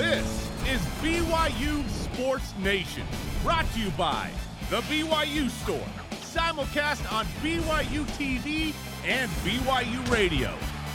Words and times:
This 0.00 0.50
is 0.66 0.80
BYU 1.02 1.86
Sports 1.90 2.54
Nation, 2.62 3.02
brought 3.42 3.70
to 3.74 3.80
you 3.80 3.90
by 3.90 4.30
The 4.70 4.80
BYU 4.80 5.50
Store, 5.50 5.86
simulcast 6.22 7.12
on 7.12 7.26
BYU 7.42 8.06
TV 8.16 8.72
and 9.04 9.30
BYU 9.44 10.10
Radio. 10.10 10.54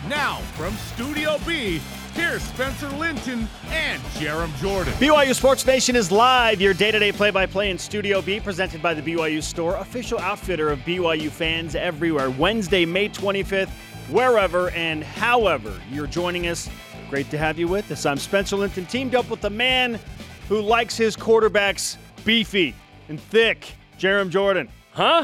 Now, 0.10 0.38
from 0.56 0.74
Studio 0.74 1.38
B, 1.46 1.80
here's 2.16 2.42
Spencer 2.42 2.90
Linton 2.90 3.48
and 3.70 4.02
Jarom 4.16 4.52
Jordan. 4.60 4.94
BYU 4.94 5.36
Sports 5.36 5.68
Nation 5.68 5.96
is 5.96 6.12
live, 6.12 6.60
your 6.60 6.74
day 6.74 6.90
to 6.90 6.98
day 6.98 7.12
play 7.12 7.30
by 7.30 7.46
play 7.46 7.70
in 7.70 7.78
Studio 7.78 8.24
B, 8.24 8.40
presented 8.40 8.82
by 8.82 8.96
the 8.96 9.04
BYU 9.04 9.44
Store, 9.44 9.76
official 9.76 10.18
outfitter 10.18 10.72
of 10.72 10.80
BYU 10.80 11.30
fans 11.30 11.76
everywhere. 11.76 12.32
Wednesday, 12.32 12.86
May 12.88 13.10
25th, 13.10 13.70
wherever 14.10 14.72
and 14.72 15.04
however 15.04 15.80
you're 15.92 16.08
joining 16.08 16.48
us. 16.48 16.68
Great 17.16 17.32
to 17.32 17.38
have 17.38 17.58
you 17.58 17.70
with 17.70 17.90
us. 17.94 18.06
I'm 18.06 18.18
Spencer 18.18 18.58
Linton, 18.58 18.86
teamed 18.88 19.16
up 19.16 19.30
with 19.30 19.40
the 19.40 19.50
man 19.50 20.02
who 20.50 20.60
likes 20.60 20.98
his 20.98 21.16
quarterbacks 21.16 21.96
beefy 22.26 22.76
and 23.08 23.22
thick, 23.22 23.74
Jarom 23.98 24.30
Jordan. 24.30 24.68
Huh? 24.92 25.24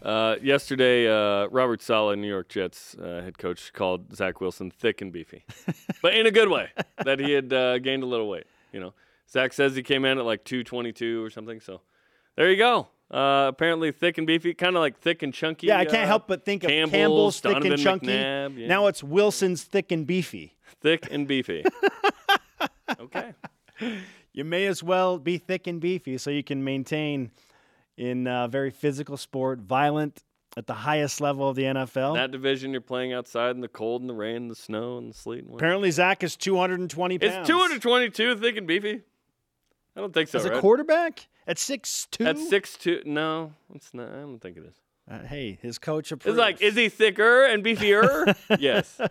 Uh, 0.00 0.36
yesterday, 0.40 1.08
uh, 1.08 1.48
Robert 1.48 1.82
Saleh, 1.82 2.16
New 2.16 2.28
York 2.28 2.48
Jets 2.48 2.94
uh, 3.02 3.20
head 3.24 3.36
coach, 3.36 3.72
called 3.72 4.14
Zach 4.14 4.40
Wilson 4.40 4.70
thick 4.70 5.00
and 5.00 5.10
beefy, 5.10 5.42
but 6.02 6.14
in 6.14 6.24
a 6.28 6.30
good 6.30 6.48
way. 6.48 6.68
that 7.04 7.18
he 7.18 7.32
had 7.32 7.52
uh, 7.52 7.80
gained 7.80 8.04
a 8.04 8.06
little 8.06 8.28
weight. 8.28 8.46
You 8.72 8.78
know, 8.78 8.94
Zach 9.28 9.52
says 9.54 9.74
he 9.74 9.82
came 9.82 10.04
in 10.04 10.18
at 10.18 10.24
like 10.24 10.44
222 10.44 11.20
or 11.20 11.30
something. 11.30 11.58
So 11.58 11.80
there 12.36 12.48
you 12.48 12.56
go. 12.56 12.86
Uh, 13.10 13.46
apparently 13.48 13.90
thick 13.90 14.18
and 14.18 14.26
beefy, 14.26 14.54
kind 14.54 14.76
of 14.76 14.80
like 14.80 15.00
thick 15.00 15.24
and 15.24 15.34
chunky. 15.34 15.66
Yeah, 15.66 15.78
I 15.78 15.84
can't 15.84 16.04
uh, 16.04 16.06
help 16.06 16.28
but 16.28 16.44
think 16.44 16.62
of 16.62 16.70
Campbell's, 16.70 17.40
Campbell's, 17.40 17.40
thick 17.40 17.72
and 17.72 17.82
chunky. 17.82 18.06
McNabb, 18.06 18.56
yeah. 18.56 18.66
Now 18.68 18.86
it's 18.86 19.02
Wilson's 19.02 19.64
thick 19.64 19.90
and 19.90 20.06
beefy. 20.06 20.54
Thick 20.80 21.08
and 21.10 21.26
beefy. 21.26 21.64
okay. 23.00 23.34
You 24.32 24.44
may 24.44 24.66
as 24.66 24.82
well 24.82 25.18
be 25.18 25.38
thick 25.38 25.66
and 25.66 25.80
beefy 25.80 26.18
so 26.18 26.30
you 26.30 26.42
can 26.42 26.64
maintain 26.64 27.30
in 27.96 28.26
a 28.26 28.48
very 28.48 28.70
physical 28.70 29.16
sport, 29.16 29.60
violent 29.60 30.22
at 30.56 30.66
the 30.66 30.74
highest 30.74 31.20
level 31.20 31.48
of 31.48 31.56
the 31.56 31.64
NFL. 31.64 32.14
That 32.14 32.30
division, 32.30 32.72
you're 32.72 32.80
playing 32.80 33.12
outside 33.12 33.54
in 33.54 33.60
the 33.60 33.68
cold 33.68 34.00
and 34.02 34.10
the 34.10 34.14
rain, 34.14 34.36
and 34.36 34.50
the 34.50 34.56
snow 34.56 34.98
and 34.98 35.10
the 35.10 35.16
sleet. 35.16 35.44
And. 35.44 35.54
Apparently, 35.54 35.90
Zach 35.90 36.22
is 36.22 36.36
220 36.36 37.18
pounds. 37.18 37.34
It's 37.34 37.48
222 37.48 38.36
thick 38.36 38.56
and 38.56 38.66
beefy. 38.66 39.02
I 39.96 40.00
don't 40.00 40.12
think 40.12 40.28
so. 40.28 40.38
As 40.38 40.44
a 40.44 40.50
right? 40.50 40.60
quarterback 40.60 41.26
at 41.46 41.56
6'2"? 41.56 42.26
At 42.26 42.38
six 42.38 42.76
two, 42.76 43.02
no, 43.04 43.52
it's 43.74 43.94
not. 43.94 44.08
I 44.08 44.20
don't 44.20 44.40
think 44.40 44.56
it 44.56 44.64
is. 44.64 44.74
Uh, 45.10 45.18
hey, 45.26 45.58
his 45.60 45.78
coach 45.78 46.10
approves. 46.10 46.36
It's 46.36 46.40
like, 46.40 46.62
is 46.62 46.74
he 46.74 46.88
thicker 46.88 47.44
and 47.44 47.62
beefier? 47.62 48.34
yes. 48.58 49.00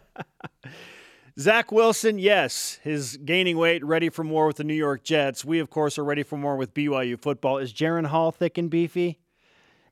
Zach 1.40 1.72
Wilson, 1.72 2.20
yes, 2.20 2.80
his 2.84 3.18
gaining 3.18 3.58
weight, 3.58 3.84
ready 3.84 4.10
for 4.10 4.24
more 4.24 4.46
with 4.48 4.58
the 4.58 4.64
New 4.64 4.76
York 4.76 5.04
Jets. 5.04 5.44
We, 5.44 5.60
of 5.60 5.70
course, 5.70 5.98
are 5.98 6.04
ready 6.04 6.24
for 6.24 6.38
more 6.38 6.56
with 6.58 6.74
BYU 6.74 7.20
football. 7.20 7.58
Is 7.58 7.74
Jaren 7.74 8.06
Hall 8.06 8.32
thick 8.32 8.58
and 8.58 8.70
beefy? 8.70 9.20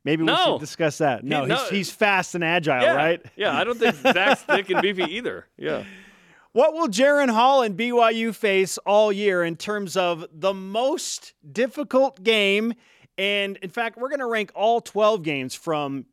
Maybe 0.03 0.23
we 0.23 0.36
should 0.36 0.59
discuss 0.59 0.97
that. 1.00 1.23
No, 1.23 1.45
no. 1.45 1.56
he's, 1.58 1.69
he's 1.69 1.92
fast 1.92 2.34
and 2.36 2.44
agile, 2.44 2.81
Yeah. 2.81 2.95
right? 2.95 3.22
Yeah, 3.36 3.56
I 3.56 3.64
don't 3.64 3.78
think 3.78 3.95
Zach's 3.95 4.42
thick 4.44 4.69
and 4.69 4.81
beefy 4.81 5.03
either. 5.03 5.47
Yeah. 5.58 5.84
What 6.53 6.73
will 6.73 6.89
Jaren 6.89 7.30
Hall 7.30 7.62
and 7.62 7.78
BYU 7.78 8.36
face 8.36 8.78
all 8.80 9.09
year 9.09 9.42
in 9.42 9.56
terms 9.56 9.95
of 9.95 10.25
the 10.34 10.53
most 10.53 11.34
difficult 11.50 12.22
game? 12.23 12.73
And 13.17 13.56
in 13.58 13.69
fact, 13.69 13.97
we're 13.97 14.09
going 14.09 14.19
to 14.19 14.25
rank 14.25 14.52
all 14.53 14.81
12 14.81 15.23
games 15.23 15.56
from 15.56 16.08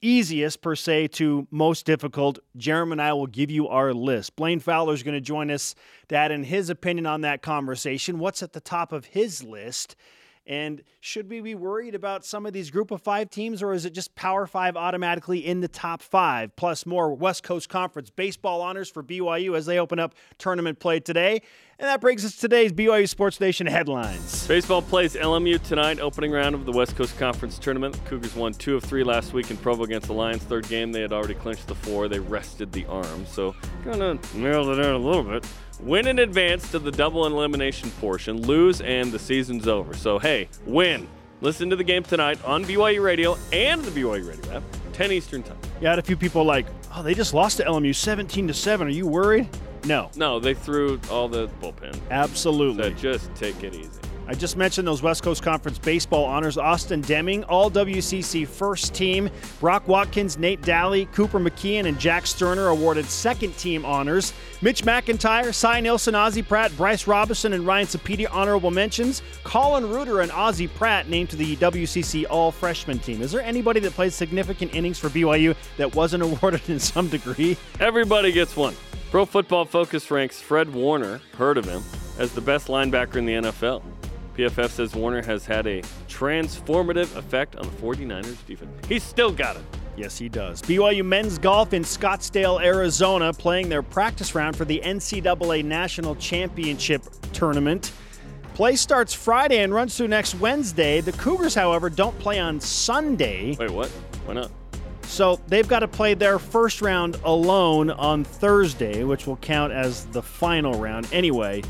easiest 0.00 0.62
per 0.62 0.74
se 0.74 1.08
to 1.08 1.46
most 1.50 1.86
difficult. 1.86 2.38
Jeremy 2.56 2.92
and 2.92 3.02
I 3.02 3.12
will 3.12 3.26
give 3.26 3.50
you 3.50 3.68
our 3.68 3.92
list. 3.92 4.36
Blaine 4.36 4.60
Fowler 4.60 4.94
is 4.94 5.02
going 5.02 5.14
to 5.14 5.20
join 5.20 5.50
us 5.50 5.74
to 6.08 6.16
add 6.16 6.30
in 6.30 6.44
his 6.44 6.70
opinion 6.70 7.06
on 7.06 7.22
that 7.22 7.42
conversation. 7.42 8.18
What's 8.18 8.42
at 8.42 8.52
the 8.52 8.60
top 8.60 8.92
of 8.92 9.06
his 9.06 9.42
list? 9.42 9.96
And 10.48 10.82
should 11.00 11.28
we 11.28 11.42
be 11.42 11.54
worried 11.54 11.94
about 11.94 12.24
some 12.24 12.46
of 12.46 12.54
these 12.54 12.70
group 12.70 12.90
of 12.90 13.02
five 13.02 13.28
teams, 13.28 13.62
or 13.62 13.74
is 13.74 13.84
it 13.84 13.92
just 13.92 14.14
Power 14.14 14.46
Five 14.46 14.78
automatically 14.78 15.46
in 15.46 15.60
the 15.60 15.68
top 15.68 16.00
five? 16.00 16.56
Plus, 16.56 16.86
more 16.86 17.14
West 17.14 17.42
Coast 17.42 17.68
Conference 17.68 18.08
baseball 18.08 18.62
honors 18.62 18.88
for 18.88 19.02
BYU 19.02 19.54
as 19.58 19.66
they 19.66 19.78
open 19.78 19.98
up 19.98 20.14
tournament 20.38 20.78
play 20.78 21.00
today. 21.00 21.42
And 21.80 21.86
that 21.86 22.00
brings 22.00 22.24
us 22.24 22.34
to 22.34 22.40
today's 22.40 22.72
BYU 22.72 23.08
Sports 23.08 23.38
Nation 23.38 23.64
headlines. 23.64 24.48
Baseball 24.48 24.82
plays 24.82 25.14
LMU 25.14 25.62
tonight, 25.62 26.00
opening 26.00 26.32
round 26.32 26.56
of 26.56 26.66
the 26.66 26.72
West 26.72 26.96
Coast 26.96 27.16
Conference 27.18 27.56
Tournament. 27.56 27.94
The 27.94 28.10
Cougars 28.10 28.34
won 28.34 28.52
two 28.52 28.74
of 28.74 28.82
three 28.82 29.04
last 29.04 29.32
week 29.32 29.52
in 29.52 29.56
Provo 29.56 29.84
against 29.84 30.08
the 30.08 30.12
Lions. 30.12 30.42
Third 30.42 30.66
game, 30.68 30.90
they 30.90 31.02
had 31.02 31.12
already 31.12 31.34
clinched 31.34 31.68
the 31.68 31.76
four. 31.76 32.08
They 32.08 32.18
rested 32.18 32.72
the 32.72 32.84
arm, 32.86 33.24
so 33.26 33.54
kind 33.84 34.02
of 34.02 34.34
nailed 34.34 34.76
it 34.76 34.84
in 34.84 34.90
a 34.90 34.98
little 34.98 35.22
bit. 35.22 35.46
Win 35.78 36.08
in 36.08 36.18
advance 36.18 36.68
to 36.72 36.80
the 36.80 36.90
double 36.90 37.26
elimination 37.26 37.92
portion, 38.00 38.42
lose, 38.44 38.80
and 38.80 39.12
the 39.12 39.18
season's 39.20 39.68
over. 39.68 39.94
So, 39.94 40.18
hey, 40.18 40.48
win. 40.66 41.06
Listen 41.42 41.70
to 41.70 41.76
the 41.76 41.84
game 41.84 42.02
tonight 42.02 42.44
on 42.44 42.64
BYU 42.64 43.04
Radio 43.04 43.38
and 43.52 43.84
the 43.84 43.92
BYU 43.92 44.28
Radio 44.28 44.56
app, 44.56 44.64
10 44.94 45.12
Eastern 45.12 45.44
Time. 45.44 45.56
You 45.80 45.86
had 45.86 46.00
a 46.00 46.02
few 46.02 46.16
people 46.16 46.42
like, 46.42 46.66
oh, 46.92 47.04
they 47.04 47.14
just 47.14 47.34
lost 47.34 47.58
to 47.58 47.64
LMU 47.64 47.94
17 47.94 48.48
to 48.48 48.54
7. 48.54 48.88
Are 48.88 48.90
you 48.90 49.06
worried? 49.06 49.48
No, 49.84 50.10
No, 50.16 50.38
they 50.38 50.54
threw 50.54 51.00
all 51.10 51.28
the 51.28 51.48
bullpen. 51.62 51.98
absolutely. 52.10 52.82
So 52.84 52.90
just 52.90 53.34
take 53.34 53.62
it 53.62 53.74
easy. 53.74 53.90
I 54.30 54.34
just 54.34 54.58
mentioned 54.58 54.86
those 54.86 55.00
West 55.00 55.22
Coast 55.22 55.42
Conference 55.42 55.78
baseball 55.78 56.26
honors. 56.26 56.58
Austin 56.58 57.00
Deming, 57.00 57.44
all 57.44 57.70
WCC 57.70 58.46
first 58.46 58.92
team. 58.94 59.30
Brock 59.58 59.88
Watkins, 59.88 60.36
Nate 60.36 60.60
Daly, 60.60 61.06
Cooper 61.06 61.40
McKeon, 61.40 61.86
and 61.86 61.98
Jack 61.98 62.26
Sterner 62.26 62.66
awarded 62.66 63.06
second 63.06 63.56
team 63.56 63.86
honors. 63.86 64.34
Mitch 64.60 64.82
McIntyre, 64.82 65.54
Cy 65.54 65.80
Nielsen, 65.80 66.14
Ozzie 66.14 66.42
Pratt, 66.42 66.76
Bryce 66.76 67.06
Robinson, 67.06 67.54
and 67.54 67.66
Ryan 67.66 67.86
Sapedi 67.86 68.26
honorable 68.30 68.70
mentions. 68.70 69.22
Colin 69.44 69.88
Reuter 69.88 70.20
and 70.20 70.30
Ozzie 70.32 70.68
Pratt 70.68 71.08
named 71.08 71.30
to 71.30 71.36
the 71.36 71.56
WCC 71.56 72.26
all 72.28 72.52
freshman 72.52 72.98
team. 72.98 73.22
Is 73.22 73.32
there 73.32 73.40
anybody 73.40 73.80
that 73.80 73.92
played 73.94 74.12
significant 74.12 74.74
innings 74.74 74.98
for 74.98 75.08
BYU 75.08 75.56
that 75.78 75.94
wasn't 75.94 76.22
awarded 76.24 76.68
in 76.68 76.78
some 76.78 77.08
degree? 77.08 77.56
Everybody 77.80 78.30
gets 78.32 78.54
one. 78.56 78.74
Pro 79.10 79.24
Football 79.24 79.64
Focus 79.64 80.10
ranks 80.10 80.38
Fred 80.38 80.70
Warner, 80.74 81.22
heard 81.38 81.56
of 81.56 81.64
him, 81.64 81.82
as 82.18 82.32
the 82.32 82.42
best 82.42 82.68
linebacker 82.68 83.16
in 83.16 83.24
the 83.24 83.32
NFL. 83.32 83.82
PFF 84.36 84.68
says 84.68 84.94
Warner 84.94 85.22
has 85.22 85.46
had 85.46 85.66
a 85.66 85.80
transformative 86.08 87.16
effect 87.16 87.56
on 87.56 87.62
the 87.64 87.72
49ers 87.76 88.44
defense. 88.46 88.70
He's 88.86 89.02
still 89.02 89.32
got 89.32 89.56
it. 89.56 89.62
Yes, 89.96 90.18
he 90.18 90.28
does. 90.28 90.60
BYU 90.60 91.04
men's 91.06 91.38
golf 91.38 91.72
in 91.72 91.84
Scottsdale, 91.84 92.62
Arizona, 92.62 93.32
playing 93.32 93.70
their 93.70 93.82
practice 93.82 94.34
round 94.34 94.54
for 94.56 94.66
the 94.66 94.80
NCAA 94.84 95.64
National 95.64 96.14
Championship 96.16 97.02
Tournament. 97.32 97.92
Play 98.52 98.76
starts 98.76 99.14
Friday 99.14 99.60
and 99.60 99.72
runs 99.72 99.96
through 99.96 100.08
next 100.08 100.34
Wednesday. 100.34 101.00
The 101.00 101.12
Cougars, 101.12 101.54
however, 101.54 101.88
don't 101.88 102.16
play 102.18 102.38
on 102.38 102.60
Sunday, 102.60 103.56
Wait, 103.58 103.70
what? 103.70 103.88
Why 104.26 104.34
not? 104.34 104.50
So 105.08 105.40
they've 105.48 105.66
got 105.66 105.80
to 105.80 105.88
play 105.88 106.14
their 106.14 106.38
first 106.38 106.82
round 106.82 107.16
alone 107.24 107.90
on 107.90 108.24
Thursday, 108.24 109.04
which 109.04 109.26
will 109.26 109.36
count 109.38 109.72
as 109.72 110.04
the 110.06 110.22
final 110.22 110.74
round. 110.74 111.08
Anyway, 111.12 111.62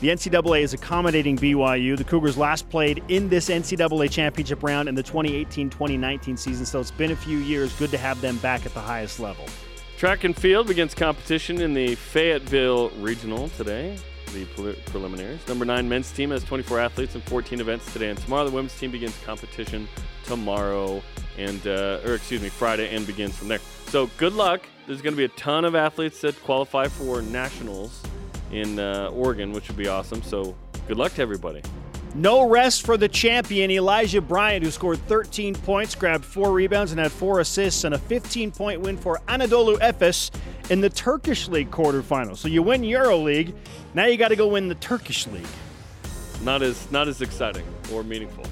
the 0.00 0.08
NCAA 0.08 0.62
is 0.62 0.74
accommodating 0.74 1.36
BYU. 1.36 1.96
The 1.96 2.02
Cougars 2.02 2.36
last 2.36 2.68
played 2.70 3.04
in 3.08 3.28
this 3.28 3.48
NCAA 3.48 4.10
championship 4.10 4.62
round 4.62 4.88
in 4.88 4.96
the 4.96 5.02
2018 5.02 5.70
2019 5.70 6.36
season, 6.36 6.66
so 6.66 6.80
it's 6.80 6.90
been 6.90 7.12
a 7.12 7.16
few 7.16 7.38
years. 7.38 7.72
Good 7.78 7.90
to 7.90 7.98
have 7.98 8.20
them 8.20 8.38
back 8.38 8.66
at 8.66 8.74
the 8.74 8.80
highest 8.80 9.20
level. 9.20 9.44
Track 9.98 10.24
and 10.24 10.36
field 10.36 10.66
begins 10.66 10.94
competition 10.94 11.60
in 11.60 11.74
the 11.74 11.94
Fayetteville 11.94 12.90
Regional 12.98 13.50
today. 13.50 13.96
The 14.32 14.44
pre- 14.46 14.72
preliminaries. 14.86 15.46
Number 15.46 15.64
nine 15.64 15.88
men's 15.88 16.10
team 16.10 16.30
has 16.30 16.42
24 16.44 16.80
athletes 16.80 17.14
and 17.14 17.22
14 17.24 17.60
events 17.60 17.92
today 17.92 18.08
and 18.08 18.18
tomorrow. 18.18 18.46
The 18.46 18.50
women's 18.50 18.78
team 18.78 18.90
begins 18.90 19.16
competition 19.24 19.86
tomorrow 20.24 21.02
and, 21.36 21.66
uh, 21.66 22.00
or 22.04 22.14
excuse 22.14 22.40
me, 22.40 22.48
Friday 22.48 22.94
and 22.94 23.06
begins 23.06 23.36
from 23.36 23.48
there. 23.48 23.60
So 23.88 24.06
good 24.16 24.32
luck. 24.32 24.62
There's 24.86 25.02
going 25.02 25.12
to 25.12 25.18
be 25.18 25.24
a 25.24 25.36
ton 25.36 25.64
of 25.64 25.74
athletes 25.74 26.20
that 26.22 26.42
qualify 26.44 26.88
for 26.88 27.20
nationals 27.20 28.02
in 28.50 28.78
uh, 28.78 29.10
Oregon, 29.12 29.52
which 29.52 29.68
would 29.68 29.76
be 29.76 29.88
awesome. 29.88 30.22
So 30.22 30.56
good 30.88 30.96
luck 30.96 31.12
to 31.14 31.22
everybody. 31.22 31.62
No 32.14 32.46
rest 32.46 32.84
for 32.84 32.98
the 32.98 33.08
champion, 33.08 33.70
Elijah 33.70 34.20
Bryant, 34.20 34.62
who 34.62 34.70
scored 34.70 34.98
13 35.08 35.54
points, 35.54 35.94
grabbed 35.94 36.24
four 36.24 36.52
rebounds, 36.52 36.92
and 36.92 37.00
had 37.00 37.10
four 37.10 37.40
assists, 37.40 37.84
and 37.84 37.94
a 37.94 37.98
15 37.98 38.50
point 38.50 38.80
win 38.82 38.98
for 38.98 39.20
Anadolu 39.28 39.78
Efes 39.78 40.30
in 40.70 40.82
the 40.82 40.90
Turkish 40.90 41.48
League 41.48 41.70
quarterfinal. 41.70 42.36
So 42.36 42.48
you 42.48 42.62
win 42.62 42.82
EuroLeague, 42.82 43.54
now 43.94 44.04
you 44.04 44.18
got 44.18 44.28
to 44.28 44.36
go 44.36 44.48
win 44.48 44.68
the 44.68 44.74
Turkish 44.74 45.26
League. 45.28 45.46
Not 46.42 46.62
as 46.62 46.90
not 46.90 47.08
as 47.08 47.22
exciting 47.22 47.64
or 47.92 48.02
meaningful. 48.02 48.44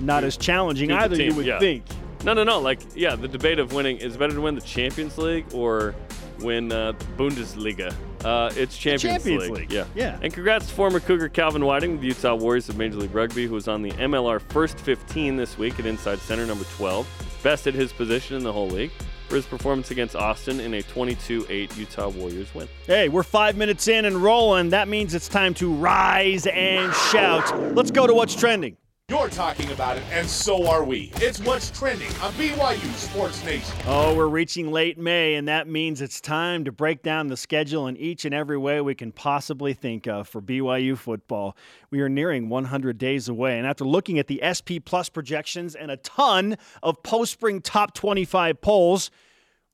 Not 0.00 0.22
as 0.22 0.36
challenging 0.36 0.92
either, 0.92 1.20
you 1.20 1.34
would 1.34 1.46
yeah. 1.46 1.58
think. 1.58 1.84
No, 2.24 2.34
no, 2.34 2.44
no. 2.44 2.60
Like, 2.60 2.80
yeah, 2.94 3.16
the 3.16 3.28
debate 3.28 3.58
of 3.58 3.72
winning 3.72 3.98
is 3.98 4.14
it 4.14 4.18
better 4.18 4.34
to 4.34 4.40
win 4.40 4.54
the 4.54 4.60
Champions 4.60 5.18
League 5.18 5.46
or 5.54 5.94
win 6.40 6.70
uh, 6.70 6.92
Bundesliga. 7.16 7.94
Uh, 8.24 8.50
it's 8.56 8.76
Champions, 8.76 9.22
Champions 9.22 9.50
League, 9.50 9.72
Yeah, 9.72 9.84
yeah. 9.94 10.18
And 10.22 10.32
congrats 10.32 10.66
to 10.66 10.74
former 10.74 10.98
Cougar 11.00 11.28
Calvin 11.28 11.64
Whiting 11.64 11.92
with 11.92 12.00
the 12.00 12.08
Utah 12.08 12.34
Warriors 12.34 12.68
of 12.68 12.76
Major 12.76 12.96
League 12.96 13.14
Rugby, 13.14 13.46
who 13.46 13.54
was 13.54 13.68
on 13.68 13.82
the 13.82 13.92
MLR 13.92 14.40
first 14.40 14.78
15 14.80 15.36
this 15.36 15.56
week 15.56 15.78
at 15.78 15.86
inside 15.86 16.18
center 16.18 16.44
number 16.46 16.64
12, 16.76 17.06
best 17.42 17.66
at 17.66 17.74
his 17.74 17.92
position 17.92 18.36
in 18.36 18.42
the 18.42 18.52
whole 18.52 18.68
league. 18.68 18.90
for 19.28 19.36
his 19.36 19.44
performance 19.46 19.90
against 19.90 20.16
Austin 20.16 20.58
in 20.58 20.72
a 20.74 20.82
22 20.82 21.44
8 21.50 21.76
Utah 21.76 22.08
Warriors 22.08 22.52
win. 22.54 22.66
Hey, 22.86 23.08
we're 23.10 23.22
five 23.22 23.56
minutes 23.58 23.86
in 23.86 24.06
and 24.06 24.16
rolling. 24.16 24.70
That 24.70 24.88
means 24.88 25.14
it's 25.14 25.28
time 25.28 25.52
to 25.54 25.70
rise 25.72 26.46
and 26.46 26.92
shout. 27.12 27.74
Let's 27.74 27.90
go 27.90 28.06
to 28.06 28.14
what's 28.14 28.34
trending. 28.34 28.76
You're 29.10 29.30
talking 29.30 29.70
about 29.70 29.96
it, 29.96 30.02
and 30.10 30.28
so 30.28 30.66
are 30.66 30.84
we. 30.84 31.10
It's 31.14 31.40
what's 31.40 31.70
trending 31.70 32.10
on 32.20 32.30
BYU 32.34 32.92
Sports 32.92 33.42
Nation. 33.42 33.74
Oh, 33.86 34.14
we're 34.14 34.28
reaching 34.28 34.70
late 34.70 34.98
May, 34.98 35.36
and 35.36 35.48
that 35.48 35.66
means 35.66 36.02
it's 36.02 36.20
time 36.20 36.62
to 36.66 36.72
break 36.72 37.02
down 37.02 37.28
the 37.28 37.36
schedule 37.38 37.86
in 37.86 37.96
each 37.96 38.26
and 38.26 38.34
every 38.34 38.58
way 38.58 38.82
we 38.82 38.94
can 38.94 39.10
possibly 39.10 39.72
think 39.72 40.06
of 40.06 40.28
for 40.28 40.42
BYU 40.42 40.94
football. 40.94 41.56
We 41.90 42.02
are 42.02 42.10
nearing 42.10 42.50
100 42.50 42.98
days 42.98 43.30
away, 43.30 43.56
and 43.56 43.66
after 43.66 43.86
looking 43.86 44.18
at 44.18 44.26
the 44.26 44.42
SP 44.44 44.76
Plus 44.84 45.08
projections 45.08 45.74
and 45.74 45.90
a 45.90 45.96
ton 45.96 46.58
of 46.82 47.02
post 47.02 47.32
spring 47.32 47.62
top 47.62 47.94
25 47.94 48.60
polls, 48.60 49.10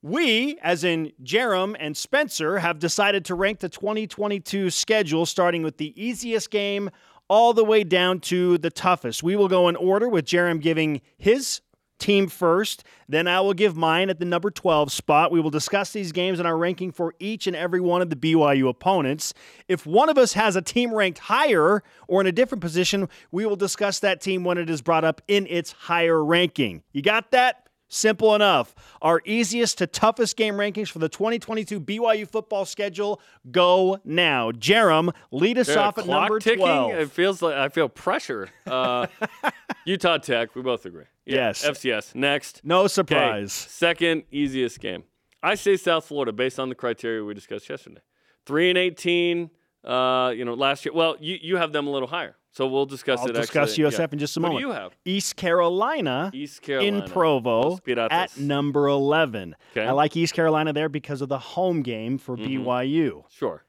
we, 0.01 0.59
as 0.63 0.85
in 0.85 1.11
Jarom 1.25 1.75
and 1.81 1.97
Spencer, 1.97 2.59
have 2.59 2.79
decided 2.79 3.25
to 3.25 3.35
rank 3.35 3.61
the 3.61 3.71
2022 3.71 4.71
schedule 4.71 5.27
starting 5.27 5.63
with 5.63 5.79
the 5.79 5.93
easiest 6.01 6.51
game 6.51 6.91
all 7.29 7.53
the 7.53 7.65
way 7.65 7.85
down 7.85 8.21
to 8.21 8.59
the 8.59 8.71
toughest. 8.71 9.23
We 9.23 9.37
will 9.37 9.49
go 9.49 9.69
in 9.69 9.77
order 9.77 10.09
with 10.09 10.25
Jarom 10.25 10.61
giving 10.61 11.01
his 11.17 11.61
team 11.99 12.29
first. 12.29 12.85
Then 13.09 13.27
I 13.27 13.41
will 13.41 13.55
give 13.55 13.77
mine 13.77 14.11
at 14.11 14.19
the 14.19 14.25
number 14.25 14.51
12 14.51 14.93
spot. 14.93 15.33
We 15.33 15.41
will 15.41 15.51
discuss 15.51 15.93
these 15.93 16.13
games 16.13 16.39
and 16.39 16.47
our 16.47 16.57
ranking 16.57 16.93
for 16.93 17.15
each 17.19 17.47
and 17.47 17.57
every 17.57 17.81
one 17.81 18.03
of 18.03 18.11
the 18.11 18.17
BYU 18.17 18.69
opponents. 18.69 19.33
If 19.69 19.87
one 19.87 20.09
of 20.09 20.19
us 20.19 20.35
has 20.35 20.57
a 20.57 20.63
team 20.63 20.93
ranked 20.93 21.19
higher 21.19 21.83
or 22.09 22.21
in 22.21 22.27
a 22.27 22.33
different 22.33 22.63
position, 22.63 23.09
we 23.31 23.47
will 23.47 23.57
discuss 23.57 24.01
that 24.01 24.21
team 24.21 24.45
when 24.45 24.59
it 24.59 24.69
is 24.69 24.83
brought 24.83 25.05
up 25.05 25.23
in 25.29 25.47
its 25.47 25.73
higher 25.73 26.23
ranking. 26.23 26.83
You 26.93 27.03
got 27.03 27.31
that? 27.31 27.64
Simple 27.95 28.35
enough. 28.35 28.75
Our 29.01 29.23
easiest 29.25 29.79
to 29.79 29.87
toughest 29.87 30.37
game 30.37 30.55
rankings 30.55 30.89
for 30.91 30.99
the 30.99 31.09
2022 31.09 31.81
BYU 31.81 32.29
football 32.29 32.65
schedule 32.65 33.21
go 33.53 33.99
now. 34.05 34.51
Jarom, 34.51 35.15
lead 35.31 35.59
us 35.59 35.69
off 35.77 35.97
at 35.99 36.07
number 36.09 36.41
ticking. 36.41 36.59
12. 36.59 36.91
It 36.95 37.11
feels 37.13 37.41
like 37.41 37.55
I 37.55 37.69
feel 37.69 37.89
pressure. 37.89 38.49
Uh, 38.67 39.07
Utah 39.85 40.19
Tech, 40.19 40.57
we 40.57 40.63
both 40.63 40.85
agree. 40.87 41.05
Yeah, 41.25 41.37
Yes. 41.37 41.65
FCS. 41.65 42.17
Next. 42.17 42.63
No 42.65 42.81
Okay, 42.81 42.89
surprise. 42.89 43.53
Second 43.53 44.25
easiest 44.33 44.81
game. 44.81 45.05
I 45.41 45.55
say 45.55 45.77
South 45.77 46.05
Florida 46.05 46.33
based 46.33 46.59
on 46.59 46.71
the 46.71 46.75
criteria 46.75 47.23
we 47.23 47.33
discussed 47.33 47.69
yesterday. 47.71 48.01
Three 48.45 48.71
and 48.71 48.77
eighteen. 48.79 49.51
Uh, 49.85 50.31
you 50.31 50.45
know, 50.45 50.55
last 50.55 50.85
year. 50.85 50.95
Well, 50.95 51.17
you, 51.21 51.39
you 51.43 51.57
have 51.57 51.73
them 51.73 51.87
a 51.87 51.91
little 51.91 52.09
higher, 52.09 52.37
so 52.53 52.67
we'll 52.67 52.87
discuss 52.87 53.21
I'll 53.21 53.27
it. 53.29 53.35
discuss 53.35 53.71
actually, 53.73 53.85
USF 53.91 53.99
yeah. 53.99 54.07
in 54.13 54.19
just 54.19 54.37
a 54.37 54.41
What 54.41 54.49
moment. 54.49 54.63
do 54.63 54.69
you 54.69 54.73
have? 54.75 54.93
East 55.05 55.37
Carolina, 55.37 56.31
East 56.33 56.63
Carolina 56.63 57.05
in 57.05 57.11
Provo 57.11 57.79
at 58.11 58.39
number 58.39 58.89
11. 58.89 59.55
Okay. 59.73 59.85
I 59.87 59.93
like 59.93 60.17
East 60.17 60.33
Carolina 60.35 60.73
there 60.73 60.89
because 60.89 61.21
of 61.21 61.29
the 61.29 61.39
home 61.39 61.83
game 61.83 62.17
for 62.19 62.37
Mm-hmm. 62.37 62.65
BYU. 62.67 63.25
Sure. 63.31 63.65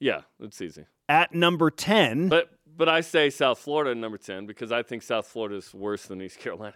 Yeah, 0.00 0.22
it's 0.40 0.60
easy. 0.60 0.86
At 1.08 1.32
number 1.34 1.70
10, 1.70 2.28
But 2.28 2.50
but 2.76 2.88
I 2.88 3.00
say 3.00 3.30
South 3.30 3.58
Florida 3.58 3.92
at 3.92 3.96
number 3.96 4.18
ten 4.18 4.44
because 4.46 4.70
I 4.72 4.82
think 4.82 5.02
South 5.02 5.26
Florida 5.26 5.56
is 5.56 5.72
worse 5.72 6.04
than 6.06 6.20
East 6.20 6.38
Carolina. 6.38 6.74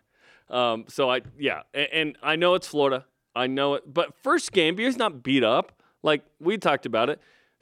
Um, 0.48 0.84
so 0.88 1.10
I 1.10 1.20
yeah, 1.38 1.62
and, 1.74 1.88
and 1.92 2.18
I 2.22 2.36
know 2.36 2.54
it's 2.54 2.66
Florida. 2.68 3.04
I 3.36 3.46
know 3.48 3.74
it, 3.74 3.82
but 3.92 4.14
first 4.22 4.52
game, 4.52 4.76
BYU's 4.76 4.96
not 4.96 5.22
beat 5.22 5.44
up. 5.44 5.82
Like 6.02 6.22
we 6.40 6.56
talked 6.56 6.86
about 6.86 7.10
it. 7.10 7.20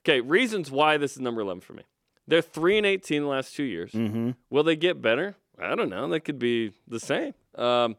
Okay, 0.09 0.21
reasons 0.23 0.71
why 0.71 0.97
this 0.97 1.13
is 1.13 1.21
number 1.21 1.41
eleven 1.43 1.61
for 1.61 1.75
me. 1.75 1.83
They're 2.27 2.41
three 2.43 2.79
and 2.79 2.87
eighteen 2.87 3.23
the 3.23 3.29
last 3.29 3.55
two 3.55 3.65
years. 3.65 3.93
Mhm. 3.93 4.37
Will 4.51 4.63
they 4.63 4.77
get 4.77 5.03
better? 5.03 5.37
I 5.59 5.75
don't 5.75 5.91
know. 5.91 6.09
They 6.09 6.21
could 6.21 6.39
be 6.39 6.73
the 6.87 7.01
same. 7.01 7.35
Um, 7.57 7.97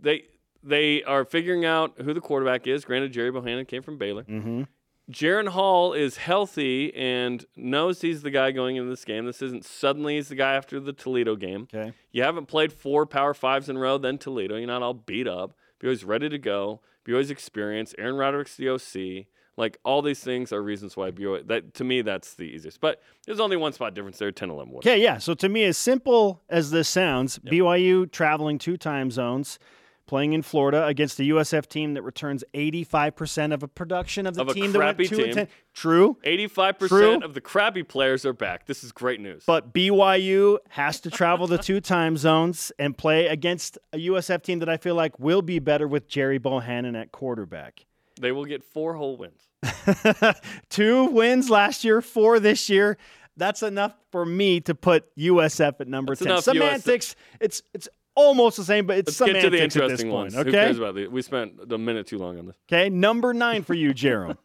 they 0.00 0.24
they 0.62 1.02
are 1.04 1.24
figuring 1.24 1.64
out 1.64 2.00
who 2.00 2.14
the 2.14 2.20
quarterback 2.20 2.66
is. 2.66 2.84
Granted, 2.84 3.12
Gerry 3.12 3.30
Bohanon 3.30 3.66
came 3.66 3.82
from 3.82 3.98
Baylor. 3.98 4.24
Mhm. 4.24 4.66
Jaren 5.10 5.48
Hall 5.48 5.92
is 5.92 6.16
healthy 6.16 6.94
and 6.94 7.44
knows 7.56 8.00
he's 8.00 8.22
the 8.22 8.30
guy 8.30 8.50
going 8.52 8.76
into 8.76 8.88
this 8.88 9.04
game. 9.04 9.26
This 9.26 9.42
isn't 9.42 9.64
suddenly 9.64 10.14
he's 10.16 10.28
the 10.28 10.36
guy 10.36 10.54
after 10.54 10.78
the 10.80 10.92
Toledo 10.92 11.34
game. 11.36 11.68
okay. 11.72 11.92
You 12.12 12.22
haven't 12.22 12.46
played 12.46 12.72
four 12.72 13.04
Power 13.06 13.34
Fives 13.34 13.68
in 13.68 13.76
a 13.76 13.80
row, 13.80 13.98
then 13.98 14.16
Toledo. 14.18 14.56
You're 14.56 14.66
not 14.68 14.82
all 14.82 14.94
beat 14.94 15.26
up. 15.28 15.54
BYU's 15.80 16.04
ready 16.04 16.28
to 16.28 16.38
go. 16.38 16.80
BYU's 17.04 17.30
experienced. 17.30 17.94
Aaron 17.98 18.14
Roderick's 18.16 18.56
the 18.56 18.68
OC. 18.68 19.26
Like 19.56 19.78
all 19.84 20.00
these 20.00 20.20
things 20.20 20.52
are 20.52 20.62
reasons 20.62 20.96
why 20.96 21.10
BYU. 21.10 21.46
That 21.46 21.74
to 21.74 21.84
me, 21.84 22.02
that's 22.02 22.34
the 22.34 22.44
easiest. 22.44 22.80
But 22.80 23.02
there's 23.26 23.40
only 23.40 23.56
one 23.56 23.72
spot 23.72 23.94
difference 23.94 24.18
there. 24.18 24.32
10, 24.32 24.48
11, 24.50 24.76
Okay, 24.76 25.02
yeah. 25.02 25.18
So 25.18 25.34
to 25.34 25.48
me, 25.48 25.64
as 25.64 25.76
simple 25.76 26.42
as 26.48 26.70
this 26.70 26.88
sounds, 26.88 27.38
BYU 27.40 28.10
traveling 28.10 28.58
two 28.58 28.78
time 28.78 29.10
zones, 29.10 29.58
playing 30.06 30.32
in 30.32 30.42
Florida 30.42 30.86
against 30.86 31.20
a 31.20 31.24
USF 31.24 31.66
team 31.68 31.94
that 31.94 32.02
returns 32.02 32.44
85% 32.54 33.52
of 33.52 33.62
a 33.62 33.68
production 33.68 34.26
of 34.26 34.34
the 34.34 34.42
Of 34.42 34.48
a 34.48 34.54
team 34.54 34.72
that 34.72 34.78
went 34.78 34.96
crappy 34.96 35.08
2 35.08 35.16
team. 35.16 35.34
10. 35.34 35.48
True. 35.74 36.16
85% 36.24 36.88
True. 36.88 37.20
of 37.22 37.34
the 37.34 37.40
crappy 37.40 37.82
players 37.82 38.24
are 38.24 38.32
back. 38.32 38.66
This 38.66 38.82
is 38.82 38.90
great 38.90 39.20
news. 39.20 39.44
But 39.46 39.72
BYU 39.74 40.58
has 40.70 41.00
to 41.00 41.10
travel 41.10 41.46
the 41.46 41.58
two 41.58 41.80
time 41.80 42.16
zones 42.16 42.72
and 42.78 42.96
play 42.96 43.26
against 43.26 43.78
a 43.92 43.98
USF 43.98 44.42
team 44.42 44.60
that 44.60 44.68
I 44.68 44.76
feel 44.76 44.94
like 44.94 45.18
will 45.18 45.42
be 45.42 45.58
better 45.58 45.86
with 45.86 46.08
Gerry 46.08 46.38
Bohanon 46.38 46.96
at 46.96 47.12
quarterback. 47.12 47.84
They 48.20 48.32
will 48.32 48.44
get 48.44 48.62
four 48.64 48.94
whole 48.94 49.16
wins. 49.16 49.48
two 50.70 51.06
wins 51.06 51.50
last 51.50 51.84
year, 51.84 52.00
four 52.00 52.40
this 52.40 52.68
year. 52.68 52.98
That's 53.36 53.62
enough 53.62 53.94
for 54.10 54.24
me 54.26 54.60
to 54.62 54.74
put 54.74 55.14
USF 55.16 55.80
at 55.80 55.88
number 55.88 56.12
That's 56.14 56.20
10. 56.24 56.28
enough 56.32 56.44
Semantics, 56.44 57.16
it's 57.40 57.62
it's 57.72 57.88
almost 58.14 58.58
the 58.58 58.64
same, 58.64 58.86
but 58.86 58.98
it's 58.98 59.18
Let's 59.20 59.32
get 59.32 59.40
to 59.42 59.50
the 59.50 59.56
semantics 59.56 59.76
at 59.76 59.80
this 59.80 60.00
interesting 60.00 60.10
point. 60.10 60.22
ones. 60.24 60.34
Who 60.34 60.40
Okay. 60.40 60.50
cares 60.52 60.78
about 60.78 60.94
the? 60.94 61.06
We 61.08 61.22
spent 61.22 61.54
a 61.70 61.78
minute 61.78 62.06
too 62.06 62.18
long 62.18 62.38
on 62.38 62.46
this. 62.46 62.56
Okay. 62.70 62.90
Number 62.90 63.32
nine 63.32 63.62
for 63.62 63.74
you, 63.74 63.94
Jarom. 63.94 64.36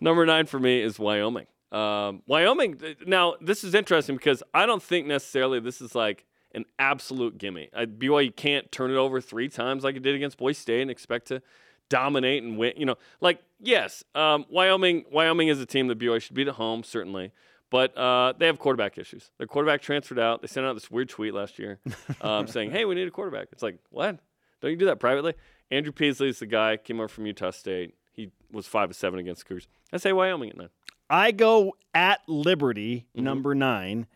Number 0.00 0.26
nine 0.26 0.46
for 0.46 0.58
me 0.60 0.80
is 0.82 0.98
Wyoming. 0.98 1.46
Um, 1.72 2.22
Wyoming. 2.26 2.80
Now 3.06 3.34
this 3.40 3.64
is 3.64 3.74
interesting 3.74 4.16
because 4.16 4.42
I 4.52 4.66
don't 4.66 4.82
think 4.82 5.06
necessarily 5.06 5.60
this 5.60 5.80
is 5.80 5.94
like 5.94 6.26
an 6.54 6.64
absolute 6.78 7.38
gimme. 7.38 7.68
I, 7.74 7.86
BYU 7.86 8.34
can't 8.34 8.70
turn 8.72 8.90
it 8.90 8.96
over 8.96 9.20
three 9.20 9.48
times 9.48 9.84
like 9.84 9.96
it 9.96 10.02
did 10.02 10.14
against 10.14 10.36
Boise 10.38 10.58
State 10.60 10.82
and 10.82 10.90
expect 10.90 11.28
to 11.28 11.42
dominate 11.88 12.42
and 12.42 12.58
win. 12.58 12.72
You 12.76 12.86
know, 12.86 12.96
like 13.20 13.40
yes, 13.60 14.04
um, 14.14 14.44
Wyoming. 14.50 15.04
Wyoming 15.10 15.48
is 15.48 15.60
a 15.60 15.66
team 15.66 15.88
that 15.88 15.98
BYU 15.98 16.20
should 16.20 16.34
beat 16.34 16.48
at 16.48 16.54
home 16.54 16.82
certainly. 16.82 17.32
But 17.70 17.94
uh, 17.98 18.32
they 18.38 18.46
have 18.46 18.58
quarterback 18.58 18.96
issues. 18.96 19.30
Their 19.36 19.46
quarterback 19.46 19.82
transferred 19.82 20.18
out. 20.18 20.40
They 20.40 20.48
sent 20.48 20.64
out 20.64 20.72
this 20.72 20.90
weird 20.90 21.10
tweet 21.10 21.34
last 21.34 21.58
year 21.58 21.78
um, 22.22 22.46
saying, 22.46 22.70
"Hey, 22.70 22.84
we 22.86 22.94
need 22.94 23.06
a 23.06 23.10
quarterback." 23.10 23.48
It's 23.52 23.62
like, 23.62 23.78
what? 23.90 24.18
Don't 24.62 24.70
you 24.70 24.76
do 24.78 24.86
that 24.86 24.98
privately? 25.00 25.34
Andrew 25.70 25.92
Peasley 25.92 26.28
is 26.30 26.38
the 26.38 26.46
guy. 26.46 26.78
Came 26.78 26.98
over 26.98 27.08
from 27.08 27.26
Utah 27.26 27.50
State. 27.50 27.94
He 28.14 28.30
was 28.50 28.66
five 28.66 28.88
to 28.88 28.94
seven 28.94 29.20
against 29.20 29.42
the 29.42 29.48
Cougars. 29.48 29.68
I 29.92 29.98
say 29.98 30.12
Wyoming 30.14 30.48
at 30.50 30.56
nine. 30.56 30.68
I 31.10 31.30
go 31.30 31.74
at 31.94 32.20
Liberty, 32.26 33.06
Mm-hmm. 33.14 33.24
number 33.24 33.54
nine, 33.54 34.06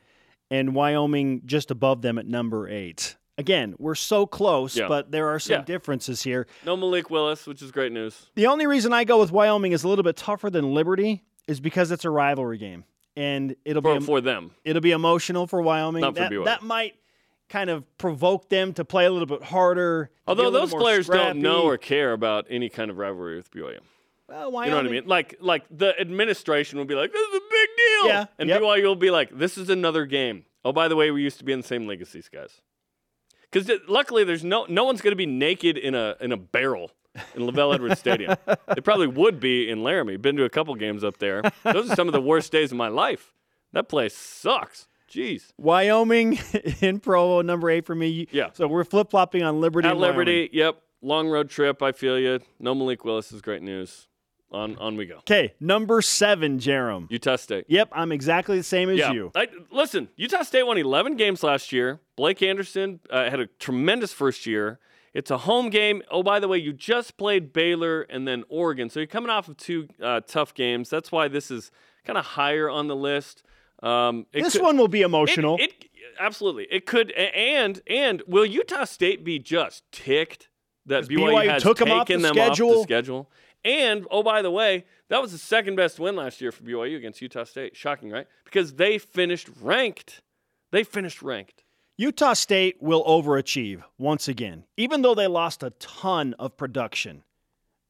and 0.51 0.75
Wyoming 0.75 1.43
just 1.45 1.71
above 1.71 2.01
them 2.03 2.17
at 2.19 2.27
number 2.27 2.69
eight. 2.69 3.17
Again, 3.39 3.75
we're 3.79 3.95
so 3.95 4.27
close, 4.27 4.77
Yeah. 4.77 4.89
but 4.89 5.11
there 5.11 5.29
are 5.29 5.39
some 5.39 5.55
Yeah. 5.61 5.63
differences 5.65 6.23
here. 6.23 6.47
No 6.67 6.77
Malik 6.77 7.09
Willis, 7.11 7.47
which 7.47 7.63
is 7.63 7.71
great 7.71 7.91
news. 7.93 8.27
The 8.35 8.47
only 8.47 8.67
reason 8.67 8.93
I 8.93 9.05
go 9.05 9.19
with 9.19 9.33
Wyoming 9.33 9.73
is 9.73 9.85
a 9.85 9.89
little 9.89 10.03
bit 10.03 10.17
tougher 10.17 10.51
than 10.51 10.75
Liberty 10.75 11.23
is 11.49 11.59
because 11.61 11.91
it's 11.91 12.05
a 12.05 12.11
rivalry 12.11 12.59
game, 12.59 12.85
and 13.17 13.57
it'll 13.65 13.81
For, 13.83 13.99
be 13.99 14.05
for 14.05 14.21
them. 14.21 14.53
it'll 14.65 14.83
be 14.83 14.91
emotional 14.93 15.47
for 15.47 15.63
Wyoming. 15.63 16.03
Not 16.03 16.15
for 16.15 16.21
that, 16.21 16.31
BYU. 16.31 16.45
that 16.45 16.63
might 16.63 16.95
kind 17.49 17.71
of 17.71 17.85
provoke 17.99 18.49
them 18.51 18.73
to 18.75 18.85
play 18.85 19.07
a 19.07 19.11
little 19.11 19.27
bit 19.27 19.43
harder. 19.43 20.07
to 20.07 20.11
be 20.11 20.13
a 20.27 20.29
Although 20.47 20.51
those 20.51 20.73
players 20.75 21.07
don't 21.09 21.39
know 21.39 21.63
or 21.63 21.77
care 21.79 22.13
about 22.13 22.47
any 22.51 22.69
kind 22.69 22.91
of 22.91 22.99
rivalry 22.99 23.37
with 23.37 23.51
BYU. 23.51 23.81
well, 24.29 24.53
Wyoming, 24.53 24.67
You 24.69 24.71
know 24.71 24.77
what 24.83 24.87
I 24.87 25.01
mean? 25.01 25.09
Like 25.09 25.37
like 25.41 25.65
the 25.71 25.99
administration 25.99 26.79
will 26.79 26.85
be 26.87 26.95
like, 26.95 27.13
"This 27.13 27.21
is 27.29 27.35
a 27.35 27.41
big 27.51 27.69
deal," 27.77 28.07
Yeah, 28.09 28.25
and 28.39 28.49
yep. 28.49 28.61
BYU 28.61 28.85
will 28.89 28.95
be 28.97 29.11
like, 29.11 29.31
"This 29.37 29.57
is 29.59 29.69
another 29.71 30.05
game." 30.07 30.45
Oh, 30.65 30.73
by 30.73 30.87
the 30.89 30.97
way, 30.97 31.11
we 31.11 31.23
used 31.23 31.39
to 31.39 31.45
be 31.45 31.53
in 31.53 31.61
the 31.63 31.67
same 31.67 31.87
league 31.87 32.01
as 32.03 32.13
these 32.13 32.29
guys. 32.29 32.61
Because 33.53 33.71
luckily, 33.87 34.25
there's 34.25 34.45
no 34.45 34.65
no 34.69 34.85
one's 34.85 35.01
going 35.03 35.13
to 35.13 35.17
be 35.17 35.27
naked 35.27 35.77
in 35.77 35.95
a 35.95 36.17
in 36.21 36.33
a 36.33 36.37
barrel 36.37 36.91
in 37.35 37.43
LaVell 37.43 37.75
Edwards 37.75 38.01
Stadium. 38.01 38.37
They 38.75 38.81
probably 38.81 39.07
would 39.07 39.39
be 39.39 39.69
in 39.69 39.83
Laramie. 39.83 40.17
Been 40.17 40.37
to 40.37 40.45
a 40.45 40.51
couple 40.51 40.75
games 40.77 41.05
up 41.05 41.19
there. 41.19 41.43
Those 41.63 41.91
are 41.91 41.95
some 41.95 42.09
of 42.09 42.13
the 42.13 42.23
worst 42.23 42.51
days 42.51 42.73
of 42.73 42.79
my 42.79 42.89
life. 42.89 43.35
That 43.73 43.89
place 43.89 44.17
sucks. 44.17 44.89
Jeez. 45.11 45.53
Wyoming 45.59 46.39
in 46.81 47.01
Provo, 47.01 47.43
number 47.43 47.69
eight 47.69 47.85
for 47.85 47.95
me. 47.95 48.29
Yeah. 48.31 48.49
So 48.55 48.67
we're 48.67 48.85
flip 48.85 49.11
flopping 49.11 49.43
on 49.43 49.61
Liberty. 49.61 49.89
At 49.89 49.93
and 49.93 50.01
Wyoming. 50.01 50.17
Liberty, 50.19 50.51
yep. 50.53 50.81
Long 51.03 51.29
road 51.29 51.51
trip. 51.51 51.83
I 51.83 51.93
feel 51.93 52.19
you. 52.19 52.41
No 52.59 52.75
Malik 52.75 53.05
Willis 53.05 53.31
is 53.31 53.43
great 53.43 53.63
news. 53.63 54.09
On 54.53 54.77
on 54.77 54.97
we 54.97 55.07
go. 55.07 55.17
Okay, 55.19 55.55
number 55.61 56.03
seven, 56.03 56.59
Jarom. 56.59 57.07
Utah 57.11 57.37
State. 57.37 57.65
Yep, 57.69 57.89
I'm 57.93 58.13
exactly 58.13 58.57
the 58.59 58.63
same 58.63 58.91
as 58.91 58.99
Yeah. 58.99 59.13
you. 59.13 59.31
I, 59.35 59.49
listen, 59.71 60.09
Utah 60.17 60.43
State 60.43 60.65
won 60.65 60.77
11 60.79 61.17
games 61.17 61.43
last 61.43 61.73
year. 61.73 62.01
Blake 62.17 62.43
Anderson 62.43 63.01
uh, 63.11 63.31
had 63.31 63.41
a 63.41 63.47
tremendous 63.47 64.13
first 64.13 64.45
year. 64.47 64.79
It's 65.15 65.31
a 65.31 65.39
home 65.39 65.69
game. 65.71 66.03
Oh, 66.11 66.23
by 66.23 66.39
the 66.41 66.49
way, 66.49 66.59
you 66.59 66.73
just 66.73 67.17
played 67.17 67.53
Baylor 67.53 68.03
and 68.03 68.27
then 68.29 68.45
Oregon. 68.49 68.89
So 68.91 69.01
you're 69.01 69.07
coming 69.07 69.31
off 69.31 69.49
of 69.49 69.57
two 69.57 69.89
uh, 70.03 70.21
tough 70.21 70.55
games. 70.55 70.89
That's 70.91 71.11
why 71.13 71.29
this 71.29 71.51
is 71.51 71.71
kind 72.05 72.19
of 72.19 72.25
higher 72.25 72.69
on 72.71 72.89
the 72.89 72.97
list. 72.97 73.43
Um, 73.83 74.27
it 74.33 74.43
This 74.43 74.55
could- 74.55 74.63
one 74.63 74.77
will 74.79 74.89
be 74.89 75.03
emotional. 75.03 75.57
It, 75.61 75.73
absolutely. 76.19 76.67
It 76.71 76.87
could. 76.87 77.11
And 77.13 77.81
and 77.87 78.23
will 78.27 78.47
Utah 78.47 78.85
State 78.85 79.25
be 79.25 79.39
just 79.39 79.83
ticked 79.93 80.49
that 80.87 81.05
BYU, 81.05 81.19
BYU 81.19 81.59
took 81.59 81.79
taken 81.79 81.93
off 81.93 82.07
the 82.07 82.17
them 82.19 82.39
off 82.39 82.57
the 82.57 82.83
schedule. 82.83 83.31
And 83.65 84.07
oh, 84.11 84.23
by 84.23 84.43
the 84.43 84.51
way, 84.51 84.85
that 85.09 85.23
was 85.23 85.33
the 85.33 85.39
second 85.39 85.77
best 85.77 86.01
win 86.01 86.17
last 86.17 86.41
year 86.41 86.51
for 86.53 86.63
BYU 86.63 86.97
against 86.97 87.21
Utah 87.21 87.45
State. 87.45 87.77
Shocking, 87.77 88.11
right? 88.11 88.27
Because 88.45 88.75
they 88.75 88.99
finished 88.99 89.49
ranked. 89.61 90.23
They 90.71 90.85
finished 90.85 91.23
ranked. 91.23 91.63
Utah 91.97 92.33
State 92.33 92.83
will 92.83 93.05
overachieve 93.05 93.83
once 93.99 94.27
again, 94.27 94.65
even 94.77 95.03
though 95.03 95.15
they 95.15 95.27
lost 95.27 95.63
a 95.63 95.71
ton 95.79 96.35
of 96.39 96.57
production. 96.57 97.23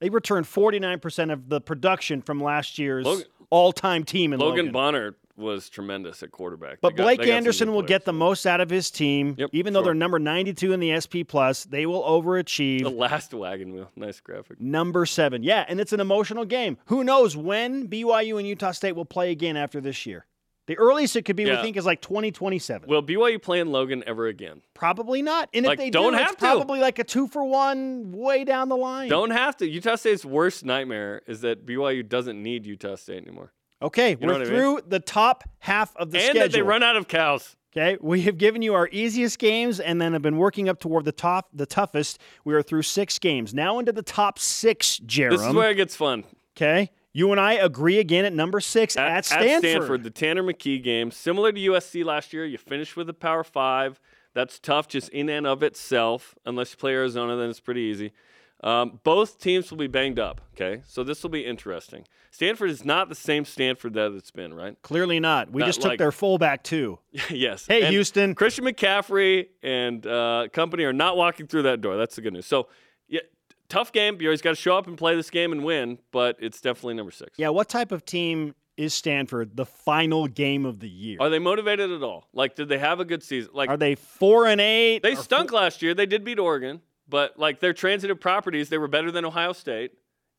They 0.00 0.10
returned 0.10 0.46
49% 0.46 1.32
of 1.32 1.48
the 1.48 1.60
production 1.60 2.22
from 2.22 2.42
last 2.42 2.78
year's 2.78 3.06
Logan- 3.06 3.26
all-time 3.50 4.04
team 4.04 4.32
in 4.32 4.40
Logan, 4.40 4.56
Logan. 4.66 4.72
Bonner 4.72 5.16
was 5.36 5.68
tremendous 5.70 6.22
at 6.22 6.30
quarterback. 6.30 6.78
But 6.80 6.94
got- 6.96 7.02
Blake 7.04 7.18
they 7.20 7.26
got 7.26 7.30
some 7.32 7.36
Anderson 7.36 7.72
will 7.72 7.82
get 7.82 8.04
the 8.04 8.12
most 8.12 8.46
out 8.46 8.60
of 8.60 8.68
his 8.70 8.90
team, 8.90 9.34
Yep, 9.38 9.50
even 9.52 9.72
though 9.72 9.80
sure. 9.80 9.84
they're 9.86 9.94
number 9.94 10.18
92 10.18 10.72
in 10.72 10.80
the 10.80 10.92
SP 10.92 11.24
plus. 11.26 11.64
They 11.64 11.86
will 11.86 12.02
overachieve. 12.02 12.82
the 12.82 12.90
last 12.90 13.32
wagon 13.34 13.72
wheel. 13.72 13.90
Nice 13.96 14.20
graphic. 14.20 14.60
Number 14.60 15.06
seven, 15.06 15.42
yeah, 15.42 15.64
and 15.68 15.80
it's 15.80 15.92
an 15.92 16.00
emotional 16.00 16.44
game. 16.44 16.76
Who 16.86 17.02
knows 17.04 17.36
when 17.36 17.88
BYU 17.88 18.38
and 18.38 18.46
Utah 18.46 18.72
State 18.72 18.92
will 18.96 19.04
play 19.04 19.30
again 19.30 19.56
after 19.56 19.80
this 19.80 20.04
year? 20.06 20.26
The 20.66 20.78
earliest 20.78 21.16
it 21.16 21.22
could 21.24 21.34
be, 21.34 21.44
we 21.44 21.56
think, 21.56 21.76
is 21.76 21.84
like 21.84 22.00
2027. 22.00 22.88
Will 22.88 23.02
BYU 23.02 23.42
play 23.42 23.58
in 23.58 23.72
Logan 23.72 24.04
ever 24.06 24.28
again? 24.28 24.62
Probably 24.74 25.20
not. 25.20 25.48
And 25.52 25.66
Like, 25.66 25.74
if 25.74 25.78
they 25.86 25.90
don't 25.90 26.12
do, 26.12 26.18
have 26.18 26.32
it's 26.32 26.40
to. 26.40 26.46
probably 26.46 26.78
like 26.78 27.00
a 27.00 27.04
two 27.04 27.26
for 27.26 27.42
one 27.44 28.12
way 28.12 28.44
down 28.44 28.68
the 28.68 28.76
line. 28.76 29.08
Don't 29.08 29.30
have 29.32 29.56
to. 29.56 29.68
Utah 29.68 29.96
State's 29.96 30.24
worst 30.24 30.64
nightmare 30.64 31.22
is 31.26 31.40
that 31.40 31.66
BYU 31.66 32.08
doesn't 32.08 32.40
need 32.40 32.64
Utah 32.64 32.94
State 32.94 33.26
anymore, 33.26 33.52
Okay, 33.82 34.16
know 34.20 34.26
we're 34.28 34.32
what 34.34 34.42
I 34.42 34.44
mean? 34.44 34.54
through 34.54 34.80
the 34.86 35.00
top 35.00 35.44
half 35.58 35.94
of 35.96 36.10
the 36.10 36.18
and 36.18 36.24
schedule. 36.24 36.42
that 36.42 36.52
they 36.52 36.62
run 36.62 36.82
out 36.82 36.96
of 36.96 37.08
cows. 37.08 37.56
Okay, 37.74 37.96
we 38.02 38.20
have 38.22 38.36
given 38.36 38.60
you 38.60 38.74
our 38.74 38.88
easiest 38.92 39.38
games, 39.38 39.80
and 39.80 40.00
then 40.00 40.12
have 40.12 40.20
been 40.20 40.36
working 40.36 40.68
up 40.68 40.78
toward 40.78 41.06
the 41.06 41.12
top, 41.12 41.48
the 41.54 41.64
toughest. 41.64 42.18
We 42.44 42.54
are 42.54 42.62
through 42.62 42.82
six 42.82 43.18
games 43.18 43.54
now 43.54 43.78
into 43.78 43.92
the 43.92 44.02
top 44.02 44.38
six. 44.38 45.00
Jarom. 45.00 45.30
This 45.30 45.42
is 45.42 45.54
where 45.54 45.70
it 45.70 45.76
gets 45.76 45.96
fun. 45.96 46.24
okay, 46.54 46.90
you 47.14 47.30
and 47.32 47.40
I 47.40 47.54
agree 47.54 47.98
again 47.98 48.24
at 48.24 48.32
number 48.32 48.60
six 48.60 48.96
at, 48.96 49.24
Stanford. 49.24 50.02
the 50.02 50.10
Tanner 50.10 50.42
McKee 50.42 50.82
game, 50.82 51.10
similar 51.10 51.50
to 51.50 51.60
USC 51.60 52.04
last 52.04 52.32
year, 52.32 52.44
you 52.44 52.58
finish 52.58 52.94
with 52.94 53.08
a 53.08 53.14
Power 53.14 53.42
Five. 53.42 53.98
That's 54.34 54.58
tough 54.58 54.88
just 54.88 55.08
in 55.10 55.28
and 55.28 55.46
of 55.46 55.62
itself. 55.62 56.34
Unless 56.46 56.72
you 56.72 56.76
play 56.78 56.92
Arizona, 56.92 57.36
then 57.36 57.50
it's 57.50 57.60
pretty 57.60 57.82
easy. 57.82 58.12
Um, 58.62 59.00
both 59.02 59.40
teams 59.40 59.70
will 59.70 59.78
be 59.78 59.86
banged 59.88 60.18
up. 60.18 60.40
Okay, 60.54 60.82
so 60.86 61.02
this 61.02 61.22
will 61.22 61.30
be 61.30 61.44
interesting. 61.44 62.04
Stanford 62.30 62.70
is 62.70 62.84
not 62.84 63.08
the 63.08 63.14
same 63.14 63.44
Stanford 63.44 63.94
that 63.94 64.12
it's 64.12 64.30
been, 64.30 64.54
right? 64.54 64.80
Clearly 64.82 65.20
not. 65.20 65.50
We 65.50 65.60
Not 65.60 65.66
just 65.66 65.80
took 65.82 65.90
like- 65.90 65.98
their 65.98 66.12
fullback 66.12 66.62
too. 66.62 66.98
yes. 67.30 67.66
Hey, 67.66 67.82
And 67.82 67.90
Houston. 67.90 68.34
Christian 68.34 68.64
McCaffrey 68.64 69.48
and 69.62 70.06
uh, 70.06 70.46
company 70.52 70.84
are 70.84 70.92
not 70.94 71.16
walking 71.16 71.46
through 71.46 71.62
that 71.64 71.80
door. 71.82 71.96
That's 71.96 72.14
the 72.16 72.22
good 72.22 72.32
news. 72.32 72.46
So, 72.46 72.68
yeah, 73.08 73.20
tough 73.68 73.92
game. 73.92 74.16
You 74.20 74.28
always 74.28 74.40
got 74.42 74.50
to 74.50 74.56
show 74.56 74.78
up 74.78 74.86
and 74.86 74.96
play 74.96 75.14
this 75.14 75.28
game 75.28 75.52
and 75.52 75.62
win, 75.64 75.98
but 76.10 76.36
it's 76.40 76.60
definitely 76.60 76.94
number 76.94 77.12
six. 77.12 77.32
Yeah, 77.36 77.50
what 77.50 77.68
type 77.68 77.92
of 77.92 78.04
team 78.06 78.54
is 78.78 78.94
Stanford? 78.94 79.54
The 79.56 79.66
final 79.66 80.26
game 80.26 80.64
of 80.64 80.80
the 80.80 80.88
year. 80.88 81.18
Are 81.20 81.28
they 81.28 81.38
motivated 81.38 81.90
at 81.90 82.02
all? 82.02 82.28
Like, 82.32 82.54
did 82.54 82.68
they 82.70 82.78
have 82.78 82.98
a 83.00 83.04
good 83.04 83.22
season? 83.22 83.50
Like, 83.52 83.68
Are 83.68 83.76
they 83.76 83.94
four 83.96 84.46
and 84.46 84.60
eight? 84.60 85.02
they 85.02 85.16
stunk 85.16 85.52
last 85.52 85.82
year. 85.82 85.92
They 85.92 86.06
did 86.06 86.24
beat 86.24 86.38
Oregon, 86.38 86.80
but 87.12 87.38
like 87.38 87.60
their 87.60 87.74
transitive 87.74 88.18
properties, 88.18 88.70
they 88.70 88.78
were 88.78 88.88
better 88.88 89.12
than 89.12 89.24
Ohio 89.26 89.52
State 89.52 89.92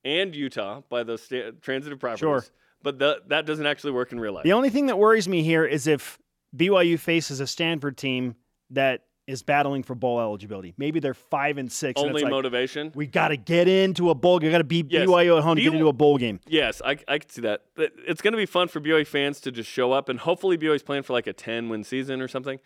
and 0.04 0.36
Utah 0.36 0.82
by 0.90 1.04
those 1.04 1.22
sta- 1.22 1.52
transitive 1.62 2.00
properties. 2.00 2.20
Sure. 2.20 2.44
But 2.82 2.98
the, 2.98 3.22
that 3.28 3.46
doesn't 3.46 3.68
actually 3.68 3.92
work 3.92 4.12
in 4.12 4.20
real 4.20 4.34
life. 4.34 4.44
The 4.44 4.54
only 4.54 4.72
thing 4.72 4.88
that 4.88 4.98
worries 4.98 5.30
me 5.30 5.44
here 5.44 5.64
is 5.66 5.86
if 5.86 6.18
BYU 6.58 7.00
faces 7.00 7.40
a 7.40 7.46
Stanford 7.48 7.96
team 7.96 8.36
that 8.72 9.04
is 9.28 9.44
battling 9.44 9.84
for 9.84 9.96
bowl 9.96 10.20
eligibility. 10.20 10.74
Maybe 10.78 11.00
they're 11.00 11.14
five 11.14 11.58
and 11.58 11.72
six. 11.72 12.02
and 12.02 12.10
Only 12.10 12.24
like, 12.24 12.32
motivation. 12.32 12.92
We 12.94 13.06
got 13.08 13.30
to 13.30 13.38
get 13.38 13.68
into 13.70 14.10
a 14.10 14.16
bowl. 14.16 14.40
We 14.40 14.50
got 14.50 14.58
to 14.58 14.64
beat 14.66 14.88
Yes. 14.90 15.08
BYU 15.08 15.38
at 15.38 15.44
home 15.44 15.56
to 15.56 15.60
B- 15.62 15.64
get 15.64 15.74
into 15.74 15.88
a 15.88 15.94
bowl 15.94 16.18
game. 16.18 16.40
Yes, 16.48 16.82
I, 16.84 16.98
I 17.08 17.20
can 17.20 17.30
see 17.30 17.42
that. 17.42 17.62
It's 17.78 18.22
going 18.22 18.34
to 18.34 18.38
be 18.38 18.46
fun 18.48 18.68
for 18.68 18.82
BYU 18.82 19.08
fans 19.08 19.40
to 19.42 19.52
just 19.52 19.70
show 19.70 19.92
up, 19.94 20.10
and 20.10 20.20
hopefully 20.20 20.58
BYU's 20.58 20.84
playing 20.84 21.04
for 21.04 21.14
like 21.14 21.28
a 21.28 21.34
10 21.34 21.70
win 21.70 21.84
season 21.86 22.20
or 22.20 22.28
something. 22.28 22.60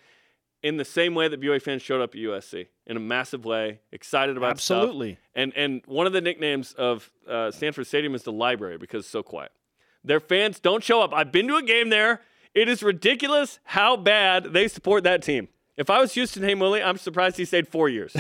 In 0.64 0.78
the 0.78 0.86
same 0.86 1.14
way 1.14 1.28
that 1.28 1.40
BYU 1.40 1.62
fans 1.62 1.82
showed 1.82 2.02
up 2.02 2.16
at 2.16 2.20
USC 2.20 2.68
in 2.88 2.98
a 2.98 3.00
massive 3.00 3.46
way, 3.46 3.80
excited 3.92 4.38
about 4.38 4.60
stuff. 4.60 4.78
Absolutely. 4.84 5.18
And 5.36 5.54
and 5.56 5.82
one 5.86 6.08
of 6.08 6.14
the 6.14 6.22
nicknames 6.22 6.74
of 6.74 7.12
uh, 7.28 7.52
Stanford 7.52 7.86
Stadium 7.88 8.16
is 8.16 8.24
the 8.24 8.32
library 8.32 8.78
because 8.78 9.02
it's 9.02 9.10
so 9.10 9.22
quiet. 9.24 9.52
Their 10.04 10.20
fans 10.20 10.60
don't 10.60 10.84
show 10.84 11.02
up. 11.02 11.14
I've 11.14 11.32
been 11.32 11.48
to 11.48 11.56
a 11.56 11.64
game 11.64 11.90
there. 11.90 12.22
It 12.54 12.70
is 12.70 12.82
ridiculous 12.82 13.60
how 13.66 13.98
bad 13.98 14.46
they 14.46 14.68
support 14.68 15.04
that 15.04 15.22
team. 15.22 15.50
If 15.76 15.92
I 15.92 16.00
was 16.00 16.14
Houston 16.16 16.42
Heimuli, 16.42 16.84
I'm 16.84 16.98
surprised 16.98 17.38
he 17.38 17.46
stayed 17.46 17.68
four 17.68 17.88
years. 17.88 18.16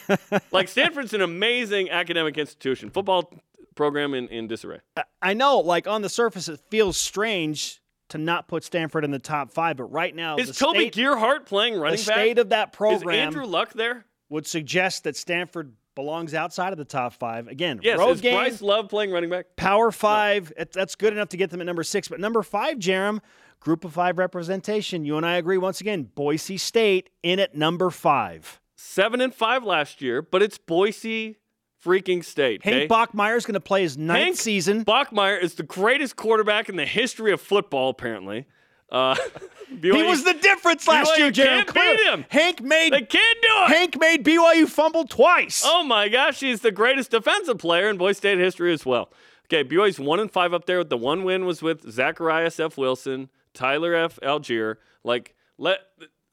like 0.52 0.68
Stanford's 0.68 1.12
an 1.12 1.22
amazing 1.22 1.90
academic 1.90 2.38
institution, 2.38 2.88
football 2.90 3.32
program 3.74 4.14
in, 4.14 4.28
in 4.28 4.46
disarray. 4.46 4.78
I 5.20 5.34
know, 5.34 5.58
like 5.58 5.88
on 5.88 6.02
the 6.02 6.08
surface, 6.08 6.48
it 6.48 6.60
feels 6.70 6.96
strange 6.96 7.79
to 8.10 8.18
not 8.18 8.48
put 8.48 8.62
Stanford 8.64 9.04
in 9.04 9.10
the 9.10 9.18
top 9.18 9.50
five, 9.50 9.76
but 9.76 9.84
right 9.84 10.14
now, 10.14 10.36
Is 10.36 10.48
the 10.48 10.52
Toby 10.54 10.80
state, 10.90 10.94
Gerhart 10.96 11.46
playing 11.46 11.74
running 11.74 11.96
back? 11.98 12.06
the 12.06 12.12
state 12.12 12.38
of 12.38 12.50
that 12.50 12.72
program 12.72 13.14
Andrew 13.28 13.44
Luck 13.46 13.72
there? 13.72 14.04
would 14.28 14.46
suggest 14.46 15.04
that 15.04 15.16
Stanford 15.16 15.72
belongs 15.96 16.34
outside 16.34 16.72
of 16.72 16.78
the 16.78 16.84
top 16.84 17.14
five. 17.14 17.48
Again, 17.48 17.80
Yes. 17.82 17.98
road 17.98 18.10
is 18.12 18.20
game, 18.20 18.34
Bryce 18.34 18.62
Love 18.62 18.88
playing 18.88 19.10
running 19.10 19.28
back? 19.30 19.56
Power 19.56 19.90
Five. 19.90 20.52
it- 20.56 20.72
That's 20.72 20.94
good 20.94 21.12
enough 21.12 21.30
to 21.30 21.36
get 21.36 21.50
them 21.50 21.60
at 21.60 21.66
number 21.66 21.82
six. 21.82 22.06
But 22.08 22.20
number 22.20 22.42
five, 22.42 22.78
Jarom, 22.78 23.20
Group 23.58 23.84
of 23.84 23.92
Five 23.92 24.16
representation. 24.18 25.04
You 25.04 25.16
and 25.16 25.26
I 25.26 25.36
agree 25.36 25.58
once 25.58 25.80
again. 25.80 26.04
Boise 26.14 26.56
State 26.56 27.10
in 27.22 27.38
at 27.40 27.54
number 27.54 27.90
five. 27.90 28.60
Seven 28.76 29.20
and 29.20 29.34
five 29.34 29.62
last 29.64 30.00
year, 30.00 30.22
but 30.22 30.42
it's 30.42 30.56
Boise 30.56 31.36
freaking 31.84 32.24
State. 32.24 32.60
Okay? 32.60 32.80
Hank 32.80 32.90
Bachmeier's 32.90 33.46
going 33.46 33.54
to 33.54 33.60
play 33.60 33.82
his 33.82 33.96
ninth 33.96 34.24
Hank 34.24 34.36
season. 34.36 34.84
Bachmeier 34.84 35.42
is 35.42 35.54
the 35.54 35.62
greatest 35.62 36.16
quarterback 36.16 36.68
in 36.68 36.76
the 36.76 36.86
history 36.86 37.32
of 37.32 37.40
football, 37.40 37.90
apparently. 37.90 38.46
Uh, 38.90 39.16
He 39.80 40.02
was 40.02 40.24
the 40.24 40.34
difference 40.34 40.88
last 40.88 41.12
BYU 41.12 41.18
year, 41.18 41.30
can't 41.30 41.72
beat 41.72 42.00
him. 42.00 42.24
Hank 42.28 42.60
made 42.60 42.92
They 42.92 43.02
can't 43.02 43.38
do 43.40 43.48
it. 43.48 43.68
Hank 43.68 44.00
made 44.00 44.24
BYU 44.24 44.68
fumble 44.68 45.06
twice. 45.06 45.62
Oh 45.64 45.84
my 45.84 46.08
gosh, 46.08 46.40
he's 46.40 46.60
the 46.60 46.72
greatest 46.72 47.12
defensive 47.12 47.58
player 47.58 47.88
in 47.88 47.96
Boise 47.96 48.16
State 48.16 48.38
history 48.38 48.72
as 48.72 48.84
well. 48.84 49.12
Okay, 49.46 49.62
BYU's 49.62 50.00
one 50.00 50.18
and 50.20 50.30
five 50.30 50.52
up 50.52 50.66
there. 50.66 50.78
With 50.78 50.90
the 50.90 50.96
one 50.96 51.22
win 51.22 51.44
was 51.44 51.62
with 51.62 51.88
Zacharias 51.90 52.58
F. 52.58 52.76
Wilson, 52.76 53.30
Tyler 53.54 53.94
F. 53.94 54.18
Allgeier. 54.22 54.76
Like, 55.04 55.34
let 55.56 55.78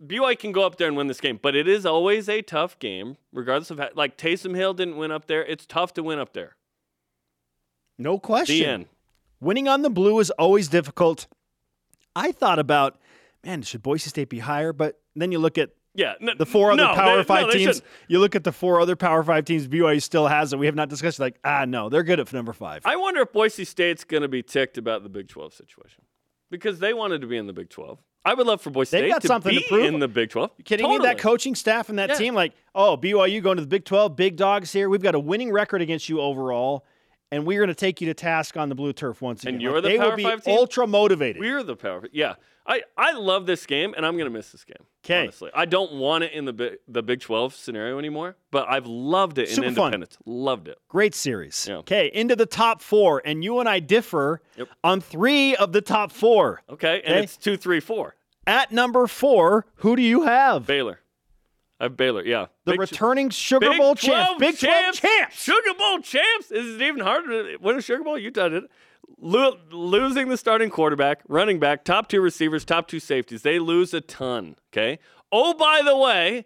BYU 0.06 0.38
can 0.38 0.52
go 0.52 0.64
up 0.64 0.78
there 0.78 0.88
and 0.88 0.96
win 0.96 1.08
this 1.08 1.20
game, 1.20 1.40
but 1.42 1.56
it 1.56 1.68
is 1.68 1.86
always 1.86 2.30
a 2.30 2.42
tough 2.42 2.78
game, 2.80 3.18
regardless 3.34 3.72
of 3.72 3.80
how, 3.80 3.90
like 3.96 4.18
Taysom 4.18 4.56
Hill 4.56 4.74
didn't 4.74 4.98
win 4.98 5.12
up 5.12 5.26
there. 5.26 5.44
It's 5.44 5.66
tough 5.66 5.94
to 5.96 6.04
win 6.04 6.20
up 6.20 6.34
there. 6.34 6.56
No 7.98 8.20
question. 8.20 8.56
The 8.58 8.66
end. 8.66 8.86
Winning 9.40 9.68
on 9.68 9.82
the 9.82 9.90
blue 9.90 10.20
is 10.20 10.30
always 10.32 10.68
difficult. 10.68 11.28
I 12.16 12.32
thought 12.32 12.60
about, 12.60 13.00
man, 13.44 13.62
should 13.64 13.82
Boise 13.84 14.10
State 14.10 14.30
be 14.30 14.40
higher? 14.40 14.74
But 14.74 15.00
then 15.16 15.32
you 15.32 15.40
look 15.40 15.58
at 15.58 15.72
Yeah, 15.96 16.14
the 16.38 16.46
four 16.46 16.72
other 16.72 16.84
no, 16.84 16.94
Power 16.94 17.18
they- 17.18 17.24
Five 17.24 17.48
no, 17.48 17.52
teams. 17.54 17.82
You 18.08 18.20
look 18.20 18.36
at 18.36 18.44
the 18.44 18.52
four 18.52 18.80
other 18.80 18.96
Power 18.96 19.24
Five 19.24 19.46
teams 19.46 19.68
BYU 19.68 20.02
still 20.02 20.28
has 20.28 20.52
that 20.52 20.58
we 20.58 20.68
have 20.68 20.76
not 20.76 20.90
discussed. 20.90 21.20
Like, 21.20 21.38
ah, 21.44 21.66
no, 21.66 21.90
they're 21.90 22.04
good 22.04 22.20
at 22.20 22.32
number 22.34 22.54
five. 22.54 22.84
I 22.86 22.96
wonder 22.96 23.22
if 23.22 23.32
Boise 23.34 23.66
State's 23.66 24.04
going 24.04 24.22
to 24.24 24.28
be 24.28 24.44
ticked 24.44 24.78
about 24.78 25.02
the 25.04 25.10
Big 25.10 25.28
12 25.28 25.54
situation 25.54 26.04
because 26.52 26.80
they 26.80 26.94
wanted 26.94 27.22
to 27.22 27.28
be 27.28 27.38
in 27.38 27.48
the 27.48 27.54
Big 27.54 27.70
12. 27.70 28.00
I 28.28 28.34
would 28.34 28.46
love 28.46 28.62
for 28.62 28.70
Boise 28.72 28.92
They've 28.98 29.02
State 29.06 29.10
got 29.14 29.22
to 29.22 29.28
something 29.28 29.54
to 29.54 29.60
be 29.62 29.66
prove. 29.68 29.86
in 29.86 30.00
the 30.00 30.08
Big 30.08 30.30
12. 30.30 30.52
You 30.58 30.64
kidding 30.64 30.90
me? 30.90 30.98
That 31.00 31.18
coaching 31.18 31.56
staff 31.56 31.90
and 31.90 31.98
that 31.98 32.10
Yeah. 32.10 32.16
team, 32.16 32.34
like, 32.36 32.54
oh, 32.76 32.98
BYU 32.98 33.42
going 33.42 33.56
to 33.58 33.62
the 33.62 33.68
Big 33.68 33.86
12, 33.86 34.16
big 34.16 34.36
dogs 34.36 34.74
here. 34.74 34.90
We've 34.90 35.02
got 35.02 35.16
a 35.16 35.20
winning 35.20 35.52
record 35.52 35.82
against 35.82 36.10
you 36.10 36.20
overall, 36.20 36.86
and 37.32 37.46
we're 37.46 37.60
going 37.60 37.70
to 37.70 37.74
take 37.76 38.02
you 38.02 38.08
to 38.08 38.14
task 38.14 38.58
on 38.58 38.68
the 38.70 38.76
blue 38.76 38.92
turf 38.94 39.22
once 39.22 39.44
again. 39.44 39.56
And 39.56 39.62
you're 39.64 39.76
Like, 39.76 39.84
the 39.84 39.90
they 39.90 39.98
Power 39.98 40.10
will 40.10 40.18
be 40.18 40.24
Five 40.24 40.44
team? 40.44 40.58
ultra 40.58 40.86
motivated. 40.88 41.40
We're 41.40 41.64
the 41.64 41.76
power. 41.78 42.04
Yeah, 42.12 42.36
I, 42.66 42.82
I 42.98 43.14
love 43.14 43.46
this 43.46 43.66
game, 43.66 43.94
and 43.96 44.06
I'm 44.06 44.18
going 44.18 44.30
to 44.30 44.38
miss 44.38 44.52
this 44.52 44.66
game. 44.66 44.76
'Kay. 45.04 45.22
honestly, 45.24 45.50
I 45.54 45.64
don't 45.64 45.94
want 45.94 46.26
it 46.26 46.34
in 46.34 46.44
the 46.44 46.52
Big, 46.52 46.80
the 46.86 47.02
Big 47.02 47.22
12 47.22 47.56
scenario 47.56 47.98
anymore, 47.98 48.36
but 48.52 48.68
I've 48.68 48.86
loved 48.88 49.38
it 49.38 49.48
Super 49.48 49.68
in 49.68 49.74
fun. 49.74 49.86
Independence. 49.94 50.18
Loved 50.26 50.68
it. 50.68 50.78
Great 50.90 51.16
series. 51.16 51.66
Yeah. 51.70 51.78
Okay, 51.78 52.12
into 52.14 52.36
the 52.36 52.46
top 52.46 52.82
four, 52.82 53.22
and 53.24 53.42
you 53.42 53.60
and 53.62 53.70
I 53.70 53.80
differ 53.80 54.42
Yep. 54.58 54.68
on 54.84 55.00
three 55.00 55.56
of 55.56 55.72
the 55.72 55.80
top 55.80 56.12
four. 56.12 56.62
Okay, 56.70 57.02
and 57.06 57.16
Okay. 57.16 57.24
it's 57.24 57.38
two, 57.38 57.56
three, 57.56 57.80
four. 57.80 58.16
At 58.48 58.72
number 58.72 59.06
four, 59.08 59.68
who 59.76 59.96
do 59.96 60.02
you 60.02 60.24
have? 60.24 60.66
Baylor. 60.66 61.02
I 61.80 61.84
have 61.84 61.98
Baylor. 61.98 62.26
Yeah, 62.26 62.48
the 62.66 62.72
Big- 62.72 62.80
returning 62.80 63.30
Sugar 63.30 63.70
Big 63.70 63.78
Bowl 63.78 63.94
12 63.94 64.00
champs. 64.00 64.40
Big 64.40 64.58
12 64.60 64.96
champs. 64.96 65.44
Sugar 65.44 65.74
Bowl 65.78 66.00
champs. 66.00 66.50
Is 66.50 66.76
it 66.76 66.82
even 66.82 67.02
harder 67.02 67.52
to 67.52 67.58
win 67.62 67.78
a 67.78 67.82
Sugar 67.82 68.04
Bowl? 68.04 68.18
Utah 68.18 68.50
did 68.50 68.64
it. 68.64 68.72
Lo- 69.20 69.58
losing 69.72 70.30
the 70.30 70.38
starting 70.38 70.70
quarterback, 70.70 71.22
running 71.28 71.60
back, 71.60 71.84
top 71.84 72.08
two 72.10 72.22
receivers, 72.22 72.66
top 72.66 72.88
two 72.88 73.00
safeties. 73.00 73.42
They 73.44 73.60
lose 73.60 73.94
a 73.94 74.02
ton. 74.02 74.56
Okay. 74.74 74.98
Oh, 75.32 75.54
by 75.54 75.82
the 75.84 75.96
way, 75.96 76.46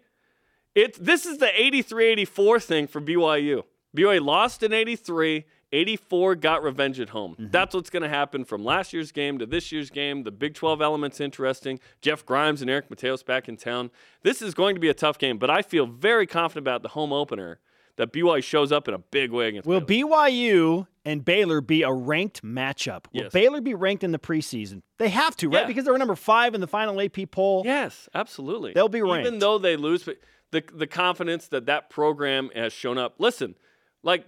it's 0.74 0.98
this 0.98 1.24
is 1.24 1.38
the 1.38 1.46
83-84 1.46 2.62
thing 2.62 2.86
for 2.86 3.00
BYU. 3.00 3.62
BYU 3.96 4.20
lost 4.24 4.62
in 4.62 4.72
83. 4.72 5.44
84 5.72 6.36
got 6.36 6.62
revenge 6.62 7.00
at 7.00 7.08
home. 7.10 7.32
Mm-hmm. 7.32 7.46
That's 7.50 7.74
what's 7.74 7.90
going 7.90 8.02
to 8.02 8.08
happen 8.08 8.44
from 8.44 8.64
last 8.64 8.92
year's 8.92 9.10
game 9.12 9.38
to 9.38 9.46
this 9.46 9.72
year's 9.72 9.90
game. 9.90 10.22
The 10.24 10.30
Big 10.30 10.54
12 10.54 10.82
element's 10.82 11.20
interesting. 11.20 11.80
Jeff 12.00 12.24
Grimes 12.26 12.60
and 12.60 12.70
Eric 12.70 12.88
Mateos 12.90 13.24
back 13.24 13.48
in 13.48 13.56
town. 13.56 13.90
This 14.22 14.42
is 14.42 14.54
going 14.54 14.74
to 14.74 14.80
be 14.80 14.88
a 14.88 14.94
tough 14.94 15.18
game, 15.18 15.38
but 15.38 15.50
I 15.50 15.62
feel 15.62 15.86
very 15.86 16.26
confident 16.26 16.64
about 16.64 16.82
the 16.82 16.90
home 16.90 17.12
opener 17.12 17.58
that 17.96 18.12
BYU 18.12 18.42
shows 18.42 18.72
up 18.72 18.88
in 18.88 18.94
a 18.94 18.98
big 18.98 19.30
way 19.32 19.48
against. 19.48 19.66
Will 19.68 19.80
Baylor. 19.80 20.08
BYU 20.10 20.86
and 21.04 21.24
Baylor 21.24 21.60
be 21.60 21.82
a 21.82 21.92
ranked 21.92 22.42
matchup? 22.42 23.04
Will 23.12 23.24
Yes. 23.24 23.32
Baylor 23.32 23.60
be 23.60 23.74
ranked 23.74 24.02
in 24.02 24.12
the 24.12 24.18
preseason? 24.18 24.80
They 24.98 25.10
have 25.10 25.36
to, 25.36 25.48
right? 25.48 25.60
Yeah. 25.60 25.66
Because 25.66 25.84
they 25.84 25.90
were 25.90 25.98
number 25.98 26.16
five 26.16 26.54
in 26.54 26.60
the 26.62 26.66
final 26.66 27.00
AP 27.00 27.30
poll. 27.30 27.62
Yes, 27.66 28.08
absolutely. 28.14 28.72
They'll 28.72 28.88
be 28.88 29.02
ranked. 29.02 29.26
even 29.26 29.38
though 29.40 29.58
they 29.58 29.76
lose. 29.76 30.08
The 30.52 30.62
the 30.72 30.86
confidence 30.86 31.48
that 31.48 31.64
that 31.66 31.88
program 31.90 32.50
has 32.54 32.72
shown 32.74 32.98
up. 32.98 33.14
Listen, 33.18 33.54
like 34.02 34.26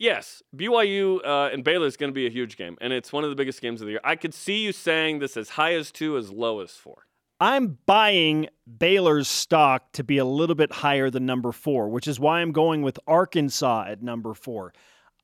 yes, 0.00 0.42
BYU 0.56 1.24
uh, 1.24 1.50
and 1.52 1.62
Baylor 1.62 1.86
is 1.86 1.96
going 1.96 2.10
to 2.10 2.14
be 2.14 2.26
a 2.26 2.30
huge 2.30 2.56
game, 2.56 2.76
and 2.80 2.92
it's 2.92 3.12
one 3.12 3.22
of 3.22 3.30
the 3.30 3.36
biggest 3.36 3.62
games 3.62 3.80
of 3.80 3.86
the 3.86 3.92
year. 3.92 4.00
I 4.02 4.16
could 4.16 4.34
see 4.34 4.64
you 4.64 4.72
saying 4.72 5.20
this 5.20 5.36
as 5.36 5.50
high 5.50 5.74
as 5.74 5.92
two, 5.92 6.16
as 6.16 6.32
low 6.32 6.60
as 6.60 6.72
four. 6.72 7.06
I'm 7.40 7.78
buying 7.86 8.48
Baylor's 8.78 9.28
stock 9.28 9.92
to 9.92 10.04
be 10.04 10.18
a 10.18 10.24
little 10.24 10.56
bit 10.56 10.72
higher 10.72 11.08
than 11.08 11.24
number 11.24 11.52
four, 11.52 11.88
which 11.88 12.08
is 12.08 12.18
why 12.18 12.40
I'm 12.40 12.52
going 12.52 12.82
with 12.82 12.98
Arkansas 13.06 13.84
at 13.88 14.02
number 14.02 14.34
four. 14.34 14.74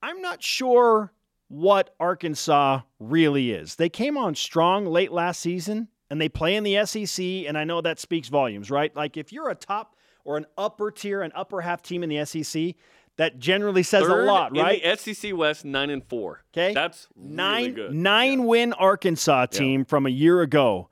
I'm 0.02 0.22
not 0.22 0.42
sure 0.42 1.12
what 1.48 1.94
Arkansas 2.00 2.80
really 2.98 3.52
is. 3.52 3.76
They 3.76 3.88
came 3.88 4.16
on 4.16 4.34
strong 4.34 4.86
late 4.86 5.12
last 5.12 5.40
season 5.40 5.88
and 6.08 6.20
they 6.20 6.28
play 6.28 6.54
in 6.54 6.64
the 6.64 6.86
SEC, 6.86 7.24
and 7.46 7.58
I 7.58 7.64
know 7.64 7.80
that 7.80 7.98
speaks 7.98 8.28
volumes, 8.28 8.70
right? 8.70 8.94
Like 8.94 9.16
if 9.16 9.32
you're 9.32 9.50
a 9.50 9.54
top 9.54 9.96
or 10.24 10.36
an 10.36 10.46
upper 10.56 10.90
tier, 10.90 11.22
an 11.22 11.32
upper 11.34 11.60
half 11.60 11.82
team 11.82 12.02
in 12.02 12.08
the 12.08 12.24
SEC, 12.24 12.74
that 13.16 13.38
generally 13.38 13.82
says 13.82 14.04
Third 14.04 14.24
a 14.24 14.26
lot, 14.26 14.56
in 14.56 14.62
right? 14.62 14.82
the 14.82 15.14
SEC 15.14 15.34
West, 15.36 15.64
nine 15.64 15.90
and 15.90 16.04
four. 16.04 16.44
Okay, 16.52 16.74
that's 16.74 17.08
nine 17.16 17.74
really 17.74 17.88
good. 17.88 17.94
nine 17.94 18.44
win 18.44 18.72
Arkansas 18.74 19.46
team 19.46 19.84
from 19.84 20.06
a 20.06 20.10
year 20.10 20.42
ago. 20.42 20.88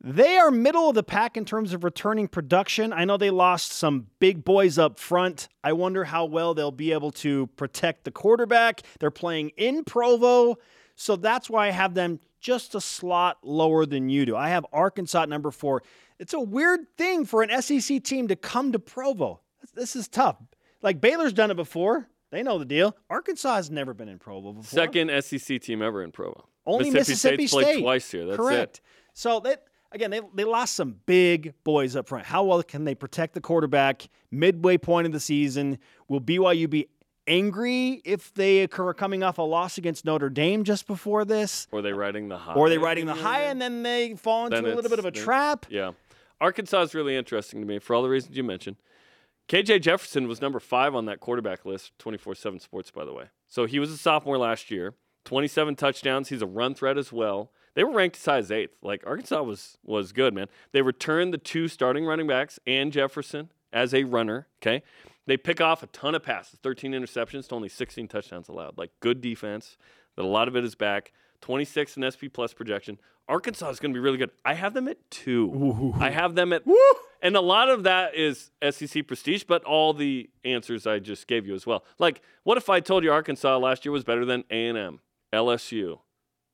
They 0.00 0.36
are 0.36 0.52
middle 0.52 0.88
of 0.88 0.94
the 0.94 1.02
pack 1.02 1.36
in 1.36 1.44
terms 1.44 1.74
of 1.74 1.82
returning 1.82 2.28
production. 2.28 2.92
I 2.92 3.04
know 3.04 3.16
they 3.16 3.30
lost 3.30 3.72
some 3.72 4.06
big 4.20 4.44
boys 4.44 4.78
up 4.78 4.96
front. 4.96 5.48
I 5.64 5.72
wonder 5.72 6.04
how 6.04 6.24
well 6.26 6.54
they'll 6.54 6.70
be 6.70 6.92
able 6.92 7.10
to 7.12 7.48
protect 7.56 8.04
the 8.04 8.12
quarterback. 8.12 8.82
They're 9.00 9.10
playing 9.10 9.50
in 9.56 9.82
Provo, 9.82 10.56
so 10.94 11.16
that's 11.16 11.50
why 11.50 11.66
I 11.66 11.70
have 11.70 11.94
them 11.94 12.20
just 12.40 12.76
a 12.76 12.80
slot 12.80 13.38
lower 13.42 13.86
than 13.86 14.08
you 14.08 14.24
do. 14.24 14.36
I 14.36 14.50
have 14.50 14.64
Arkansas 14.72 15.22
at 15.22 15.28
number 15.28 15.50
four. 15.50 15.82
It's 16.20 16.32
a 16.32 16.40
weird 16.40 16.86
thing 16.96 17.24
for 17.24 17.42
an 17.42 17.60
SEC 17.60 18.00
team 18.04 18.28
to 18.28 18.36
come 18.36 18.70
to 18.70 18.78
Provo. 18.78 19.40
This 19.74 19.96
is 19.96 20.06
tough. 20.06 20.36
Like 20.82 21.00
Baylor's 21.00 21.32
done 21.32 21.50
it 21.50 21.56
before. 21.56 22.08
They 22.30 22.42
know 22.42 22.58
the 22.58 22.64
deal. 22.64 22.94
Arkansas 23.08 23.56
has 23.56 23.70
never 23.70 23.94
been 23.94 24.08
in 24.08 24.18
Provo 24.18 24.52
before. 24.52 24.64
Second 24.64 25.10
SEC 25.22 25.60
team 25.60 25.80
ever 25.80 26.02
in 26.02 26.12
Provo. 26.12 26.46
Only 26.66 26.90
Mississippi, 26.90 27.38
Mississippi, 27.38 27.46
State's 27.46 27.64
played 27.64 27.82
twice 27.82 28.10
here. 28.10 28.26
That's 28.26 28.36
Correct. 28.36 28.76
it. 28.76 28.80
So 29.14 29.40
they 29.40 29.56
again 29.92 30.10
they, 30.10 30.20
they 30.34 30.44
lost 30.44 30.74
some 30.74 30.96
big 31.06 31.54
boys 31.64 31.96
up 31.96 32.08
front. 32.08 32.26
How 32.26 32.44
well 32.44 32.62
can 32.62 32.84
they 32.84 32.94
protect 32.94 33.34
the 33.34 33.40
quarterback 33.40 34.08
midway 34.30 34.76
point 34.76 35.06
of 35.06 35.12
the 35.12 35.20
season? 35.20 35.78
Will 36.08 36.20
BYU 36.20 36.68
be 36.68 36.88
angry 37.26 38.00
if 38.04 38.32
they 38.34 38.64
are 38.64 38.94
coming 38.94 39.22
off 39.22 39.38
a 39.38 39.42
loss 39.42 39.78
against 39.78 40.04
Notre 40.04 40.30
Dame 40.30 40.64
just 40.64 40.86
before 40.86 41.24
this? 41.24 41.68
Or 41.70 41.78
are 41.78 41.82
they 41.82 41.92
riding 41.92 42.28
the 42.28 42.38
high? 42.38 42.54
Or 42.54 42.66
are 42.66 42.68
they 42.68 42.78
riding 42.78 43.06
the 43.06 43.14
high 43.14 43.44
and 43.44 43.60
then 43.60 43.82
they 43.82 44.14
fall 44.14 44.46
into 44.46 44.56
Then 44.56 44.72
a 44.72 44.74
little 44.74 44.90
bit 44.90 44.98
of 44.98 45.04
a 45.04 45.10
trap? 45.10 45.66
Yeah. 45.70 45.92
Arkansas 46.40 46.82
is 46.82 46.94
really 46.94 47.16
interesting 47.16 47.60
to 47.60 47.66
me 47.66 47.78
for 47.78 47.94
all 47.94 48.02
the 48.02 48.08
reasons 48.08 48.36
you 48.36 48.44
mentioned. 48.44 48.76
KJ 49.48 49.80
Jefferson 49.80 50.28
was 50.28 50.42
number 50.42 50.60
five 50.60 50.94
on 50.94 51.06
that 51.06 51.20
quarterback 51.20 51.64
list, 51.64 51.98
24 51.98 52.34
7 52.34 52.60
sports, 52.60 52.90
by 52.90 53.04
the 53.04 53.14
way. 53.14 53.24
So 53.46 53.64
he 53.64 53.78
was 53.78 53.90
a 53.90 53.96
sophomore 53.96 54.36
last 54.38 54.70
year, 54.70 54.94
27 55.24 55.74
touchdowns. 55.74 56.28
He's 56.28 56.42
a 56.42 56.46
run 56.46 56.74
threat 56.74 56.98
as 56.98 57.12
well. 57.12 57.50
They 57.74 57.84
were 57.84 57.92
ranked 57.92 58.16
as 58.16 58.24
high 58.24 58.38
as 58.38 58.50
eighth. 58.50 58.82
Like 58.82 59.02
Arkansas 59.06 59.42
was 59.42 59.78
was 59.84 60.12
good, 60.12 60.34
man. 60.34 60.48
They 60.72 60.82
returned 60.82 61.32
the 61.32 61.38
two 61.38 61.68
starting 61.68 62.04
running 62.04 62.26
backs 62.26 62.58
and 62.66 62.92
Jefferson 62.92 63.50
as 63.72 63.94
a 63.94 64.04
runner. 64.04 64.48
Okay. 64.60 64.82
They 65.26 65.36
pick 65.36 65.60
off 65.60 65.82
a 65.82 65.86
ton 65.88 66.14
of 66.14 66.22
passes, 66.22 66.58
13 66.62 66.92
interceptions 66.92 67.48
to 67.48 67.54
only 67.54 67.68
16 67.68 68.08
touchdowns 68.08 68.48
allowed. 68.48 68.78
Like 68.78 68.90
good 69.00 69.20
defense. 69.20 69.76
That 70.16 70.24
a 70.24 70.26
lot 70.26 70.48
of 70.48 70.56
it 70.56 70.64
is 70.64 70.74
back. 70.74 71.12
26 71.40 71.96
in 71.96 72.10
SP 72.10 72.26
plus 72.32 72.52
projection. 72.52 72.98
Arkansas 73.28 73.68
is 73.70 73.78
going 73.80 73.92
to 73.92 73.96
be 73.96 74.00
really 74.00 74.16
good. 74.18 74.30
I 74.44 74.54
have 74.54 74.72
them 74.74 74.88
at 74.88 74.96
two. 75.10 75.94
I 76.00 76.10
have 76.10 76.34
them 76.34 76.52
at, 76.52 76.62
and 77.20 77.36
a 77.36 77.40
lot 77.42 77.68
of 77.68 77.82
that 77.82 78.14
is 78.14 78.50
SEC 78.70 79.06
prestige, 79.06 79.44
but 79.44 79.62
all 79.64 79.92
the 79.92 80.30
answers 80.44 80.86
I 80.86 80.98
just 80.98 81.26
gave 81.26 81.46
you 81.46 81.54
as 81.54 81.66
well. 81.66 81.84
Like, 81.98 82.22
what 82.44 82.56
if 82.56 82.70
I 82.70 82.80
told 82.80 83.04
you 83.04 83.12
Arkansas 83.12 83.58
last 83.58 83.84
year 83.84 83.92
was 83.92 84.02
better 84.04 84.24
than 84.24 84.44
A 84.50 84.68
and 84.68 84.78
M, 84.78 85.00
LSU, 85.30 85.98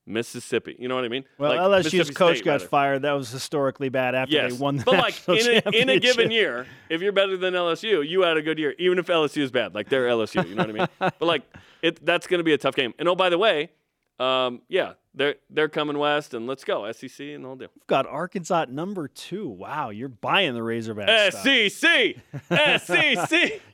Mississippi? 0.05 0.75
You 0.79 0.88
know 0.88 0.97
what 0.97 1.05
I 1.05 1.09
mean? 1.09 1.25
Well, 1.38 1.51
Like, 1.57 1.85
LSU's 1.85 2.11
coach 2.11 2.38
State, 2.38 2.44
got 2.44 2.51
rather. 2.53 2.66
fired. 2.66 3.03
That 3.03 3.12
was 3.12 3.31
historically 3.31 3.88
bad 3.88 4.16
after 4.16 4.35
Yes, 4.35 4.53
they 4.53 4.59
won 4.59 4.77
the 4.77 4.85
but 4.85 4.94
like 4.94 5.29
in 5.29 5.62
a, 5.64 5.77
in 5.81 5.88
a 5.90 6.01
given 6.01 6.33
year, 6.33 6.66
if 6.88 7.01
you're 7.01 7.12
better 7.12 7.37
than 7.37 7.55
LSU, 7.55 8.07
you 8.07 8.23
had 8.23 8.37
a 8.37 8.42
good 8.42 8.59
year, 8.59 8.75
even 8.79 8.99
if 8.99 9.07
LSU 9.07 9.42
is 9.42 9.51
bad. 9.53 9.75
Like 9.77 9.88
they're 9.88 10.09
LSU, 10.09 10.47
you 10.49 10.57
know 10.57 10.62
what 10.64 10.70
I 10.70 10.73
mean? 10.73 10.88
but 10.99 11.23
like 11.23 11.42
it, 11.83 12.05
that's 12.05 12.27
going 12.27 12.38
to 12.40 12.44
be 12.44 12.53
a 12.53 12.59
tough 12.59 12.75
game. 12.75 12.94
And 12.99 13.09
oh, 13.09 13.14
by 13.14 13.29
the 13.31 13.38
way, 13.38 13.70
um, 14.20 14.62
yeah, 14.68 14.92
they're 15.14 15.35
they're 15.50 15.68
coming 15.68 15.98
west, 15.98 16.35
and 16.35 16.46
let's 16.46 16.64
go 16.64 16.90
SEC 16.92 17.20
and 17.20 17.44
whole 17.44 17.57
deal. 17.57 17.68
We've 17.74 17.87
got 17.87 18.07
Arkansas 18.07 18.62
at 18.62 18.70
number 18.70 19.09
two. 19.09 19.48
Wow, 19.48 19.90
you're 19.90 20.09
buying 20.09 20.55
the 20.55 20.61
Razorbacks. 20.61 21.33
SEC, 21.33 22.16
SEC. 22.81 23.33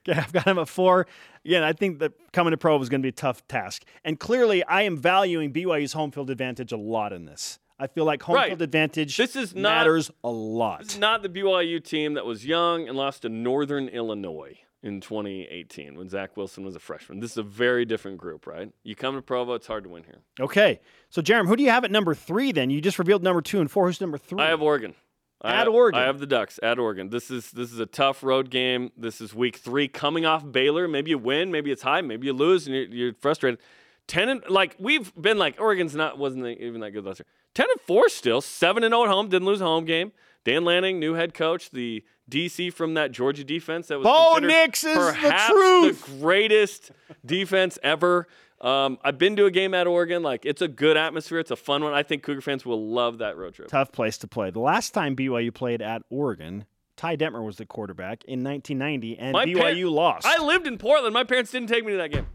Okay, 0.09 0.19
I've 0.19 0.33
got 0.33 0.47
him 0.47 0.59
at 0.59 0.69
four. 0.69 1.07
Again, 1.45 1.63
I 1.63 1.73
think 1.73 1.99
that 2.01 2.13
coming 2.33 2.51
to 2.53 2.57
Provo 2.57 2.83
is 2.83 2.89
going 2.89 3.01
to 3.01 3.05
be 3.05 3.09
a 3.11 3.13
tough 3.13 3.47
task. 3.49 3.85
And 4.05 4.19
clearly, 4.21 4.63
I 4.65 4.83
am 4.83 4.97
valuing 4.99 5.53
BYU's 5.53 5.93
home 5.95 6.11
field 6.11 6.31
advantage 6.31 6.73
a 6.73 6.77
lot 6.77 7.13
in 7.13 7.25
this. 7.25 7.59
I 7.79 7.87
feel 7.87 8.05
like 8.05 8.23
home 8.23 8.37
Right. 8.37 8.49
field 8.49 8.61
advantage 8.61 9.17
This 9.17 9.35
is 9.37 9.55
not- 9.55 9.63
matters 9.79 10.11
a 10.23 10.29
lot. 10.31 10.81
This 10.83 10.95
is 10.95 10.99
not 10.99 11.23
the 11.23 11.31
BYU 11.31 11.81
team 11.83 12.13
that 12.15 12.27
was 12.27 12.45
young 12.45 12.87
and 12.89 12.97
lost 12.97 13.23
to 13.23 13.31
Northern 13.31 13.89
Illinois 13.89 14.59
in 14.83 15.01
2018 15.01 15.97
when 15.97 16.09
Zach 16.09 16.37
Wilson 16.37 16.65
was 16.65 16.75
a 16.75 16.79
freshman. 16.79 17.21
This 17.21 17.33
is 17.33 17.37
a 17.39 17.43
very 17.43 17.85
different 17.85 18.19
group, 18.19 18.47
right? 18.47 18.73
You 18.83 18.95
come 18.95 19.15
to 19.17 19.23
Provo, 19.23 19.55
it's 19.55 19.67
hard 19.67 19.85
to 19.85 19.91
win 19.91 20.05
here. 20.05 20.21
Okay, 20.39 20.81
so 21.11 21.21
Jeremy, 21.21 21.49
who 21.49 21.57
do 21.57 21.63
you 21.63 21.71
have 21.71 21.85
at 21.85 21.91
number 21.91 22.15
three? 22.15 22.53
Then 22.53 22.71
you 22.71 22.81
just 22.81 22.99
revealed 22.99 23.23
number 23.23 23.43
two 23.43 23.61
and 23.61 23.71
four. 23.71 23.87
Who's 23.87 24.01
number 24.01 24.17
three? 24.19 24.41
I 24.43 24.49
have 24.49 24.63
Oregon. 24.63 24.95
I 25.43 25.53
At 25.53 25.57
have- 25.67 25.69
Oregon. 25.75 26.01
I 26.01 26.05
have 26.05 26.19
the 26.19 26.27
Ducks 26.27 26.59
at 26.63 26.79
Oregon. 26.79 27.09
This 27.09 27.31
is 27.31 27.51
this 27.53 27.73
is 27.73 27.79
a 27.79 27.87
tough 27.87 28.23
road 28.23 28.51
game. 28.51 28.91
This 28.97 29.21
is 29.23 29.35
week 29.35 29.57
three, 29.57 29.89
coming 29.89 30.27
off 30.27 30.45
Baylor. 30.51 30.87
Maybe 30.87 31.11
you 31.11 31.19
win, 31.19 31.51
maybe 31.51 31.71
it's 31.71 31.81
high, 31.83 32.03
maybe 32.03 32.27
you 32.27 32.35
lose, 32.35 32.67
and 32.67 32.77
you're, 32.77 32.85
you're 32.87 33.15
frustrated. 33.15 33.59
Ten 34.07 34.29
and 34.29 34.43
like 34.51 34.77
we've 34.79 35.15
been 35.15 35.39
like 35.39 35.59
Oregon's 35.61 35.95
not 35.95 36.19
wasn't 36.19 36.47
even 36.47 36.81
that 36.83 36.91
good 36.91 37.05
last 37.07 37.21
year. 37.21 37.27
Ten 37.55 37.67
and 37.71 37.81
four 37.81 38.09
still, 38.11 38.41
seven 38.43 38.85
and 38.85 38.93
zero 38.93 39.05
at 39.05 39.09
home. 39.09 39.29
Didn't 39.29 39.47
lose 39.47 39.61
a 39.61 39.65
home 39.65 39.85
game. 39.87 40.13
Dan 40.45 40.65
Lanning, 40.65 40.99
new 41.01 41.15
head 41.15 41.33
coach, 41.33 41.71
the 41.71 42.05
DC 42.31 42.73
from 42.73 42.95
that 42.95 43.13
Georgia 43.13 43.45
defense 43.45 43.89
that 43.89 43.99
was 43.99 44.05
Bo 44.05 44.39
Nix 44.39 44.85
is 44.85 44.95
the 44.97 45.45
truth. 45.49 46.07
the 46.07 46.19
greatest 46.21 46.93
defense 47.27 47.79
ever. 47.83 48.27
Um, 48.61 48.99
I've 49.03 49.17
been 49.19 49.37
to 49.37 49.47
a 49.47 49.51
game 49.51 49.73
at 49.75 49.87
Oregon. 49.87 50.23
Like 50.23 50.45
it's 50.45 50.63
a 50.63 50.69
good 50.69 50.97
atmosphere. 50.97 51.39
It's 51.39 51.51
a 51.51 51.57
fun 51.57 51.83
one. 51.83 51.93
I 51.95 52.03
think 52.03 52.23
Cougar 52.23 52.43
fans 52.43 52.65
will 52.65 52.91
love 52.91 53.19
that 53.19 53.37
road 53.37 53.55
trip. 53.55 53.69
Tough 53.69 53.91
place 53.93 54.19
to 54.19 54.29
play. 54.29 54.51
The 54.51 54.61
last 54.61 54.91
time 54.95 55.17
BYU 55.17 55.53
played 55.53 55.81
at 55.83 56.03
Oregon, 56.11 56.67
Ty 56.97 57.17
Detmer 57.17 57.45
was 57.45 57.57
the 57.57 57.65
quarterback 57.67 58.23
in 58.25 58.45
1990, 58.45 59.19
and 59.19 59.33
My 59.33 59.47
BYU 59.47 59.83
par- 59.85 59.91
lost. 59.91 60.27
I 60.27 60.43
lived 60.45 60.67
in 60.67 60.77
Portland. 60.77 61.15
My 61.15 61.25
parents 61.25 61.51
didn't 61.51 61.69
take 61.69 61.85
me 61.85 61.93
to 61.93 61.99
that 61.99 62.13
game. 62.13 62.27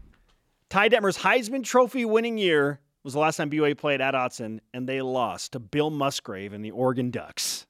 Ty 0.68 0.88
Detmer's 0.88 1.18
Heisman 1.18 1.62
Trophy 1.62 2.04
winning 2.04 2.38
year 2.38 2.80
was 3.04 3.12
the 3.12 3.20
last 3.20 3.36
time 3.36 3.48
BYU 3.48 3.78
played 3.78 4.00
at 4.00 4.14
Autzen, 4.14 4.58
and 4.74 4.88
they 4.88 5.00
lost 5.00 5.52
to 5.52 5.60
Bill 5.60 5.90
Musgrave 5.90 6.52
and 6.52 6.64
the 6.64 6.72
Oregon 6.72 7.12
Ducks. 7.12 7.66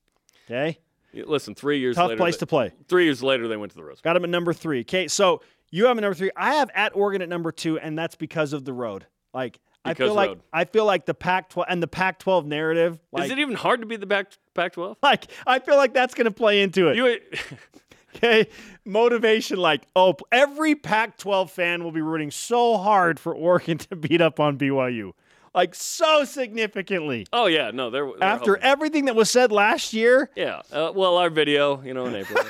Okay, 0.46 0.78
Listen, 1.24 1.54
three 1.54 1.78
years 1.78 1.96
tough 1.96 2.08
later, 2.08 2.18
place 2.18 2.36
they- 2.36 2.40
to 2.40 2.46
play. 2.46 2.72
Three 2.88 3.04
years 3.04 3.22
later, 3.22 3.48
they 3.48 3.56
went 3.56 3.72
to 3.72 3.76
the 3.76 3.84
Rose 3.84 4.00
Bowl. 4.00 4.10
Got 4.10 4.16
him 4.16 4.24
at 4.24 4.30
number 4.30 4.52
three. 4.52 4.80
Okay, 4.80 5.08
so 5.08 5.42
you 5.70 5.86
have 5.86 5.98
a 5.98 6.00
number 6.00 6.14
three. 6.14 6.30
I 6.36 6.54
have 6.54 6.70
at 6.74 6.94
Oregon 6.96 7.22
at 7.22 7.28
number 7.28 7.52
two, 7.52 7.78
and 7.78 7.98
that's 7.98 8.14
because 8.16 8.52
of 8.52 8.64
the 8.64 8.72
road. 8.72 9.06
Like 9.34 9.58
I 9.84 9.90
Because 9.92 10.08
feel 10.08 10.14
like 10.14 10.28
road. 10.30 10.40
I 10.52 10.64
feel 10.64 10.84
like 10.84 11.06
the 11.06 11.14
Pac-12 11.14 11.64
and 11.68 11.82
the 11.82 11.86
Pac-12 11.86 12.44
narrative. 12.46 12.98
Like, 13.12 13.26
Is 13.26 13.30
it 13.30 13.38
even 13.38 13.54
hard 13.54 13.80
to 13.80 13.86
beat 13.86 14.00
the 14.00 14.06
Pac- 14.06 14.32
Pac-12? 14.54 14.96
like 15.02 15.26
I 15.46 15.58
feel 15.60 15.76
like 15.76 15.94
that's 15.94 16.14
going 16.14 16.24
to 16.24 16.30
play 16.30 16.60
into 16.62 16.88
it. 16.88 16.96
You, 16.96 17.18
Okay, 18.16 18.48
motivation 18.84 19.58
like 19.58 19.82
oh, 19.94 20.16
every 20.32 20.74
Pac-12 20.74 21.50
fan 21.50 21.84
will 21.84 21.92
be 21.92 22.00
rooting 22.00 22.30
so 22.30 22.78
hard 22.78 23.20
for 23.20 23.34
Oregon 23.34 23.78
to 23.90 23.96
beat 23.96 24.20
up 24.20 24.40
on 24.40 24.56
BYU, 24.58 25.12
like 25.56 25.74
so 25.74 26.24
significantly. 26.24 27.26
oh 27.32 27.46
yeah, 27.46 27.70
no, 27.72 27.90
they're, 27.90 28.06
they're 28.06 28.22
After 28.22 28.52
hoping. 28.52 28.62
everything 28.62 29.04
that 29.06 29.16
was 29.16 29.30
said 29.30 29.50
last 29.50 29.92
year, 29.92 30.30
yeah. 30.36 30.60
Uh, 30.70 30.92
well, 30.94 31.16
our 31.16 31.30
video, 31.30 31.82
you 31.82 31.94
know, 31.94 32.06
in 32.06 32.14
April. 32.14 32.44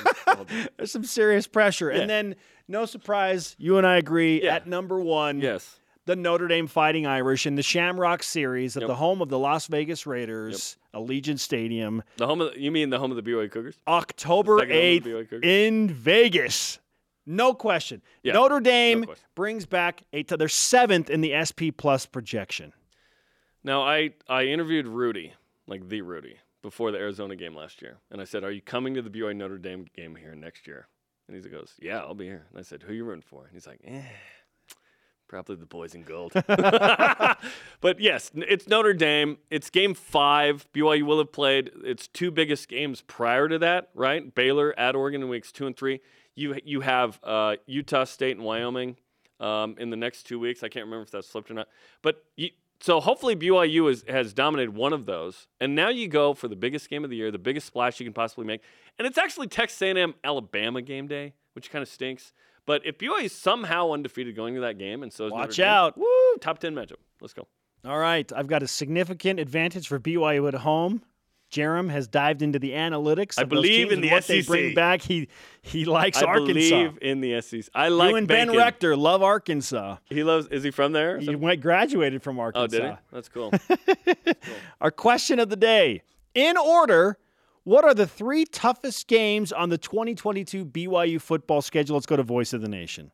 there's 0.77 0.91
some 0.91 1.03
serious 1.05 1.47
pressure. 1.47 1.91
Yeah. 1.91 2.01
And 2.01 2.09
then, 2.09 2.35
no 2.67 2.85
surprise, 2.85 3.55
you 3.57 3.77
and 3.77 3.87
I 3.87 3.97
agree 3.97 4.43
Yeah. 4.43 4.55
at 4.55 4.67
number 4.67 4.99
one, 4.99 5.39
yes. 5.41 5.79
the 6.05 6.15
Notre 6.15 6.47
Dame 6.47 6.67
Fighting 6.67 7.05
Irish 7.07 7.45
in 7.45 7.55
the 7.55 7.63
Shamrock 7.63 8.23
Series 8.23 8.75
at 8.77 8.81
Yep. 8.81 8.87
the 8.89 8.95
home 8.95 9.21
of 9.21 9.29
the 9.29 9.39
Las 9.39 9.67
Vegas 9.67 10.05
Raiders, 10.05 10.77
Allegiant 10.93 11.39
Stadium, 11.39 12.03
The 12.17 12.27
home 12.27 12.41
of 12.41 12.53
the, 12.53 12.59
you 12.59 12.71
mean 12.71 12.89
the 12.89 12.99
home 12.99 13.11
of 13.11 13.17
the 13.23 13.23
BYU 13.23 13.49
Cougars? 13.49 13.75
October 13.87 14.59
Second 14.59 14.75
home 14.75 14.97
of 14.97 15.03
the 15.29 15.37
8th 15.37 15.43
in 15.43 15.89
Vegas. 15.89 16.79
No 17.25 17.53
question. 17.53 18.01
Yeah, 18.23 18.33
Notre 18.33 18.59
Dame 18.61 19.03
question. 19.03 19.25
brings 19.35 19.65
back 19.65 20.03
a 20.13 20.23
t- 20.23 20.35
they're 20.37 20.47
seventh 20.47 21.09
in 21.09 21.19
the 21.21 21.33
SP 21.35 21.75
plus 21.75 22.05
projection. 22.05 22.71
Now, 23.67 23.81
I 23.81 24.11
I 24.29 24.45
interviewed 24.45 24.87
Rudy, 24.87 25.33
like 25.67 25.89
the 25.89 26.01
Rudy, 26.01 26.37
before 26.61 26.89
the 26.93 26.99
Arizona 26.99 27.35
game 27.35 27.53
last 27.53 27.81
year, 27.81 27.97
and 28.09 28.21
I 28.21 28.23
said, 28.23 28.45
"Are 28.45 28.51
you 28.51 28.61
coming 28.61 28.93
to 28.93 29.01
the 29.01 29.09
BYU 29.09 29.35
Notre 29.35 29.57
Dame 29.57 29.87
game 29.93 30.15
here 30.15 30.33
next 30.35 30.67
year?" 30.67 30.87
And 31.27 31.35
he 31.35 31.49
goes, 31.49 31.73
"Yeah, 31.77 31.97
I'll 31.97 32.15
be 32.15 32.27
here." 32.27 32.45
And 32.49 32.59
I 32.59 32.61
said, 32.61 32.83
"Who 32.83 32.93
you 32.93 33.03
rooting 33.03 33.23
for?" 33.27 33.43
And 33.43 33.51
he's 33.51 33.67
like, 33.67 33.81
"Eh." 33.83 34.03
Probably 35.27 35.57
the 35.57 35.65
boys 35.65 35.95
in 35.95 36.03
gold. 36.03 36.31
but 37.81 37.99
yes, 37.99 38.31
it's 38.33 38.69
Notre 38.69 38.93
Dame. 38.93 39.37
It's 39.49 39.69
game 39.69 39.93
five. 39.93 40.65
BYU 40.73 41.03
will 41.03 41.17
have 41.17 41.33
played 41.33 41.69
its 41.83 42.07
two 42.07 42.31
biggest 42.31 42.69
games 42.69 43.01
prior 43.01 43.49
to 43.49 43.59
that, 43.59 43.89
right? 43.93 44.33
Baylor 44.33 44.73
at 44.79 44.95
Oregon 44.95 45.23
in 45.23 45.27
weeks 45.27 45.51
two 45.51 45.67
and 45.67 45.75
three. 45.75 45.99
You 46.35 46.55
you 46.63 46.79
have 46.79 47.19
uh, 47.21 47.57
Utah 47.65 48.05
State 48.05 48.37
and 48.37 48.45
Wyoming 48.45 48.95
um, 49.41 49.75
in 49.77 49.89
the 49.89 49.97
next 49.97 50.23
two 50.23 50.39
weeks. 50.39 50.63
I 50.63 50.69
can't 50.69 50.85
remember 50.85 51.03
if 51.03 51.11
that's 51.11 51.27
slipped 51.27 51.51
or 51.51 51.55
not. 51.55 51.67
But 52.01 52.23
you, 52.37 52.51
so 52.79 52.99
hopefully 52.99 53.35
BYU 53.35 53.89
is, 53.89 54.03
has 54.07 54.33
dominated 54.33 54.71
one 54.75 54.93
of 54.93 55.05
those, 55.05 55.47
and 55.59 55.75
now 55.75 55.89
you 55.89 56.07
go 56.07 56.33
for 56.33 56.47
the 56.47 56.55
biggest 56.55 56.89
game 56.89 57.03
of 57.03 57.09
the 57.09 57.15
year, 57.15 57.31
the 57.31 57.37
biggest 57.39 57.67
splash 57.67 57.99
you 57.99 58.05
can 58.05 58.13
possibly 58.13 58.45
make, 58.45 58.61
and 58.97 59.07
it's 59.07 59.17
actually 59.17 59.47
Texas 59.47 59.81
A&M 59.81 60.13
Alabama 60.23 60.81
game 60.81 61.07
day, 61.07 61.33
which 61.53 61.71
kind 61.71 61.81
of 61.81 61.89
stinks. 61.89 62.33
But 62.65 62.85
if 62.85 62.97
BYU 62.97 63.23
is 63.23 63.31
somehow 63.31 63.91
undefeated 63.91 64.35
going 64.35 64.55
to 64.55 64.61
that 64.61 64.77
game, 64.77 65.01
and 65.03 65.11
so 65.11 65.27
is 65.27 65.31
Watch 65.31 65.59
out. 65.59 65.97
woo, 65.97 66.37
top 66.41 66.59
ten 66.59 66.75
matchup. 66.75 66.97
Let's 67.21 67.33
go. 67.33 67.47
All 67.85 67.97
right, 67.97 68.29
I've 68.35 68.47
got 68.47 68.63
a 68.63 68.67
significant 68.67 69.39
advantage 69.39 69.87
for 69.87 69.99
BYU 69.99 70.47
at 70.47 70.55
home. 70.55 71.01
Jarom 71.51 71.89
has 71.89 72.07
dived 72.07 72.41
into 72.41 72.59
the 72.59 72.71
analytics. 72.71 73.35
I 73.37 73.43
of 73.43 73.49
those 73.49 73.57
believe 73.57 73.89
teams 73.89 73.91
in 73.91 73.97
and 73.99 74.03
the 74.03 74.11
what 74.11 74.27
they 74.27 74.41
SEC. 74.41 74.47
bring 74.47 74.73
back. 74.73 75.01
He 75.01 75.29
he 75.61 75.85
likes 75.85 76.21
I 76.21 76.25
Arkansas. 76.25 76.75
I 76.75 76.87
believe 76.87 76.99
in 77.01 77.21
the 77.21 77.41
SEC. 77.41 77.65
I 77.73 77.87
like 77.89 78.11
you 78.11 78.15
and 78.17 78.27
Ben 78.27 78.55
Rector 78.55 78.95
love 78.95 79.23
Arkansas. 79.23 79.97
He 80.05 80.23
loves. 80.23 80.47
Is 80.47 80.63
he 80.63 80.71
from 80.71 80.91
there? 80.91 81.17
He 81.19 81.35
went 81.35 81.61
graduated 81.61 82.21
from 82.21 82.39
Arkansas. 82.39 82.77
Oh, 82.77 82.79
did 82.79 82.91
he? 82.91 82.97
That's 83.13 83.29
cool. 83.29 83.53
Our 84.81 84.91
question 84.91 85.39
of 85.39 85.49
the 85.49 85.55
day. 85.55 86.03
In 86.35 86.57
order, 86.57 87.17
what 87.63 87.83
are 87.83 87.93
the 87.93 88.07
three 88.07 88.45
toughest 88.45 89.07
games 89.07 89.51
on 89.51 89.69
the 89.69 89.77
2022 89.77 90.65
BYU 90.65 91.19
football 91.19 91.61
schedule? 91.61 91.95
Let's 91.95 92.05
go 92.05 92.15
to 92.15 92.23
Voice 92.23 92.53
of 92.53 92.61
the 92.61 92.69
Nation. 92.69 93.11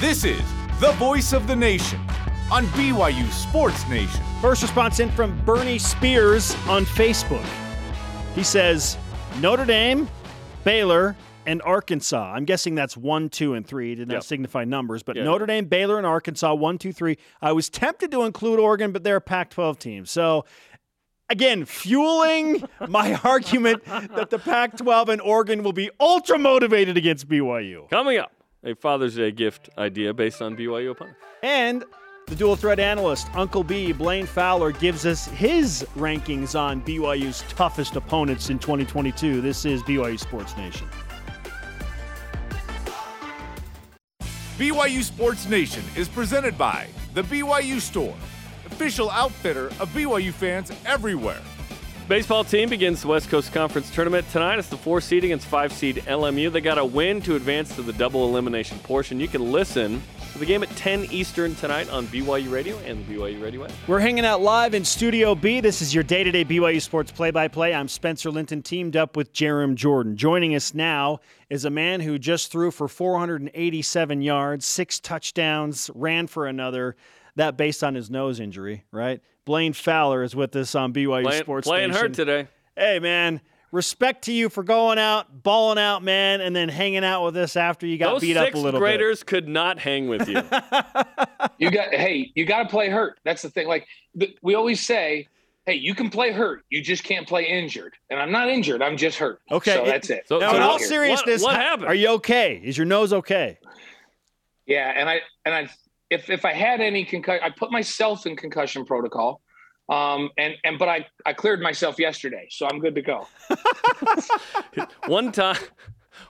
This 0.00 0.24
is 0.24 0.42
the 0.80 0.92
voice 0.98 1.32
of 1.32 1.46
the 1.46 1.56
nation 1.56 1.98
on 2.50 2.64
BYU 2.68 3.28
Sports 3.30 3.88
Nation. 3.88 4.22
First 4.40 4.62
response 4.62 5.00
in 5.00 5.10
from 5.10 5.38
Bernie 5.44 5.78
Spears 5.78 6.54
on 6.68 6.84
Facebook. 6.84 7.44
He 8.34 8.42
says 8.44 8.96
Notre 9.40 9.64
Dame, 9.64 10.08
Baylor, 10.64 11.16
and 11.46 11.60
Arkansas. 11.62 12.32
I'm 12.34 12.44
guessing 12.44 12.74
that's 12.74 12.96
one, 12.96 13.28
two, 13.28 13.54
and 13.54 13.66
three. 13.66 13.90
He 13.90 13.94
did 13.96 14.08
not 14.08 14.14
Yep. 14.14 14.22
signify 14.24 14.64
numbers, 14.64 15.02
but 15.02 15.16
Yeah. 15.16 15.24
Notre 15.24 15.46
Dame, 15.46 15.64
Baylor, 15.66 15.96
and 15.98 16.06
Arkansas, 16.06 16.54
one, 16.54 16.78
two, 16.78 16.92
three. 16.92 17.18
I 17.40 17.52
was 17.52 17.68
tempted 17.68 18.10
to 18.12 18.22
include 18.22 18.58
Oregon, 18.60 18.92
but 18.92 19.02
they're 19.04 19.16
a 19.16 19.20
Pac 19.20 19.50
12 19.50 19.78
team. 19.78 20.06
So, 20.06 20.44
again, 21.28 21.64
fueling 21.64 22.64
my 22.88 23.14
argument 23.24 23.84
that 23.84 24.30
the 24.30 24.38
Pac 24.38 24.76
12 24.76 25.08
and 25.08 25.20
Oregon 25.20 25.62
will 25.62 25.72
be 25.72 25.90
ultra 26.00 26.38
motivated 26.38 26.96
against 26.96 27.28
BYU. 27.28 27.88
Coming 27.90 28.18
up, 28.18 28.32
a 28.64 28.74
Father's 28.74 29.16
Day 29.16 29.30
gift 29.32 29.68
idea 29.78 30.12
based 30.14 30.42
on 30.42 30.56
BYU 30.56 30.90
opponents. 30.92 31.18
And 31.42 31.84
the 32.26 32.34
dual 32.34 32.56
threat 32.56 32.80
analyst, 32.80 33.28
Uncle 33.36 33.62
B, 33.62 33.92
Blaine 33.92 34.26
Fowler, 34.26 34.72
gives 34.72 35.06
us 35.06 35.26
his 35.28 35.86
rankings 35.96 36.58
on 36.58 36.82
BYU's 36.82 37.42
toughest 37.48 37.94
opponents 37.94 38.50
in 38.50 38.58
2022. 38.58 39.40
This 39.40 39.64
is 39.64 39.80
BYU 39.84 40.18
Sports 40.18 40.56
Nation. 40.56 40.88
BYU 44.58 45.04
Sports 45.04 45.46
Nation 45.48 45.84
is 45.94 46.08
presented 46.08 46.58
by 46.58 46.88
The 47.14 47.22
BYU 47.22 47.80
Store, 47.80 48.16
official 48.64 49.08
outfitter 49.10 49.66
of 49.78 49.88
BYU 49.90 50.32
fans 50.32 50.72
everywhere. 50.84 51.40
Baseball 52.08 52.42
team 52.42 52.68
begins 52.68 53.02
the 53.02 53.08
West 53.08 53.28
Coast 53.28 53.52
Conference 53.52 53.88
tournament 53.90 54.28
tonight. 54.30 54.58
It's 54.58 54.68
the 54.68 54.76
four 54.76 55.00
seed 55.00 55.22
against 55.22 55.46
five 55.46 55.72
seed 55.72 55.96
LMU. 56.06 56.50
They 56.50 56.60
got 56.60 56.78
a 56.78 56.84
win 56.84 57.20
to 57.22 57.36
advance 57.36 57.74
to 57.76 57.82
the 57.82 57.92
double 57.92 58.28
elimination 58.28 58.78
portion. 58.80 59.20
You 59.20 59.28
can 59.28 59.52
listen 59.52 60.02
to 60.36 60.40
the 60.40 60.46
game 60.46 60.62
at 60.62 60.68
10 60.76 61.06
Eastern 61.06 61.54
tonight 61.54 61.90
on 61.90 62.06
BYU 62.08 62.50
Radio 62.50 62.76
and 62.80 63.06
the 63.06 63.14
BYU 63.14 63.42
Radio 63.42 63.64
app. 63.64 63.72
We're 63.86 64.00
hanging 64.00 64.26
out 64.26 64.42
live 64.42 64.74
in 64.74 64.84
Studio 64.84 65.34
B. 65.34 65.60
This 65.60 65.80
is 65.80 65.94
your 65.94 66.04
day 66.04 66.24
to 66.24 66.30
day 66.30 66.44
BYU 66.44 66.82
Sports 66.82 67.10
play 67.10 67.30
by 67.30 67.48
play. 67.48 67.72
I'm 67.74 67.88
Spencer 67.88 68.30
Linton, 68.30 68.60
teamed 68.62 68.96
up 68.96 69.16
with 69.16 69.32
Jarom 69.32 69.76
Jordan. 69.76 70.14
Joining 70.14 70.54
us 70.54 70.74
now 70.74 71.20
is 71.48 71.64
a 71.64 71.70
man 71.70 72.00
who 72.00 72.18
just 72.18 72.52
threw 72.52 72.70
for 72.70 72.86
487 72.86 74.20
yards, 74.20 74.66
six 74.66 75.00
touchdowns, 75.00 75.90
ran 75.94 76.26
for 76.26 76.46
another. 76.46 76.96
That 77.36 77.56
based 77.56 77.82
on 77.82 77.94
his 77.94 78.10
nose 78.10 78.38
injury, 78.38 78.84
right? 78.90 79.22
Blaine 79.46 79.72
Fowler 79.72 80.22
is 80.22 80.36
with 80.36 80.54
us 80.56 80.74
on 80.74 80.92
BYU 80.92 81.22
Playing, 81.22 81.42
Sports 81.42 81.66
playing 81.66 81.90
hurt 81.92 82.12
today. 82.12 82.48
Hey, 82.76 82.98
man. 82.98 83.40
Respect 83.76 84.24
to 84.24 84.32
you 84.32 84.48
for 84.48 84.62
going 84.62 84.98
out, 84.98 85.42
balling 85.42 85.76
out, 85.76 86.02
man, 86.02 86.40
and 86.40 86.56
then 86.56 86.70
hanging 86.70 87.04
out 87.04 87.22
with 87.26 87.36
us 87.36 87.56
after 87.56 87.86
you 87.86 87.98
got 87.98 88.12
Those 88.12 88.20
beat 88.22 88.36
up 88.38 88.54
a 88.54 88.56
little 88.56 88.80
bit 88.80 88.86
graders 88.86 89.22
could 89.22 89.46
not 89.46 89.78
hang 89.78 90.08
with 90.08 90.26
you. 90.28 90.42
You 91.58 91.70
got 91.70 91.88
hey, 91.94 92.32
you 92.34 92.44
got 92.44 92.64
to 92.64 92.68
play 92.68 92.88
hurt. 92.88 93.18
That's 93.24 93.40
the 93.42 93.50
thing. 93.50 93.66
Like 93.66 93.86
we 94.42 94.54
always 94.54 94.84
say, 94.84 95.28
hey, 95.66 95.74
you 95.74 95.94
can 95.94 96.08
play 96.08 96.32
hurt. 96.32 96.64
You 96.70 96.82
just 96.82 97.04
can't 97.04 97.26
play 97.28 97.44
injured. 97.44 97.94
And 98.10 98.18
I'm 98.18 98.32
not 98.32 98.48
injured. 98.48 98.82
I'm 98.82 98.96
just 98.96 99.18
hurt. 99.18 99.40
Okay. 99.50 99.74
So 99.74 99.84
that's 99.84 100.08
it. 100.10 100.26
So- 100.26 100.38
bit. 100.38 100.46
Now, 100.46 100.50
so 100.50 100.56
in 100.56 100.62
what- 100.62 100.70
all 100.70 100.78
seriousness, 100.78 101.42
what 101.42 101.54
how- 101.54 101.60
happened? 101.60 101.88
Are 101.88 101.94
you 101.94 102.08
okay? 102.12 102.60
Is 102.64 102.78
your 102.78 102.86
nose 102.86 103.12
okay? 103.12 103.58
Yeah, 104.66 104.92
and 104.96 105.08
I 105.08 105.20
and 105.44 105.54
I 105.54 105.68
if 106.08 106.30
if 106.30 106.46
I 106.46 106.54
had 106.54 106.80
any 106.80 107.04
concussion, 107.04 107.42
I 107.44 107.50
put 107.50 107.70
myself 107.70 108.26
in 108.26 108.36
concussion 108.36 108.86
protocol. 108.86 109.42
Um 109.88 110.30
and 110.36 110.54
and 110.64 110.78
but 110.78 110.88
I 110.88 111.06
I 111.24 111.32
cleared 111.32 111.60
myself 111.60 111.98
yesterday, 111.98 112.46
so 112.50 112.66
I'm 112.66 112.80
good 112.80 112.94
to 112.96 113.02
go. 113.02 113.28
one 115.06 115.32
time, 115.32 115.56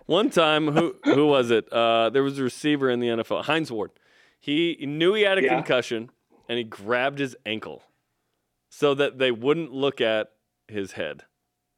one 0.06 0.30
time, 0.30 0.68
who 0.68 0.94
who 1.04 1.26
was 1.26 1.50
it? 1.50 1.70
Uh, 1.72 2.10
there 2.10 2.22
was 2.22 2.38
a 2.38 2.42
receiver 2.42 2.90
in 2.90 3.00
the 3.00 3.08
NFL, 3.08 3.44
Hines 3.44 3.70
Ward. 3.72 3.92
He 4.40 4.76
knew 4.86 5.14
he 5.14 5.22
had 5.22 5.38
a 5.38 5.42
Yeah. 5.42 5.54
concussion, 5.54 6.10
and 6.48 6.58
he 6.58 6.64
grabbed 6.64 7.18
his 7.18 7.36
ankle 7.46 7.82
so 8.68 8.94
that 8.94 9.18
they 9.18 9.30
wouldn't 9.30 9.72
look 9.72 10.00
at 10.00 10.28
his 10.68 10.92
head 10.92 11.22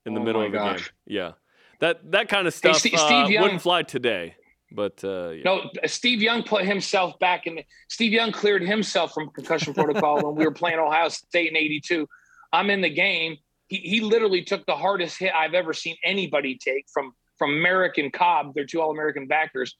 in 0.04 0.14
the 0.14 0.20
Oh 0.20 0.24
middle 0.24 0.42
of 0.42 0.52
the 0.52 0.58
game. 0.58 0.78
Yeah, 1.06 1.32
that 1.80 2.10
that 2.10 2.28
kind 2.28 2.46
of 2.46 2.54
stuff 2.54 2.76
Steve- 2.78 2.94
uh, 2.94 3.06
Steve 3.06 3.30
Young- 3.30 3.42
wouldn't 3.42 3.62
fly 3.62 3.82
today. 3.82 4.34
But 4.70 5.02
uh, 5.02 5.30
yeah. 5.30 5.42
No, 5.44 5.70
Steve 5.86 6.20
Young 6.20 6.42
put 6.42 6.64
himself 6.64 7.18
back 7.18 7.46
in. 7.46 7.60
Steve 7.88 8.12
Young 8.12 8.32
cleared 8.32 8.62
himself 8.62 9.14
from 9.14 9.30
concussion 9.30 9.72
protocol 9.72 10.22
when 10.22 10.34
we 10.34 10.44
were 10.44 10.52
playing 10.52 10.78
Ohio 10.78 11.08
State 11.08 11.48
in 11.50 11.56
'82. 11.56 12.06
I'm 12.52 12.70
in 12.70 12.80
the 12.80 12.90
game. 12.90 13.36
He, 13.68 13.76
he 13.78 14.00
literally 14.00 14.42
took 14.42 14.64
the 14.66 14.76
hardest 14.76 15.18
hit 15.18 15.32
I've 15.34 15.54
ever 15.54 15.72
seen 15.72 15.96
anybody 16.04 16.58
take 16.58 16.86
from 16.92 17.12
from 17.38 17.62
Marek 17.62 17.98
and 17.98 18.12
Cobb. 18.12 18.54
They're 18.54 18.66
two 18.66 18.80
All 18.80 18.90
American 18.90 19.26
backers. 19.26 19.74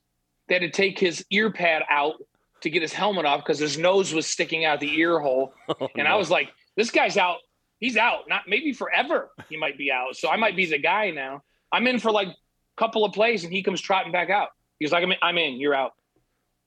They 0.49 0.55
had 0.55 0.63
to 0.63 0.71
take 0.71 0.99
his 0.99 1.25
ear 1.31 1.53
pad 1.53 1.83
out 1.91 2.15
to 2.63 2.71
get 2.71 2.83
his 2.83 2.93
helmet 2.93 3.25
off 3.27 3.41
because 3.45 3.59
his 3.59 3.77
nose 3.79 4.15
was 4.15 4.27
sticking 4.27 4.65
out 4.65 4.81
the 4.81 4.93
ear 4.99 5.19
hole. 5.19 5.53
Oh, 5.81 5.89
And 5.95 6.05
no. 6.05 6.11
I 6.11 6.17
was 6.17 6.31
like, 6.31 6.49
this 6.77 6.91
guy's 6.91 7.17
out. 7.17 7.39
He's 7.79 7.97
out. 7.97 8.21
Not 8.29 8.43
maybe 8.49 8.73
forever. 8.73 9.31
He 9.51 9.57
might 9.59 9.77
be 9.77 9.93
out. 9.93 10.17
So 10.17 10.29
I 10.31 10.37
might 10.37 10.57
be 10.57 10.65
the 10.67 10.79
guy 10.79 11.11
now. 11.11 11.43
I'm 11.71 11.87
in 11.87 11.99
for 11.99 12.11
like 12.11 12.29
a 12.29 12.35
couple 12.79 13.05
of 13.05 13.13
plays 13.13 13.45
and 13.45 13.53
he 13.53 13.63
comes 13.63 13.81
trotting 13.81 14.11
back 14.13 14.31
out. 14.31 14.49
He 14.79 14.85
was 14.85 14.93
like, 14.93 15.03
I'm 15.03 15.13
in, 15.13 15.19
I'm 15.23 15.39
in 15.39 15.61
you're 15.61 15.75
out. 15.75 15.93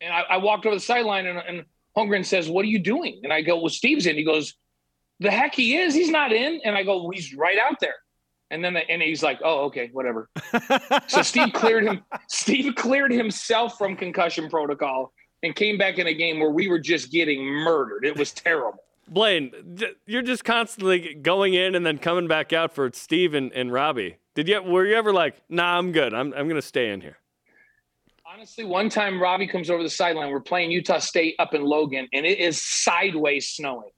And 0.01 0.13
I, 0.13 0.21
I 0.21 0.37
walked 0.37 0.65
over 0.65 0.75
the 0.75 0.81
sideline 0.81 1.27
and, 1.27 1.39
and 1.39 1.65
Holmgren 1.97 2.25
says, 2.25 2.49
What 2.49 2.63
are 2.65 2.69
you 2.69 2.79
doing? 2.79 3.21
And 3.23 3.31
I 3.31 3.41
go, 3.41 3.57
Well, 3.57 3.69
Steve's 3.69 4.05
in. 4.05 4.15
He 4.15 4.23
goes, 4.23 4.55
The 5.19 5.31
heck 5.31 5.53
he 5.55 5.77
is. 5.77 5.93
He's 5.93 6.09
not 6.09 6.31
in. 6.31 6.61
And 6.63 6.75
I 6.75 6.83
go, 6.83 7.03
well, 7.03 7.11
He's 7.11 7.33
right 7.33 7.57
out 7.57 7.79
there. 7.79 7.95
And 8.49 8.63
then 8.63 8.75
and 8.75 9.01
he's 9.01 9.23
like, 9.23 9.39
Oh, 9.43 9.65
okay, 9.65 9.89
whatever. 9.93 10.29
so 11.07 11.21
Steve 11.21 11.53
cleared 11.53 11.85
him. 11.85 12.03
Steve 12.27 12.75
cleared 12.75 13.11
himself 13.11 13.77
from 13.77 13.95
concussion 13.95 14.49
protocol 14.49 15.13
and 15.43 15.55
came 15.55 15.77
back 15.77 15.97
in 15.97 16.07
a 16.07 16.13
game 16.13 16.39
where 16.39 16.51
we 16.51 16.67
were 16.67 16.79
just 16.79 17.11
getting 17.11 17.43
murdered. 17.43 18.05
It 18.05 18.17
was 18.17 18.31
terrible. 18.31 18.83
Blaine, 19.07 19.51
you're 20.05 20.21
just 20.21 20.45
constantly 20.45 21.15
going 21.15 21.53
in 21.53 21.75
and 21.75 21.85
then 21.85 21.97
coming 21.97 22.27
back 22.27 22.53
out 22.53 22.73
for 22.73 22.89
Steve 22.93 23.33
and, 23.33 23.51
and 23.53 23.71
Robbie. 23.71 24.17
Did 24.35 24.47
you 24.47 24.61
were 24.61 24.85
you 24.85 24.95
ever 24.95 25.11
like, 25.11 25.41
nah, 25.49 25.77
I'm 25.77 25.91
good. 25.91 26.13
I'm 26.13 26.33
I'm 26.33 26.47
gonna 26.47 26.61
stay 26.61 26.89
in 26.91 27.01
here. 27.01 27.17
Honestly, 28.33 28.63
one 28.63 28.87
time 28.87 29.21
Robbie 29.21 29.47
comes 29.47 29.69
over 29.69 29.83
the 29.83 29.89
sideline. 29.89 30.31
We're 30.31 30.39
playing 30.39 30.71
Utah 30.71 30.99
State 30.99 31.35
up 31.37 31.53
in 31.53 31.63
Logan, 31.63 32.07
and 32.13 32.25
it 32.25 32.39
is 32.39 32.63
sideways 32.63 33.49
snowing. 33.49 33.89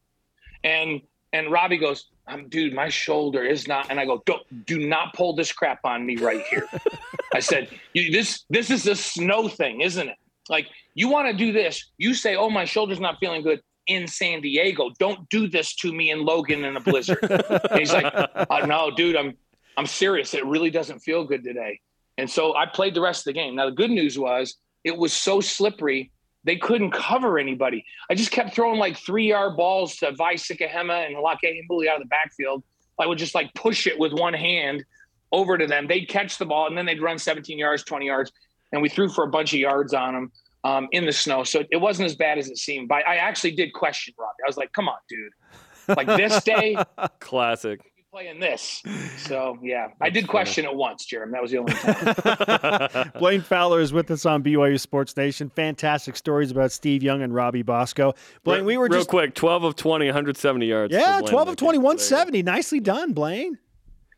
And 0.63 1.01
and 1.33 1.51
Robbie 1.51 1.77
goes, 1.77 2.07
um, 2.27 2.49
"Dude, 2.49 2.73
my 2.73 2.89
shoulder 2.89 3.43
is 3.43 3.67
not." 3.67 3.91
And 3.91 3.99
I 3.99 4.05
go, 4.05 4.23
"Don't 4.25 4.65
do 4.65 4.87
not 4.87 5.13
pull 5.13 5.35
this 5.35 5.51
crap 5.51 5.81
on 5.83 6.03
me 6.03 6.15
right 6.15 6.43
here." 6.49 6.67
I 7.35 7.41
said, 7.41 7.69
you, 7.93 8.11
"This 8.11 8.43
this 8.49 8.71
is 8.71 8.87
a 8.87 8.95
snow 8.95 9.47
thing, 9.47 9.81
isn't 9.81 10.09
it? 10.09 10.17
Like 10.49 10.65
you 10.95 11.09
want 11.09 11.27
to 11.27 11.37
do 11.37 11.51
this? 11.51 11.91
You 11.99 12.15
say, 12.15 12.35
"Oh, 12.35 12.49
my 12.49 12.65
shoulder's 12.65 12.99
not 12.99 13.17
feeling 13.19 13.43
good." 13.43 13.61
In 13.85 14.07
San 14.07 14.41
Diego, 14.41 14.91
don't 14.97 15.29
do 15.29 15.47
this 15.47 15.75
to 15.75 15.93
me 15.93 16.09
in 16.09 16.25
Logan 16.25 16.63
in 16.63 16.75
a 16.75 16.79
blizzard. 16.79 17.19
and 17.21 17.79
he's 17.79 17.93
like, 17.93 18.11
uh, 18.15 18.65
"No, 18.65 18.89
dude, 18.89 19.15
I'm 19.15 19.37
I'm 19.77 19.85
serious. 19.85 20.33
It 20.33 20.43
really 20.45 20.71
doesn't 20.71 20.99
feel 21.01 21.23
good 21.23 21.43
today." 21.43 21.81
And 22.17 22.29
so 22.29 22.55
I 22.55 22.65
played 22.65 22.93
the 22.93 23.01
rest 23.01 23.21
of 23.21 23.25
the 23.25 23.33
game. 23.33 23.55
Now 23.55 23.65
the 23.65 23.75
good 23.75 23.91
news 23.91 24.17
was 24.17 24.55
it 24.83 24.97
was 24.97 25.13
so 25.13 25.41
slippery 25.41 26.11
they 26.43 26.57
couldn't 26.57 26.91
cover 26.91 27.39
anybody. 27.39 27.85
I 28.09 28.15
just 28.15 28.31
kept 28.31 28.53
throwing 28.53 28.79
like 28.79 28.97
three 28.97 29.29
yard 29.29 29.55
balls 29.55 29.95
to 29.97 30.11
Vi 30.11 30.35
Sikahema 30.35 31.05
and 31.05 31.15
Lake 31.15 31.89
out 31.89 31.95
of 31.95 32.01
the 32.01 32.09
backfield. 32.09 32.63
I 32.99 33.07
would 33.07 33.17
just 33.17 33.33
like 33.33 33.53
push 33.53 33.87
it 33.87 33.97
with 33.97 34.13
one 34.13 34.33
hand 34.33 34.83
over 35.31 35.57
to 35.57 35.65
them. 35.65 35.87
They'd 35.87 36.05
catch 36.05 36.37
the 36.37 36.45
ball 36.45 36.67
and 36.67 36.77
then 36.77 36.85
they'd 36.85 37.01
run 37.01 37.17
17 37.17 37.57
yards, 37.57 37.83
20 37.83 38.05
yards, 38.05 38.31
and 38.71 38.81
we 38.81 38.89
threw 38.89 39.09
for 39.09 39.23
a 39.23 39.29
bunch 39.29 39.53
of 39.53 39.59
yards 39.59 39.93
on 39.93 40.13
them 40.13 40.31
um, 40.63 40.87
in 40.91 41.05
the 41.05 41.11
snow. 41.11 41.43
So 41.43 41.63
it 41.71 41.77
wasn't 41.77 42.07
as 42.07 42.15
bad 42.15 42.37
as 42.37 42.49
it 42.49 42.57
seemed. 42.57 42.87
But 42.87 43.07
I 43.07 43.15
actually 43.15 43.51
did 43.51 43.73
question 43.73 44.13
Robbie. 44.17 44.43
I 44.45 44.47
was 44.47 44.57
like, 44.57 44.71
"Come 44.73 44.87
on, 44.87 44.97
dude! 45.09 45.97
Like 45.97 46.07
this 46.07 46.43
day, 46.43 46.77
classic." 47.19 47.92
Playing 48.13 48.39
this. 48.39 48.83
So 49.17 49.57
yeah, 49.63 49.87
That's 49.87 49.97
I 49.99 50.09
did 50.11 50.25
funny. 50.25 50.29
question 50.29 50.65
it 50.65 50.75
once, 50.75 51.03
Jeremy. 51.03 51.31
That 51.31 51.41
was 51.41 51.49
the 51.49 51.57
only 51.57 51.73
time. 51.73 53.11
Blaine 53.19 53.41
Fowler 53.41 53.79
is 53.79 53.91
with 53.91 54.11
us 54.11 54.27
on 54.27 54.43
BYU 54.43 54.79
Sports 54.79 55.17
Nation. 55.17 55.49
Fantastic 55.49 56.15
stories 56.15 56.51
about 56.51 56.71
Steve 56.71 57.01
Young 57.01 57.23
and 57.23 57.33
Robbie 57.33 57.63
Bosco. 57.63 58.13
Blaine, 58.43 58.65
we 58.65 58.77
were 58.77 58.83
real 58.83 58.99
just 58.99 59.09
quick, 59.09 59.33
twelve 59.33 59.63
of 59.63 59.75
20, 59.75 60.05
170 60.05 60.63
yards. 60.63 60.93
Yeah, 60.93 61.21
twelve 61.25 61.47
of 61.47 61.55
20, 61.55 61.79
170. 61.79 62.43
Nicely 62.43 62.79
done, 62.79 63.13
Blaine. 63.13 63.57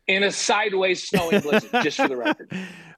In 0.08 0.24
a 0.24 0.30
sideways 0.30 1.02
snowing 1.02 1.40
blizzard, 1.40 1.70
just 1.82 1.96
for 1.96 2.08
the 2.08 2.18
record. 2.18 2.52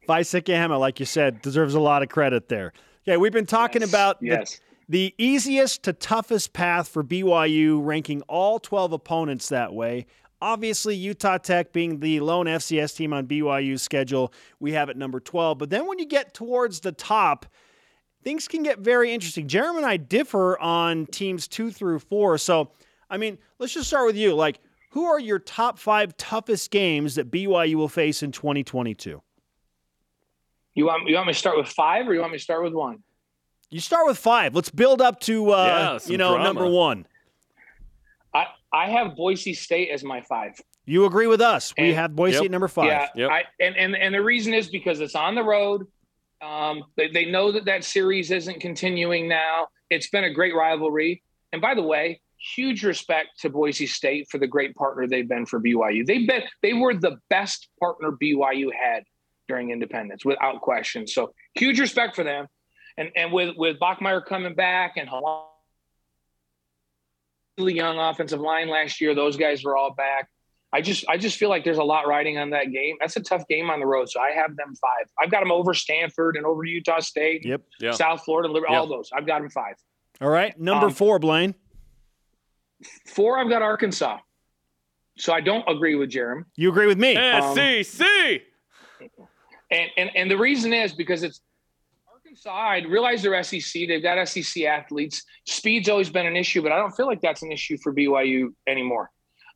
Vi 0.08 0.20
Sikahema, 0.22 0.80
like 0.80 0.98
you 0.98 1.06
said, 1.06 1.40
deserves 1.42 1.74
a 1.74 1.80
lot 1.80 2.02
of 2.02 2.08
credit 2.08 2.48
there. 2.48 2.72
Okay, 3.06 3.16
we've 3.16 3.30
been 3.30 3.46
talking 3.46 3.82
yes, 3.82 3.88
about 3.88 4.16
yes. 4.20 4.60
The, 4.88 5.14
the 5.14 5.14
easiest 5.16 5.84
to 5.84 5.92
toughest 5.92 6.54
path 6.54 6.88
for 6.88 7.04
BYU, 7.04 7.78
ranking 7.86 8.22
all 8.22 8.58
12 8.58 8.92
opponents 8.92 9.48
that 9.50 9.72
way. 9.72 10.04
Obviously, 10.40 10.94
Utah 10.94 11.38
Tech 11.38 11.72
being 11.72 11.98
the 12.00 12.20
lone 12.20 12.46
FCS 12.46 12.96
team 12.96 13.12
on 13.12 13.26
BYU's 13.26 13.82
schedule, 13.82 14.32
we 14.60 14.72
have 14.72 14.88
at 14.88 14.96
number 14.96 15.18
12. 15.18 15.58
But 15.58 15.70
then 15.70 15.86
when 15.86 15.98
you 15.98 16.06
get 16.06 16.32
towards 16.32 16.80
the 16.80 16.92
top, 16.92 17.46
things 18.22 18.46
can 18.46 18.62
get 18.62 18.78
very 18.78 19.12
interesting. 19.12 19.48
Jeremy 19.48 19.78
and 19.78 19.86
I 19.86 19.96
differ 19.96 20.58
on 20.60 21.06
teams 21.06 21.48
two 21.48 21.70
through 21.70 21.98
four. 21.98 22.38
So, 22.38 22.70
I 23.10 23.16
mean, 23.16 23.38
let's 23.58 23.74
just 23.74 23.88
start 23.88 24.06
with 24.06 24.16
you. 24.16 24.34
Like, 24.34 24.60
who 24.90 25.04
are 25.06 25.18
your 25.18 25.38
top 25.38 25.78
five 25.78 26.16
toughest 26.16 26.70
games 26.70 27.16
that 27.16 27.30
BYU 27.30 27.74
will 27.74 27.88
face 27.88 28.22
in 28.22 28.32
2022? 28.32 29.20
You 30.74 30.86
want 30.86 31.08
you 31.08 31.16
want 31.16 31.26
me 31.26 31.32
to 31.32 31.38
start 31.38 31.56
with 31.56 31.66
five, 31.66 32.06
or 32.06 32.14
you 32.14 32.20
want 32.20 32.30
me 32.30 32.38
to 32.38 32.44
start 32.44 32.62
with 32.62 32.72
one? 32.72 33.02
You 33.70 33.80
start 33.80 34.06
with 34.06 34.16
five. 34.16 34.54
Let's 34.54 34.70
build 34.70 35.02
up 35.02 35.18
to 35.20 35.50
uh, 35.50 35.98
yeah, 36.06 36.10
you 36.10 36.16
know 36.16 36.34
drama. 36.34 36.44
number 36.44 36.70
one. 36.70 37.06
I 38.72 38.88
I 38.88 38.90
have 38.90 39.16
Boise 39.16 39.54
State 39.54 39.90
as 39.90 40.04
my 40.04 40.20
five. 40.22 40.60
You 40.86 41.04
agree 41.04 41.26
with 41.26 41.40
us? 41.40 41.72
And, 41.76 41.88
we 41.88 41.94
have 41.94 42.14
Boise 42.14 42.36
yep, 42.36 42.44
at 42.44 42.50
number 42.50 42.68
five. 42.68 42.86
Yeah, 42.86 43.08
yep. 43.14 43.30
I, 43.30 43.44
and 43.60 43.76
and 43.76 43.96
and 43.96 44.14
the 44.14 44.22
reason 44.22 44.54
is 44.54 44.68
because 44.68 45.00
it's 45.00 45.14
on 45.14 45.34
the 45.34 45.42
road. 45.42 45.86
Um, 46.40 46.84
they, 46.96 47.08
they 47.08 47.24
know 47.24 47.52
that 47.52 47.64
that 47.64 47.84
series 47.84 48.30
isn't 48.30 48.60
continuing 48.60 49.28
now. 49.28 49.68
It's 49.90 50.08
been 50.08 50.24
a 50.24 50.32
great 50.32 50.54
rivalry. 50.54 51.22
And 51.52 51.60
by 51.60 51.74
the 51.74 51.82
way, 51.82 52.20
huge 52.54 52.84
respect 52.84 53.40
to 53.40 53.50
Boise 53.50 53.86
State 53.86 54.28
for 54.30 54.38
the 54.38 54.46
great 54.46 54.74
partner 54.76 55.06
they've 55.06 55.28
been 55.28 55.46
for 55.46 55.60
BYU. 55.60 56.06
They've 56.06 56.26
been 56.26 56.42
they 56.62 56.74
were 56.74 56.94
the 56.94 57.18
best 57.28 57.68
partner 57.80 58.12
BYU 58.12 58.70
had 58.72 59.04
during 59.48 59.70
independence 59.70 60.24
without 60.24 60.60
question. 60.60 61.06
So 61.06 61.32
huge 61.54 61.80
respect 61.80 62.14
for 62.14 62.24
them. 62.24 62.46
And 62.96 63.10
and 63.16 63.32
with 63.32 63.56
with 63.56 63.78
Bachmeier 63.78 64.24
coming 64.24 64.54
back 64.54 64.96
and 64.96 65.08
really 65.08 65.47
young 67.66 67.98
offensive 67.98 68.40
line 68.40 68.68
last 68.68 69.00
year, 69.00 69.14
those 69.14 69.36
guys 69.36 69.64
were 69.64 69.76
all 69.76 69.94
back. 69.94 70.28
I 70.72 70.82
just 70.82 71.08
I 71.08 71.16
just 71.16 71.38
feel 71.38 71.48
like 71.48 71.64
there's 71.64 71.78
a 71.78 71.84
lot 71.84 72.06
riding 72.06 72.36
on 72.38 72.50
that 72.50 72.70
game. 72.70 72.96
That's 73.00 73.16
a 73.16 73.20
tough 73.20 73.48
game 73.48 73.70
on 73.70 73.80
the 73.80 73.86
road, 73.86 74.10
so 74.10 74.20
I 74.20 74.30
have 74.30 74.54
them 74.56 74.74
five. 74.74 75.08
I've 75.18 75.30
got 75.30 75.40
them 75.40 75.50
over 75.50 75.72
Stanford 75.72 76.36
and 76.36 76.44
over 76.44 76.64
Utah 76.64 77.00
State. 77.00 77.44
Yep. 77.44 77.62
yep. 77.80 77.94
South 77.94 78.22
Florida, 78.22 78.52
yep. 78.52 78.64
all 78.68 78.86
those. 78.86 79.10
I've 79.16 79.26
got 79.26 79.40
them 79.40 79.50
five. 79.50 79.74
All 80.20 80.28
right, 80.28 80.58
number 80.58 80.86
um, 80.86 80.92
four, 80.92 81.18
Blaine. 81.18 81.54
Four, 83.06 83.38
I've 83.38 83.48
got 83.48 83.62
Arkansas. 83.62 84.18
So 85.16 85.32
I 85.32 85.40
don't 85.40 85.64
agree 85.68 85.94
with 85.96 86.10
Jarom. 86.10 86.44
You 86.56 86.70
agree 86.70 86.86
with 86.86 86.98
me? 86.98 87.14
SEC. 87.14 88.06
Um, 89.00 89.08
and, 89.70 89.90
and 89.96 90.10
and 90.14 90.30
the 90.30 90.36
reason 90.36 90.72
is 90.72 90.92
because 90.92 91.22
it's 91.22 91.40
Arkansas. 92.46 92.50
I 92.50 92.90
realize 92.90 93.22
they're 93.22 93.42
SEC. 93.42 93.88
They've 93.88 94.02
got 94.02 94.26
SEC 94.28 94.64
athletes. 94.64 95.24
Speed's 95.46 95.88
always 95.88 96.10
been 96.10 96.26
an 96.26 96.36
issue, 96.36 96.62
but 96.62 96.72
I 96.72 96.76
don't 96.76 96.94
feel 96.94 97.06
like 97.06 97.20
that's 97.20 97.42
an 97.42 97.52
issue 97.52 97.76
for 97.82 97.94
BYU 97.94 98.48
anymore. 98.66 99.10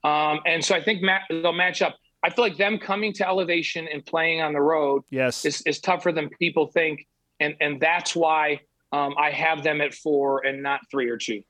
Um, 0.05 0.41
and 0.47 0.65
so 0.65 0.75
I 0.75 0.83
think 0.83 1.03
they'll 1.31 1.53
match 1.53 1.83
up. 1.83 1.97
I 2.25 2.31
feel 2.31 2.45
like 2.45 2.57
them 2.57 2.79
coming 2.79 3.13
to 3.15 3.27
elevation 3.27 3.89
and 3.93 4.05
playing 4.05 4.43
on 4.43 4.53
the 4.53 4.61
road 4.61 5.03
yes. 5.11 5.45
is, 5.45 5.63
is 5.63 5.81
tougher 5.81 6.13
than 6.13 6.29
people 6.39 6.67
think. 6.69 7.07
And, 7.41 7.57
and 7.61 7.81
that's 7.81 8.15
why 8.15 8.61
um, 8.93 9.15
I 9.19 9.31
have 9.31 9.63
them 9.65 9.81
at 9.81 9.95
four 9.95 10.45
and 10.45 10.63
not 10.63 10.81
three 10.91 11.09
or 11.09 11.17
two. 11.17 11.43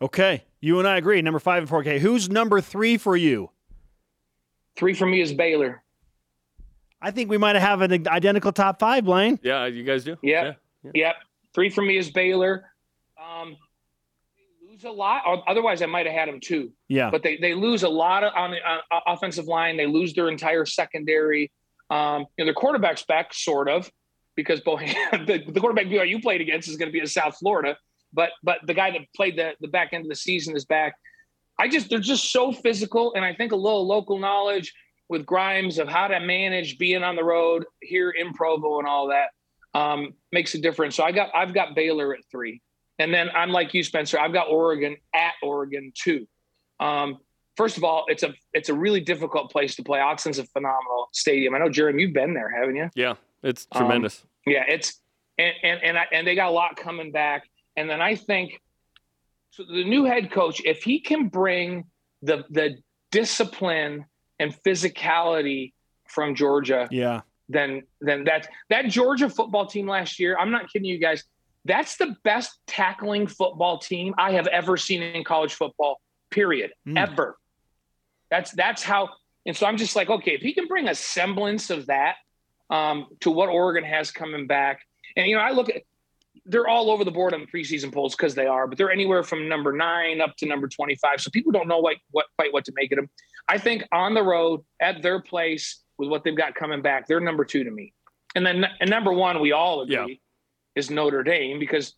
Okay. 0.00 0.44
You 0.60 0.78
and 0.78 0.88
I 0.88 0.96
agree. 0.96 1.20
Number 1.22 1.38
five 1.38 1.58
and 1.58 1.68
four. 1.68 1.80
Okay. 1.80 1.98
Who's 1.98 2.28
number 2.30 2.60
three 2.60 2.96
for 2.96 3.16
you? 3.16 3.50
Three 4.76 4.94
for 4.94 5.06
me 5.06 5.20
is 5.20 5.32
Baylor. 5.32 5.82
I 7.00 7.10
think 7.10 7.28
we 7.28 7.36
might 7.36 7.56
have 7.56 7.82
an 7.82 8.08
identical 8.08 8.50
top 8.50 8.80
five, 8.80 9.04
Blaine. 9.04 9.38
Yeah, 9.42 9.66
you 9.66 9.84
guys 9.84 10.04
do. 10.04 10.16
Yep. 10.22 10.44
Yeah. 10.44 10.52
Yeah. 10.84 10.90
Yep. 10.94 11.16
Three 11.54 11.70
for 11.70 11.82
me 11.82 11.96
is 11.96 12.10
Baylor. 12.10 12.70
Um, 13.18 13.56
lose 14.68 14.84
a 14.84 14.90
lot. 14.90 15.22
Otherwise, 15.46 15.82
I 15.82 15.86
might 15.86 16.06
have 16.06 16.14
had 16.14 16.28
them 16.28 16.40
too. 16.40 16.72
Yeah. 16.88 17.10
But 17.10 17.22
they, 17.22 17.36
they 17.36 17.54
lose 17.54 17.82
a 17.82 17.88
lot 17.88 18.24
on 18.24 18.50
the 18.50 18.58
on 18.58 18.80
offensive 19.06 19.46
line. 19.46 19.76
They 19.76 19.86
lose 19.86 20.14
their 20.14 20.28
entire 20.28 20.66
secondary. 20.66 21.52
Um, 21.90 22.26
you 22.36 22.44
know, 22.44 22.46
their 22.46 22.54
quarterback's 22.54 23.04
back, 23.04 23.32
sort 23.32 23.68
of, 23.68 23.90
because 24.36 24.60
Bohan, 24.60 24.94
the, 25.26 25.44
the 25.50 25.60
quarterback 25.60 25.86
BYU 25.86 26.20
played 26.22 26.40
against 26.40 26.68
is 26.68 26.76
going 26.76 26.88
to 26.88 26.92
be 26.92 26.98
in 26.98 27.06
South 27.06 27.36
Florida. 27.38 27.76
But 28.12 28.30
but 28.42 28.58
the 28.66 28.74
guy 28.74 28.90
that 28.92 29.00
played 29.14 29.36
the, 29.36 29.52
the 29.60 29.68
back 29.68 29.92
end 29.92 30.04
of 30.04 30.08
the 30.08 30.16
season 30.16 30.56
is 30.56 30.64
back. 30.64 30.94
I 31.58 31.68
just 31.68 31.88
they're 31.88 32.00
just 32.00 32.32
so 32.32 32.52
physical, 32.52 33.14
and 33.14 33.24
I 33.24 33.34
think 33.34 33.52
a 33.52 33.56
little 33.56 33.86
local 33.86 34.18
knowledge 34.18 34.72
with 35.08 35.26
Grimes 35.26 35.78
of 35.78 35.88
how 35.88 36.08
to 36.08 36.18
manage 36.18 36.78
being 36.78 37.04
on 37.04 37.14
the 37.14 37.22
road 37.22 37.64
here 37.80 38.10
in 38.10 38.32
Provo 38.32 38.78
and 38.78 38.88
all 38.88 39.08
that 39.08 39.28
um, 39.74 40.14
makes 40.32 40.54
a 40.54 40.58
difference. 40.58 40.96
So 40.96 41.04
I 41.04 41.12
got 41.12 41.30
I've 41.34 41.52
got 41.52 41.74
Baylor 41.74 42.14
at 42.14 42.20
three, 42.30 42.60
and 42.98 43.12
then 43.12 43.28
I'm 43.34 43.50
like 43.50 43.74
you, 43.74 43.82
Spencer. 43.82 44.18
I've 44.18 44.32
got 44.32 44.48
Oregon 44.48 44.96
at 45.14 45.34
Oregon 45.42 45.92
two. 45.94 46.26
Um, 46.80 47.18
first 47.56 47.76
of 47.76 47.84
all, 47.84 48.04
it's 48.08 48.22
a 48.22 48.34
it's 48.52 48.68
a 48.68 48.74
really 48.74 49.00
difficult 49.00 49.50
place 49.50 49.76
to 49.76 49.82
play. 49.82 49.98
Autzen 49.98 50.38
a 50.38 50.44
phenomenal 50.44 51.08
stadium. 51.12 51.54
I 51.54 51.58
know, 51.58 51.68
Jeremy, 51.68 52.02
you've 52.02 52.14
been 52.14 52.34
there, 52.34 52.50
haven't 52.50 52.76
you? 52.76 52.90
Yeah, 52.94 53.14
it's 53.42 53.66
um, 53.72 53.80
tremendous. 53.82 54.22
Um, 54.22 54.52
yeah, 54.52 54.64
it's 54.68 55.00
and 55.38 55.54
and 55.62 55.82
and, 55.82 55.98
I, 55.98 56.06
and 56.12 56.26
they 56.26 56.34
got 56.34 56.48
a 56.48 56.52
lot 56.52 56.76
coming 56.76 57.12
back. 57.12 57.48
And 57.76 57.90
then 57.90 58.00
I 58.00 58.14
think 58.14 58.60
so 59.50 59.64
the 59.64 59.84
new 59.84 60.04
head 60.04 60.30
coach, 60.30 60.62
if 60.64 60.82
he 60.82 61.00
can 61.00 61.28
bring 61.28 61.84
the 62.22 62.44
the 62.50 62.78
discipline 63.10 64.06
and 64.38 64.54
physicality 64.64 65.72
from 66.08 66.34
Georgia, 66.34 66.88
yeah, 66.90 67.22
then 67.48 67.82
then 68.00 68.24
that 68.24 68.48
that 68.70 68.86
Georgia 68.86 69.28
football 69.28 69.66
team 69.66 69.86
last 69.86 70.18
year, 70.18 70.36
I'm 70.38 70.50
not 70.50 70.72
kidding 70.72 70.86
you 70.86 70.98
guys, 70.98 71.24
that's 71.64 71.96
the 71.96 72.16
best 72.24 72.58
tackling 72.66 73.26
football 73.26 73.78
team 73.78 74.14
I 74.18 74.32
have 74.32 74.46
ever 74.48 74.76
seen 74.76 75.02
in 75.02 75.24
college 75.24 75.54
football. 75.54 76.00
Period. 76.30 76.72
Mm. 76.86 76.98
Ever. 76.98 77.38
That's 78.30 78.52
that's 78.52 78.82
how. 78.82 79.10
And 79.46 79.56
so 79.56 79.66
I'm 79.66 79.76
just 79.76 79.94
like, 79.94 80.08
okay, 80.08 80.32
if 80.32 80.40
he 80.40 80.54
can 80.54 80.66
bring 80.66 80.88
a 80.88 80.94
semblance 80.94 81.68
of 81.70 81.86
that 81.86 82.16
um, 82.70 83.06
to 83.20 83.30
what 83.30 83.50
Oregon 83.50 83.84
has 83.84 84.10
coming 84.10 84.46
back, 84.46 84.80
and 85.16 85.26
you 85.26 85.36
know, 85.36 85.42
I 85.42 85.50
look 85.50 85.68
at 85.68 85.82
they're 86.46 86.68
all 86.68 86.90
over 86.90 87.04
the 87.04 87.10
board 87.10 87.32
on 87.32 87.40
the 87.40 87.46
preseason 87.46 87.92
polls 87.92 88.14
because 88.14 88.34
they 88.34 88.46
are, 88.46 88.66
but 88.66 88.76
they're 88.76 88.90
anywhere 88.90 89.22
from 89.22 89.48
number 89.48 89.72
nine 89.72 90.20
up 90.20 90.36
to 90.36 90.46
number 90.46 90.68
25. 90.68 91.20
So 91.20 91.30
people 91.30 91.52
don't 91.52 91.68
know 91.68 91.78
what, 91.78 91.96
what 92.10 92.26
quite 92.36 92.52
what 92.52 92.64
to 92.66 92.72
make 92.74 92.92
of 92.92 92.96
them. 92.96 93.08
I 93.48 93.58
think 93.58 93.84
on 93.92 94.14
the 94.14 94.22
road 94.22 94.62
at 94.80 95.00
their 95.00 95.20
place 95.20 95.83
with 95.98 96.08
what 96.08 96.24
they've 96.24 96.36
got 96.36 96.54
coming 96.54 96.82
back, 96.82 97.06
they're 97.06 97.20
number 97.20 97.44
two 97.44 97.64
to 97.64 97.70
me. 97.70 97.92
And 98.34 98.44
then 98.44 98.64
and 98.80 98.90
number 98.90 99.12
one, 99.12 99.40
we 99.40 99.52
all 99.52 99.82
agree, 99.82 99.94
yeah. 99.94 100.80
is 100.80 100.90
Notre 100.90 101.22
Dame 101.22 101.58
because 101.58 101.94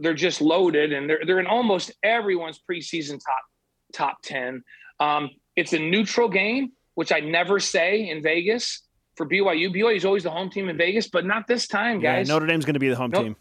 they're 0.00 0.14
just 0.14 0.40
loaded 0.40 0.92
and 0.92 1.08
they're 1.08 1.20
they're 1.26 1.40
in 1.40 1.46
almost 1.46 1.92
everyone's 2.02 2.60
preseason 2.68 3.20
top 3.24 3.44
top 3.92 4.22
ten. 4.22 4.62
Um, 4.98 5.30
it's 5.56 5.72
a 5.72 5.78
neutral 5.78 6.28
game, 6.28 6.72
which 6.94 7.12
I 7.12 7.20
never 7.20 7.60
say 7.60 8.08
in 8.08 8.22
Vegas 8.22 8.82
for 9.16 9.28
BYU. 9.28 9.74
BYU 9.74 9.96
is 9.96 10.04
always 10.04 10.22
the 10.22 10.30
home 10.30 10.50
team 10.50 10.68
in 10.68 10.76
Vegas, 10.76 11.08
but 11.08 11.26
not 11.26 11.46
this 11.46 11.66
time, 11.66 12.00
guys. 12.00 12.28
Yeah, 12.28 12.34
Notre 12.34 12.46
Dame's 12.46 12.64
going 12.64 12.74
to 12.74 12.80
be 12.80 12.88
the 12.88 12.96
home 12.96 13.10
no, 13.10 13.22
team. 13.22 13.36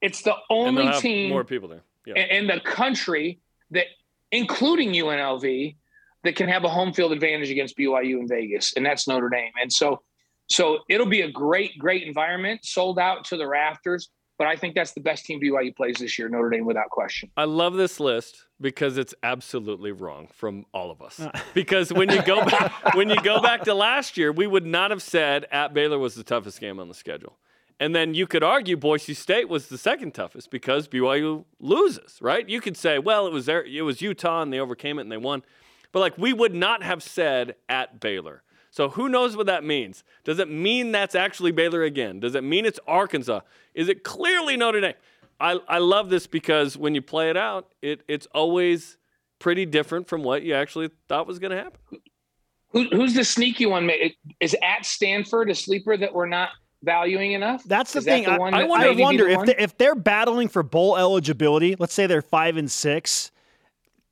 It's 0.00 0.22
the 0.22 0.36
only 0.48 0.92
team 1.00 1.30
more 1.30 1.44
people 1.44 1.68
there 1.68 1.82
yeah. 2.06 2.38
in 2.38 2.46
the 2.46 2.60
country 2.60 3.40
that, 3.70 3.86
including 4.30 4.92
UNLV, 4.92 5.76
that 6.24 6.36
can 6.36 6.48
have 6.48 6.64
a 6.64 6.68
home 6.68 6.92
field 6.92 7.12
advantage 7.12 7.50
against 7.50 7.76
BYU 7.76 8.20
in 8.20 8.28
Vegas, 8.28 8.72
and 8.76 8.84
that's 8.84 9.06
Notre 9.06 9.28
Dame. 9.28 9.52
And 9.60 9.72
so, 9.72 10.02
so 10.48 10.80
it'll 10.88 11.06
be 11.06 11.22
a 11.22 11.30
great, 11.30 11.78
great 11.78 12.02
environment, 12.04 12.64
sold 12.64 12.98
out 12.98 13.24
to 13.26 13.36
the 13.36 13.46
rafters. 13.46 14.10
But 14.38 14.46
I 14.46 14.54
think 14.54 14.76
that's 14.76 14.92
the 14.92 15.00
best 15.00 15.24
team 15.24 15.40
BYU 15.40 15.74
plays 15.74 15.96
this 15.96 16.16
year, 16.16 16.28
Notre 16.28 16.48
Dame, 16.48 16.64
without 16.64 16.90
question. 16.90 17.28
I 17.36 17.44
love 17.44 17.74
this 17.74 17.98
list 17.98 18.46
because 18.60 18.96
it's 18.96 19.12
absolutely 19.24 19.90
wrong 19.90 20.28
from 20.32 20.64
all 20.72 20.92
of 20.92 21.02
us. 21.02 21.18
Uh. 21.18 21.32
because 21.54 21.92
when 21.92 22.08
you 22.08 22.22
go 22.22 22.44
back, 22.44 22.94
when 22.94 23.10
you 23.10 23.20
go 23.20 23.40
back 23.42 23.64
to 23.64 23.74
last 23.74 24.16
year, 24.16 24.30
we 24.30 24.46
would 24.46 24.64
not 24.64 24.92
have 24.92 25.02
said 25.02 25.46
at 25.50 25.74
Baylor 25.74 25.98
was 25.98 26.14
the 26.14 26.22
toughest 26.22 26.60
game 26.60 26.78
on 26.78 26.86
the 26.86 26.94
schedule. 26.94 27.36
And 27.80 27.94
then 27.94 28.14
you 28.14 28.26
could 28.26 28.42
argue 28.42 28.76
Boise 28.76 29.14
State 29.14 29.48
was 29.48 29.68
the 29.68 29.78
second 29.78 30.12
toughest 30.12 30.50
because 30.50 30.88
BYU 30.88 31.44
loses, 31.60 32.18
right? 32.20 32.48
You 32.48 32.60
could 32.60 32.76
say, 32.76 32.98
well, 32.98 33.26
it 33.26 33.32
was 33.32 33.46
there, 33.46 33.64
it 33.64 33.82
was 33.82 34.00
Utah 34.00 34.42
and 34.42 34.52
they 34.52 34.58
overcame 34.58 34.98
it 34.98 35.02
and 35.02 35.12
they 35.12 35.16
won. 35.16 35.42
But 35.92 36.00
like 36.00 36.18
we 36.18 36.32
would 36.32 36.54
not 36.54 36.82
have 36.82 37.02
said 37.02 37.54
at 37.68 38.00
Baylor. 38.00 38.42
So 38.70 38.90
who 38.90 39.08
knows 39.08 39.36
what 39.36 39.46
that 39.46 39.64
means? 39.64 40.04
Does 40.24 40.38
it 40.38 40.50
mean 40.50 40.92
that's 40.92 41.14
actually 41.14 41.52
Baylor 41.52 41.82
again? 41.82 42.20
Does 42.20 42.34
it 42.34 42.44
mean 42.44 42.66
it's 42.66 42.78
Arkansas? 42.86 43.40
Is 43.74 43.88
it 43.88 44.04
clearly 44.04 44.56
Notre 44.56 44.80
Dame? 44.80 44.94
I, 45.40 45.58
I 45.68 45.78
love 45.78 46.10
this 46.10 46.26
because 46.26 46.76
when 46.76 46.94
you 46.94 47.02
play 47.02 47.30
it 47.30 47.36
out, 47.36 47.72
it, 47.80 48.02
it's 48.08 48.26
always 48.34 48.98
pretty 49.38 49.66
different 49.66 50.08
from 50.08 50.22
what 50.22 50.42
you 50.42 50.54
actually 50.54 50.90
thought 51.08 51.26
was 51.26 51.38
going 51.38 51.52
to 51.52 51.56
happen. 51.56 51.80
Who, 52.70 52.84
who's 52.90 53.14
the 53.14 53.24
sneaky 53.24 53.66
one? 53.66 53.90
Is 54.40 54.54
at 54.62 54.84
Stanford 54.84 55.50
a 55.50 55.54
sleeper 55.54 55.96
that 55.96 56.12
we're 56.12 56.26
not 56.26 56.50
valuing 56.82 57.32
enough? 57.32 57.64
That's 57.64 57.92
the 57.92 58.00
Is 58.00 58.04
thing. 58.04 58.24
That 58.24 58.30
the 58.30 58.34
I, 58.34 58.38
one 58.38 58.54
I 58.54 58.58
that 58.60 58.68
wonder, 58.68 58.88
maybe 58.88 59.02
wonder 59.02 59.24
the 59.24 59.30
if 59.30 59.36
one? 59.36 59.46
they, 59.46 59.56
if 59.56 59.78
they're 59.78 59.94
battling 59.94 60.48
for 60.48 60.62
bowl 60.62 60.96
eligibility. 60.96 61.76
Let's 61.78 61.94
say 61.94 62.06
they're 62.06 62.20
five 62.20 62.56
and 62.56 62.70
six. 62.70 63.30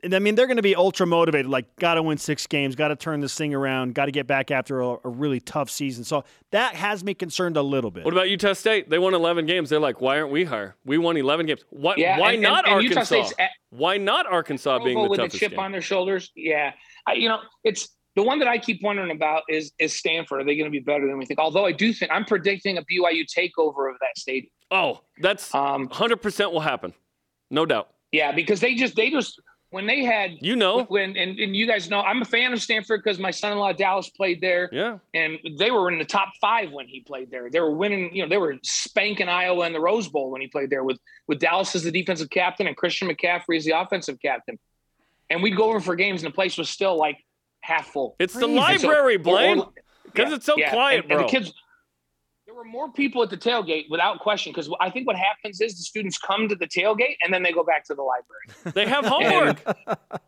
And 0.07 0.15
I 0.15 0.21
mean, 0.21 0.37
they're 0.37 0.47
going 0.47 0.57
to 0.59 0.63
be 0.63 0.77
ultra 0.77 1.05
motivated. 1.05 1.51
Like, 1.51 1.75
got 1.81 1.95
to 1.95 2.03
win 2.03 2.17
six 2.17 2.47
games, 2.47 2.77
got 2.77 2.89
to 2.89 2.97
turn 2.97 3.19
this 3.21 3.35
thing 3.35 3.53
around, 3.53 3.95
got 3.97 4.05
to 4.05 4.13
get 4.13 4.29
back 4.29 4.53
after 4.53 4.81
a, 4.81 4.97
a 5.03 5.09
really 5.09 5.41
tough 5.41 5.69
season. 5.69 6.05
So 6.05 6.23
that 6.53 6.77
has 6.77 7.03
me 7.03 7.13
concerned 7.13 7.57
a 7.57 7.63
little 7.63 7.91
bit. 7.91 8.05
What 8.05 8.15
about 8.15 8.31
Utah 8.31 8.53
State? 8.53 8.89
They 8.89 9.01
won 9.01 9.15
11 9.15 9.47
games. 9.47 9.69
They're 9.69 9.81
like, 9.81 10.01
why 10.01 10.21
aren't 10.21 10.31
we 10.31 10.45
higher? 10.45 10.77
We 10.85 10.97
won 10.99 11.17
11 11.17 11.47
games. 11.47 11.65
Why, 11.71 11.95
Yeah, 11.97 12.21
why 12.21 12.35
and- 12.35 12.43
not 12.43 12.69
and- 12.69 12.77
and 12.79 12.87
Arkansas? 12.89 13.03
State's 13.05 13.35
at- 13.41 13.51
why 13.71 13.97
not 13.97 14.27
Arkansas 14.27 14.79
being 14.85 15.03
the 15.03 15.09
with 15.09 15.19
toughest 15.19 15.35
a 15.37 15.39
chip 15.41 15.51
game? 15.51 15.59
on 15.59 15.73
their 15.73 15.83
shoulders. 15.83 16.31
Yeah, 16.37 16.71
I, 17.09 17.15
you 17.15 17.29
know, 17.29 17.41
it's 17.65 17.89
the 18.15 18.23
one 18.23 18.39
that 18.39 18.47
I 18.49 18.59
keep 18.59 18.85
wondering 18.85 19.11
about 19.11 19.43
is 19.49 19.73
is 19.81 19.93
Stanford. 19.93 20.41
Are 20.41 20.45
they 20.45 20.55
going 20.57 20.67
to 20.67 20.71
be 20.71 20.79
better 20.79 21.07
than 21.09 21.19
we 21.19 21.27
think? 21.27 21.41
Although 21.41 21.67
I 21.67 21.73
do 21.73 21.93
think 21.93 22.13
I'm 22.13 22.25
predicting 22.25 22.79
a 22.79 22.83
BYU 22.83 23.25
takeover 23.27 23.91
of 23.91 23.97
that 24.01 24.17
stadium. 24.17 24.51
Oh, 24.71 25.01
that's 25.21 25.53
Um, 25.53 25.89
100% 25.89 26.53
will 26.53 26.61
happen. 26.61 26.95
No 27.51 27.67
doubt. 27.67 27.89
yeah, 28.13 28.31
because 28.31 28.61
they 28.61 28.77
just 28.77 28.95
they 28.95 29.11
just 29.11 29.41
when 29.77 29.87
they 29.87 30.03
had 30.03 30.39
You 30.41 30.57
know. 30.57 30.85
when 30.85 31.17
and, 31.17 31.39
and 31.39 31.55
you 31.55 31.67
guys 31.67 31.89
know 31.91 32.01
I'm 32.01 32.23
a 32.23 32.25
fan 32.25 32.53
of 32.55 32.63
Stanford 32.63 33.03
because 33.05 33.19
my 33.19 33.31
son-in-law 33.31 33.73
Dallas 33.75 34.09
played 34.09 34.41
there. 34.41 34.71
Yeah. 34.73 34.99
and 35.15 35.39
they 35.59 35.71
were 35.71 35.91
in 35.93 35.99
the 35.99 36.05
top 36.05 36.31
five 36.41 36.73
when 36.73 36.89
he 36.89 37.01
played 37.01 37.31
there. 37.31 37.51
They 37.51 37.61
were 37.61 37.71
winning, 37.71 38.15
you 38.17 38.23
know, 38.23 38.29
they 38.29 38.39
were 38.39 38.57
spanking 38.63 39.29
Iowa 39.29 39.67
in 39.67 39.75
the 39.75 39.81
Rose 39.81 40.09
Bowl 40.09 40.31
when 40.31 40.41
he 40.41 40.47
played 40.49 40.71
there 40.71 40.83
with 40.83 40.99
with 41.29 41.39
Dallas 41.41 41.75
as 41.77 41.83
the 41.83 41.91
defensive 41.93 42.31
captain 42.31 42.67
and 42.67 42.77
Christian 42.77 43.09
McCaffrey 43.09 43.59
as 43.59 43.65
the 43.67 43.79
offensive 43.79 44.19
captain. 44.21 44.59
And 45.29 45.43
we'd 45.43 45.57
go 45.57 45.65
over 45.69 45.81
for 45.81 45.95
games, 45.97 46.23
and 46.25 46.33
the 46.33 46.35
place 46.35 46.57
was 46.57 46.71
still 46.71 46.97
like 46.97 47.19
half 47.61 47.89
full. 47.89 48.17
It's 48.19 48.33
the 48.33 48.47
Crazy. 48.47 48.57
And 48.59 48.81
so- 48.81 48.87
library, 48.89 49.17
or- 49.17 49.19
Blaine. 49.19 49.63
Because 50.05 50.31
yeah, 50.31 50.37
it's 50.37 50.47
so 50.47 50.57
yeah. 50.57 50.71
quiet, 50.71 51.01
and, 51.01 51.09
bro. 51.09 51.19
And 51.19 51.27
the 51.27 51.31
kids, 51.31 51.47
there 51.49 51.53
were 52.57 52.65
more 52.65 52.91
people 52.91 53.23
at 53.23 53.31
the 53.31 53.37
tailgate 53.37 53.85
without 53.91 54.19
question. 54.21 54.51
Because 54.51 54.71
I 54.81 54.91
think 54.91 55.07
what 55.07 55.17
happens 55.17 55.61
is 55.61 55.77
the 55.77 55.83
students 55.83 56.19
come 56.19 56.49
to 56.49 56.57
the 56.57 56.67
tailgate 56.67 57.17
and 57.23 57.33
then 57.33 57.43
they 57.43 57.53
go 57.53 57.63
back 57.63 57.85
to 57.85 57.95
the 57.95 58.03
library. 58.03 58.75
they 58.75 58.87
have 58.89 59.05
homework. 59.05 59.63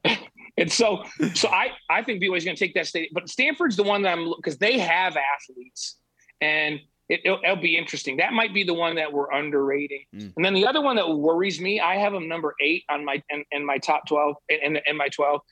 And 0.60 0.72
so, 0.72 1.04
so 1.34 1.48
I, 1.50 1.68
I 1.88 2.02
think 2.02 2.20
BYU 2.20 2.36
is 2.36 2.44
going 2.44 2.56
to 2.56 2.58
take 2.58 2.74
that 2.74 2.88
state, 2.88 3.10
but 3.14 3.28
Stanford's 3.28 3.76
the 3.76 3.84
one 3.84 4.02
that 4.02 4.18
I'm 4.18 4.32
because 4.36 4.58
they 4.58 4.76
have 4.80 5.16
athletes, 5.16 5.98
and 6.40 6.80
it, 7.08 7.20
will 7.24 7.38
it'll 7.44 7.62
be 7.62 7.76
interesting. 7.76 8.16
That 8.16 8.32
might 8.32 8.52
be 8.52 8.64
the 8.64 8.74
one 8.74 8.96
that 8.96 9.12
we're 9.12 9.30
underrating. 9.30 10.02
Mm. 10.12 10.32
And 10.34 10.44
then 10.44 10.54
the 10.54 10.66
other 10.66 10.80
one 10.80 10.96
that 10.96 11.08
worries 11.08 11.60
me, 11.60 11.78
I 11.78 11.94
have 11.98 12.12
them 12.12 12.26
number 12.26 12.56
eight 12.60 12.82
on 12.90 13.04
my 13.04 13.22
in, 13.30 13.44
in 13.52 13.64
my 13.64 13.78
top 13.78 14.08
twelve 14.08 14.34
in, 14.48 14.80
in 14.84 14.96
my 14.96 15.06
twelve, 15.08 15.42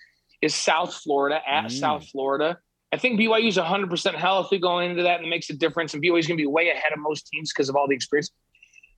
is 0.42 0.56
South 0.56 0.92
Florida 0.92 1.40
at 1.48 1.66
Mm. 1.66 1.70
South 1.78 2.08
Florida. 2.08 2.58
I 2.92 2.98
think 2.98 3.18
BYU 3.18 3.48
is 3.48 3.56
100 3.56 3.90
percent 3.90 4.16
healthy 4.16 4.58
going 4.58 4.90
into 4.90 5.02
that, 5.02 5.16
and 5.16 5.26
it 5.26 5.30
makes 5.30 5.50
a 5.50 5.54
difference. 5.54 5.94
And 5.94 6.02
BYU 6.02 6.18
is 6.18 6.26
going 6.26 6.38
to 6.38 6.42
be 6.42 6.46
way 6.46 6.70
ahead 6.70 6.92
of 6.92 6.98
most 6.98 7.28
teams 7.28 7.52
because 7.52 7.68
of 7.68 7.76
all 7.76 7.88
the 7.88 7.94
experience. 7.94 8.30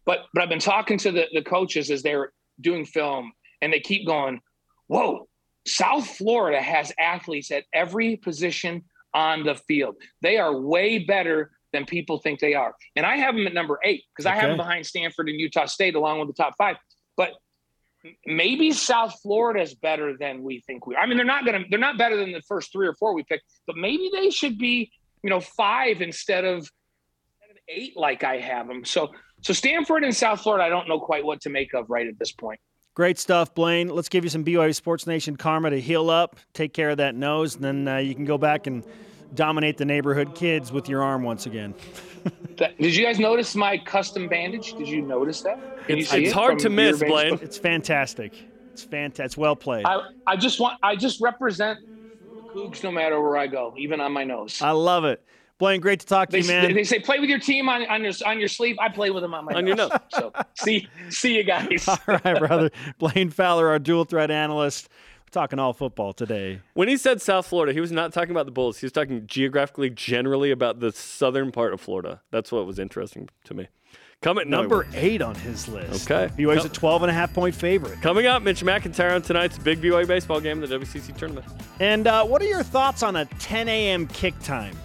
But 0.04 0.26
but 0.34 0.42
I've 0.42 0.48
been 0.48 0.58
talking 0.58 0.98
to 0.98 1.12
the 1.12 1.26
the 1.32 1.42
coaches 1.42 1.90
as 1.90 2.02
they're 2.02 2.32
doing 2.60 2.84
film, 2.84 3.32
and 3.62 3.72
they 3.72 3.80
keep 3.80 4.06
going, 4.06 4.40
"Whoa." 4.86 5.28
South 5.66 6.06
Florida 6.16 6.62
has 6.62 6.92
athletes 6.98 7.50
at 7.50 7.64
every 7.74 8.16
position 8.16 8.84
on 9.12 9.44
the 9.44 9.54
field. 9.54 9.96
They 10.22 10.38
are 10.38 10.58
way 10.58 10.98
better 11.00 11.50
than 11.72 11.84
people 11.84 12.18
think 12.18 12.40
they 12.40 12.54
are. 12.54 12.74
And 12.96 13.04
I 13.04 13.16
have 13.16 13.34
them 13.34 13.46
at 13.46 13.52
number 13.52 13.78
eight 13.84 14.04
because 14.14 14.26
I 14.26 14.34
have 14.34 14.48
them 14.48 14.56
behind 14.56 14.86
Stanford 14.86 15.28
and 15.28 15.38
Utah 15.38 15.66
State 15.66 15.94
along 15.94 16.20
with 16.20 16.28
the 16.28 16.42
top 16.42 16.54
five. 16.56 16.76
But 17.16 17.32
maybe 18.26 18.72
South 18.72 19.20
Florida 19.22 19.60
is 19.60 19.74
better 19.74 20.16
than 20.16 20.42
we 20.42 20.60
think 20.66 20.86
we. 20.86 20.96
I 20.96 21.06
mean, 21.06 21.16
they're 21.16 21.26
not 21.26 21.44
gonna. 21.44 21.64
They're 21.70 21.78
not 21.78 21.98
better 21.98 22.16
than 22.16 22.32
the 22.32 22.42
first 22.42 22.72
three 22.72 22.86
or 22.86 22.94
four 22.94 23.14
we 23.14 23.24
picked. 23.24 23.44
But 23.66 23.76
maybe 23.76 24.10
they 24.12 24.30
should 24.30 24.58
be, 24.58 24.90
you 25.22 25.30
know, 25.30 25.40
five 25.40 26.00
instead 26.00 26.44
of, 26.44 26.58
instead 26.58 27.50
of 27.50 27.56
eight 27.68 27.96
like 27.96 28.24
I 28.24 28.38
have 28.38 28.68
them. 28.68 28.84
So 28.84 29.10
so 29.42 29.52
Stanford 29.52 30.04
and 30.04 30.14
South 30.14 30.40
Florida, 30.40 30.64
I 30.64 30.68
don't 30.68 30.88
know 30.88 31.00
quite 31.00 31.24
what 31.24 31.40
to 31.42 31.50
make 31.50 31.74
of 31.74 31.90
right 31.90 32.06
at 32.06 32.18
this 32.18 32.32
point. 32.32 32.60
Great 32.94 33.18
stuff, 33.18 33.54
Blaine. 33.54 33.88
Let's 33.88 34.08
give 34.08 34.24
you 34.24 34.30
some 34.30 34.44
BYU 34.44 34.74
Sports 34.74 35.06
Nation 35.06 35.36
karma 35.36 35.70
to 35.70 35.80
heal 35.80 36.10
up, 36.10 36.36
take 36.52 36.74
care 36.74 36.90
of 36.90 36.96
that 36.96 37.14
nose, 37.14 37.54
and 37.54 37.62
then 37.62 37.86
uh, 37.86 37.98
you 37.98 38.12
can 38.14 38.24
go 38.24 38.38
back 38.38 38.66
and 38.66 38.84
dominate 39.34 39.76
the 39.76 39.84
neighborhood 39.84 40.34
kids 40.34 40.72
with 40.72 40.88
your 40.88 41.02
arm 41.02 41.22
once 41.22 41.46
again. 41.46 41.74
Did 42.56 42.94
you 42.96 43.04
guys 43.04 43.18
notice 43.18 43.54
my 43.54 43.78
custom 43.78 44.28
bandage? 44.28 44.74
Did 44.74 44.88
you 44.88 45.02
notice 45.02 45.42
that? 45.42 45.58
Can 45.86 45.96
you 45.96 46.02
It's, 46.02 46.10
see 46.10 46.22
it's 46.24 46.30
it 46.30 46.34
hard 46.34 46.58
to 46.60 46.70
miss, 46.70 46.98
Blaine. 47.02 47.34
It's 47.42 47.56
fantastic. 47.58 48.32
It's 48.72 48.82
fantastic. 48.82 49.24
It's 49.26 49.36
well 49.36 49.56
played. 49.56 49.86
I, 49.86 50.00
I 50.26 50.36
just 50.36 50.60
want 50.60 50.78
I 50.82 50.96
just 50.96 51.20
represent 51.20 51.78
the 52.34 52.42
Cougs 52.42 52.82
no 52.82 52.90
matter 52.90 53.20
where 53.20 53.36
I 53.36 53.46
go, 53.46 53.74
even 53.78 54.00
on 54.00 54.12
my 54.12 54.24
nose. 54.24 54.60
I 54.62 54.72
love 54.72 55.04
it. 55.04 55.22
Blaine, 55.58 55.80
great 55.80 55.98
to 56.00 56.06
talk 56.06 56.28
to 56.28 56.32
They, 56.32 56.40
you, 56.42 56.46
man. 56.46 56.72
they 56.72 56.84
say 56.84 57.00
play 57.00 57.18
with 57.18 57.28
your 57.28 57.40
team 57.40 57.68
on, 57.68 57.84
on 57.86 58.04
your 58.04 58.12
on 58.24 58.38
your 58.38 58.46
sleeve. 58.48 58.76
I 58.80 58.88
play 58.88 59.10
with 59.10 59.22
them 59.22 59.34
on 59.34 59.44
my 59.44 59.52
On 59.54 59.66
your 59.66 59.74
nose. 59.74 59.90
nose. 59.90 60.00
So 60.10 60.32
see 60.54 60.88
see 61.10 61.36
you 61.36 61.42
guys. 61.42 61.88
All 61.88 61.98
right, 62.06 62.38
brother. 62.38 62.70
Blaine 62.98 63.30
Fowler, 63.30 63.68
our 63.68 63.78
dual 63.80 64.04
threat 64.04 64.30
analyst. 64.30 64.88
Talking 65.30 65.58
all 65.58 65.72
football 65.72 66.12
today. 66.12 66.60
When 66.74 66.88
he 66.88 66.96
said 66.96 67.20
South 67.20 67.46
Florida, 67.46 67.72
he 67.72 67.80
was 67.80 67.92
not 67.92 68.12
talking 68.12 68.30
about 68.30 68.46
the 68.46 68.52
Bulls. 68.52 68.78
He 68.78 68.86
was 68.86 68.92
talking 68.92 69.26
geographically, 69.26 69.90
generally 69.90 70.50
about 70.50 70.80
the 70.80 70.90
southern 70.90 71.52
part 71.52 71.74
of 71.74 71.80
Florida. 71.80 72.22
That's 72.30 72.50
what 72.50 72.66
was 72.66 72.78
interesting 72.78 73.28
to 73.44 73.54
me. 73.54 73.68
Coming 74.20 74.50
no, 74.50 74.62
Number 74.62 74.86
eight 74.94 75.22
on 75.22 75.36
his 75.36 75.68
list. 75.68 76.10
Okay. 76.10 76.32
BYU's 76.34 76.64
a 76.64 76.68
12 76.68 77.04
and 77.04 77.10
a 77.10 77.14
half 77.14 77.32
point 77.32 77.54
favorite. 77.54 78.00
Coming 78.02 78.26
up, 78.26 78.42
Mitch 78.42 78.62
McIntyre 78.62 79.14
on 79.14 79.22
tonight's 79.22 79.58
big 79.58 79.80
BYU 79.80 80.08
baseball 80.08 80.40
game, 80.40 80.62
in 80.62 80.68
the 80.68 80.78
WCC 80.78 81.16
tournament. 81.16 81.46
And 81.78 82.08
uh, 82.08 82.24
what 82.24 82.42
are 82.42 82.46
your 82.46 82.64
thoughts 82.64 83.04
on 83.04 83.14
a 83.14 83.26
10 83.26 83.68
a.m. 83.68 84.08
kick 84.08 84.34
time? 84.40 84.76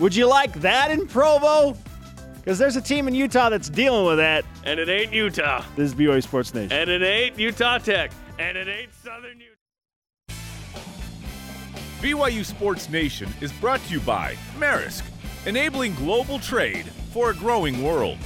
Would 0.00 0.16
you 0.16 0.26
like 0.26 0.52
that 0.62 0.90
in 0.90 1.06
Provo? 1.06 1.76
Because 2.38 2.58
there's 2.58 2.74
a 2.74 2.80
team 2.80 3.06
in 3.06 3.14
Utah 3.14 3.50
that's 3.50 3.68
dealing 3.68 4.04
with 4.04 4.16
that. 4.16 4.44
And 4.64 4.80
it 4.80 4.88
ain't 4.88 5.12
Utah. 5.12 5.62
This 5.76 5.92
is 5.92 5.94
BYU 5.94 6.20
Sports 6.20 6.52
Nation. 6.52 6.72
And 6.76 6.90
it 6.90 7.02
ain't 7.02 7.38
Utah 7.38 7.78
Tech. 7.78 8.10
And 8.40 8.56
it 8.56 8.66
ain't 8.66 8.92
Southern 8.94 9.38
Utah. 9.38 9.51
BYU 12.02 12.44
Sports 12.44 12.90
Nation 12.90 13.32
is 13.40 13.52
brought 13.52 13.80
to 13.84 13.92
you 13.92 14.00
by 14.00 14.34
Maersk, 14.58 15.04
enabling 15.46 15.94
global 15.94 16.40
trade 16.40 16.86
for 17.12 17.30
a 17.30 17.34
growing 17.34 17.80
world. 17.80 18.18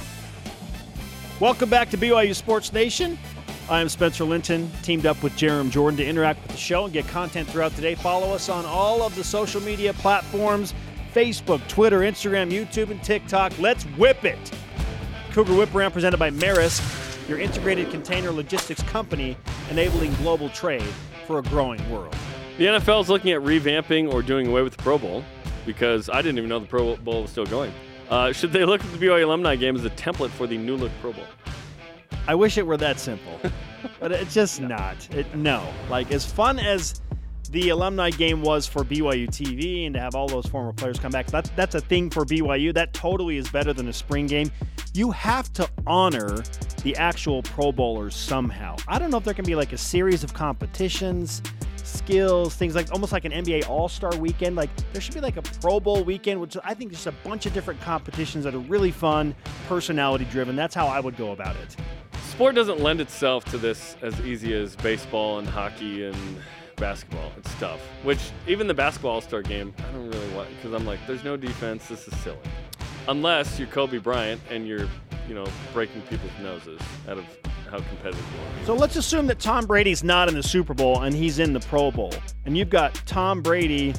Welcome 1.39 1.69
back 1.69 1.91
to 1.91 1.97
BYU 1.97 2.33
Sports 2.33 2.73
Nation. 2.73 3.19
I 3.69 3.79
am 3.79 3.87
Spencer 3.87 4.23
Linton, 4.23 4.71
teamed 4.81 5.05
up 5.05 5.21
with 5.21 5.33
Jarom 5.33 5.69
Jordan 5.69 5.95
to 5.97 6.03
interact 6.03 6.41
with 6.41 6.53
the 6.53 6.57
show 6.57 6.85
and 6.85 6.91
get 6.91 7.07
content 7.07 7.47
throughout 7.49 7.71
the 7.73 7.83
day. 7.83 7.93
Follow 7.93 8.33
us 8.33 8.49
on 8.49 8.65
all 8.65 9.03
of 9.03 9.15
the 9.15 9.23
social 9.23 9.61
media 9.61 9.93
platforms 9.93 10.73
Facebook, 11.13 11.65
Twitter, 11.67 11.99
Instagram, 11.99 12.49
YouTube, 12.49 12.89
and 12.89 13.03
TikTok. 13.03 13.59
Let's 13.59 13.83
whip 13.83 14.25
it. 14.25 14.51
Cougar 15.33 15.53
Whip 15.53 15.75
Around 15.75 15.91
presented 15.91 16.17
by 16.17 16.31
Maersk, 16.31 17.29
your 17.29 17.37
integrated 17.37 17.91
container 17.91 18.31
logistics 18.31 18.81
company 18.81 19.37
enabling 19.69 20.15
global 20.15 20.49
trade 20.49 20.81
for 21.27 21.37
a 21.37 21.43
growing 21.43 21.87
world. 21.91 22.15
The 22.57 22.65
NFL 22.65 23.01
is 23.01 23.09
looking 23.09 23.33
at 23.33 23.41
revamping 23.41 24.11
or 24.11 24.23
doing 24.23 24.47
away 24.47 24.63
with 24.63 24.75
the 24.75 24.81
Pro 24.81 24.97
Bowl 24.97 25.23
because 25.63 26.09
I 26.09 26.23
didn't 26.23 26.39
even 26.39 26.49
know 26.49 26.57
the 26.57 26.65
Pro 26.65 26.95
Bowl 26.95 27.21
was 27.21 27.29
still 27.29 27.45
going. 27.45 27.71
Uh, 28.09 28.31
should 28.31 28.51
they 28.51 28.65
look 28.65 28.83
at 28.83 28.91
the 28.91 28.97
BYU 28.97 29.25
alumni 29.25 29.55
game 29.55 29.75
as 29.75 29.85
a 29.85 29.91
template 29.91 30.31
for 30.31 30.47
the 30.47 30.57
new 30.57 30.75
look 30.75 30.91
Pro 30.99 31.13
Bowl? 31.13 31.25
I 32.27 32.33
wish 32.33 32.57
it 32.57 32.65
were 32.65 32.77
that 32.77 32.99
simple, 32.99 33.39
but 33.99 34.11
it's 34.11 34.33
just 34.33 34.59
not. 34.59 35.07
It, 35.13 35.35
no, 35.35 35.71
like 35.91 36.11
as 36.11 36.25
fun 36.25 36.57
as 36.57 36.99
the 37.51 37.69
alumni 37.69 38.09
game 38.09 38.41
was 38.41 38.65
for 38.65 38.83
BYU 38.83 39.27
TV 39.27 39.85
and 39.85 39.93
to 39.93 40.01
have 40.01 40.15
all 40.15 40.27
those 40.27 40.47
former 40.47 40.73
players 40.73 40.97
come 40.97 41.11
back, 41.11 41.27
that, 41.27 41.51
that's 41.55 41.75
a 41.75 41.81
thing 41.81 42.09
for 42.09 42.25
BYU. 42.25 42.73
That 42.73 42.91
totally 42.91 43.37
is 43.37 43.47
better 43.49 43.71
than 43.71 43.87
a 43.87 43.93
spring 43.93 44.25
game. 44.25 44.49
You 44.95 45.11
have 45.11 45.53
to 45.53 45.69
honor 45.85 46.43
the 46.81 46.95
actual 46.95 47.43
Pro 47.43 47.71
Bowlers 47.71 48.15
somehow. 48.15 48.77
I 48.87 48.97
don't 48.97 49.11
know 49.11 49.17
if 49.17 49.25
there 49.25 49.35
can 49.35 49.45
be 49.45 49.55
like 49.55 49.73
a 49.73 49.77
series 49.77 50.23
of 50.23 50.33
competitions, 50.33 51.43
skills, 51.87 52.55
things 52.55 52.75
like 52.75 52.91
almost 52.91 53.11
like 53.11 53.25
an 53.25 53.31
NBA 53.31 53.67
All 53.69 53.89
Star 53.89 54.15
weekend. 54.17 54.55
Like 54.55 54.69
there 54.93 55.01
should 55.01 55.13
be 55.13 55.21
like 55.21 55.37
a 55.37 55.41
Pro 55.41 55.79
Bowl 55.79 56.03
weekend, 56.03 56.39
which 56.39 56.57
I 56.63 56.73
think 56.73 56.91
just 56.91 57.07
a 57.07 57.11
bunch 57.23 57.45
of 57.45 57.53
different 57.53 57.81
competitions 57.81 58.43
that 58.43 58.53
are 58.53 58.59
really 58.59 58.91
fun, 58.91 59.35
personality 59.67 60.25
driven. 60.25 60.55
That's 60.55 60.75
how 60.75 60.87
I 60.87 60.99
would 60.99 61.17
go 61.17 61.31
about 61.31 61.55
it. 61.55 61.75
Sport 62.23 62.55
doesn't 62.55 62.81
lend 62.81 63.01
itself 63.01 63.45
to 63.45 63.57
this 63.57 63.95
as 64.01 64.19
easy 64.21 64.53
as 64.53 64.75
baseball 64.75 65.39
and 65.39 65.47
hockey 65.47 66.05
and 66.05 66.15
basketball. 66.75 67.31
It's 67.37 67.53
tough. 67.55 67.81
Which 68.03 68.31
even 68.47 68.67
the 68.67 68.73
basketball 68.73 69.13
All 69.13 69.21
Star 69.21 69.41
game, 69.41 69.73
I 69.79 69.91
don't 69.93 70.09
really 70.09 70.35
want 70.35 70.49
because 70.49 70.73
I'm 70.73 70.85
like, 70.85 70.99
there's 71.07 71.23
no 71.23 71.37
defense. 71.37 71.87
This 71.87 72.07
is 72.07 72.15
silly. 72.17 72.37
Unless 73.07 73.57
you're 73.57 73.69
Kobe 73.69 73.97
Bryant 73.97 74.41
and 74.49 74.67
you're, 74.67 74.87
you 75.27 75.33
know, 75.33 75.45
breaking 75.73 76.01
people's 76.03 76.31
noses 76.41 76.81
out 77.07 77.17
of 77.17 77.25
how 77.67 77.77
competitive 77.77 78.25
you 78.33 78.39
want 78.39 78.53
to 78.53 78.59
be. 78.59 78.65
So 78.65 78.73
let's 78.73 78.95
assume 78.95 79.27
that 79.27 79.39
Tom 79.39 79.65
Brady's 79.65 80.03
not 80.03 80.27
in 80.27 80.33
the 80.33 80.43
Super 80.43 80.73
Bowl 80.73 81.01
and 81.03 81.15
he's 81.15 81.39
in 81.39 81.53
the 81.53 81.59
Pro 81.61 81.91
Bowl. 81.91 82.13
And 82.45 82.57
you've 82.57 82.69
got 82.69 82.95
Tom 83.05 83.41
Brady 83.41 83.93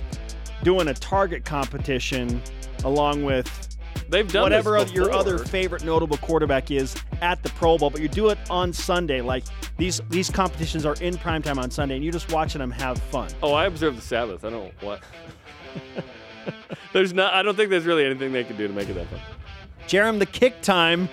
doing 0.62 0.88
a 0.88 0.94
target 0.94 1.44
competition 1.44 2.42
along 2.84 3.24
with 3.24 3.68
They've 4.08 4.30
done 4.30 4.44
whatever 4.44 4.82
your 4.86 5.12
other 5.12 5.38
favorite 5.38 5.84
notable 5.84 6.16
quarterback 6.16 6.70
is 6.70 6.96
at 7.20 7.42
the 7.42 7.50
Pro 7.50 7.76
Bowl, 7.76 7.90
but 7.90 8.00
you 8.00 8.08
do 8.08 8.30
it 8.30 8.38
on 8.48 8.72
Sunday. 8.72 9.20
Like 9.20 9.44
these 9.76 10.00
these 10.08 10.30
competitions 10.30 10.86
are 10.86 10.94
in 10.94 11.14
primetime 11.16 11.58
on 11.58 11.70
Sunday, 11.70 11.96
and 11.96 12.04
you're 12.04 12.12
just 12.12 12.32
watching 12.32 12.60
them 12.60 12.70
have 12.70 12.98
fun. 12.98 13.28
Oh, 13.42 13.52
I 13.52 13.66
observe 13.66 13.96
the 13.96 14.02
Sabbath. 14.02 14.44
I 14.46 14.50
don't 14.50 14.72
what. 14.82 15.02
there's 16.94 17.12
not. 17.12 17.34
I 17.34 17.42
don't 17.42 17.54
think 17.54 17.68
there's 17.68 17.84
really 17.84 18.04
anything 18.04 18.32
they 18.32 18.44
can 18.44 18.56
do 18.56 18.66
to 18.66 18.72
make 18.72 18.88
it 18.88 18.94
that 18.94 19.08
fun. 19.08 19.20
Jarom, 19.86 20.18
the 20.18 20.26
kick 20.26 20.62
time 20.62 21.08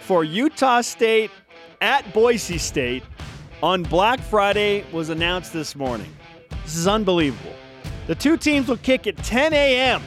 for 0.00 0.22
Utah 0.22 0.82
State 0.82 1.32
at 1.80 2.12
Boise 2.12 2.58
State 2.58 3.02
on 3.62 3.82
Black 3.82 4.20
Friday 4.20 4.84
was 4.92 5.08
announced 5.08 5.52
this 5.52 5.74
morning. 5.74 6.14
This 6.62 6.76
is 6.76 6.86
unbelievable. 6.86 7.54
The 8.06 8.14
two 8.14 8.36
teams 8.36 8.68
will 8.68 8.76
kick 8.78 9.06
at 9.06 9.16
10 9.18 9.52
a.m. 9.52 10.02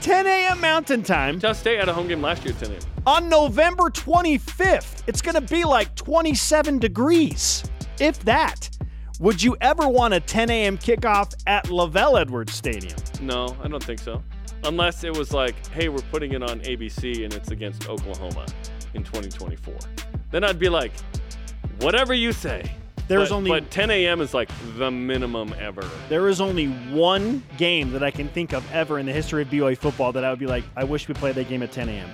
10 0.00 0.26
a.m. 0.26 0.60
Mountain 0.60 1.02
Time 1.02 1.34
Utah 1.34 1.52
State 1.52 1.78
had 1.78 1.88
a 1.88 1.92
home 1.92 2.08
game 2.08 2.22
last 2.22 2.44
year 2.44 2.54
at 2.54 2.60
10 2.60 2.72
a.m. 2.72 2.80
on 3.06 3.28
November 3.28 3.90
25th. 3.90 5.02
It's 5.06 5.20
going 5.20 5.34
to 5.34 5.40
be 5.40 5.64
like 5.64 5.94
27 5.96 6.78
degrees, 6.78 7.64
if 7.98 8.18
that. 8.20 8.70
Would 9.18 9.42
you 9.42 9.56
ever 9.62 9.88
want 9.88 10.12
a 10.12 10.20
10 10.20 10.50
a.m. 10.50 10.76
kickoff 10.76 11.34
at 11.46 11.64
LaVell 11.66 12.20
Edwards 12.20 12.52
Stadium? 12.52 12.96
No, 13.22 13.56
I 13.62 13.68
don't 13.68 13.82
think 13.82 13.98
so. 14.00 14.22
Unless 14.64 15.04
it 15.04 15.16
was 15.16 15.32
like, 15.32 15.66
hey, 15.68 15.88
we're 15.88 16.02
putting 16.10 16.32
it 16.32 16.42
on 16.42 16.60
ABC 16.60 17.24
and 17.24 17.32
it's 17.32 17.50
against 17.50 17.88
Oklahoma 17.88 18.46
in 18.94 19.04
2024. 19.04 19.74
Then 20.30 20.44
I'd 20.44 20.58
be 20.58 20.68
like, 20.68 20.92
whatever 21.80 22.14
you 22.14 22.32
say. 22.32 22.70
There's 23.08 23.28
But- 23.28 23.36
only 23.36 23.50
but 23.52 23.70
10 23.70 23.90
a.m. 23.90 24.20
is 24.20 24.34
like 24.34 24.48
the 24.76 24.90
minimum 24.90 25.54
ever. 25.60 25.88
There 26.08 26.28
is 26.28 26.40
only 26.40 26.66
one 26.66 27.44
game 27.56 27.92
that 27.92 28.02
I 28.02 28.10
can 28.10 28.28
think 28.28 28.52
of 28.52 28.64
ever 28.72 28.98
in 28.98 29.06
the 29.06 29.12
history 29.12 29.42
of 29.42 29.48
BYU 29.48 29.76
football 29.78 30.10
that 30.12 30.24
I 30.24 30.30
would 30.30 30.40
be 30.40 30.46
like, 30.48 30.64
I 30.76 30.82
wish 30.82 31.06
we 31.06 31.14
played 31.14 31.36
that 31.36 31.48
game 31.48 31.62
at 31.62 31.70
10 31.70 31.88
a.m. 31.88 32.08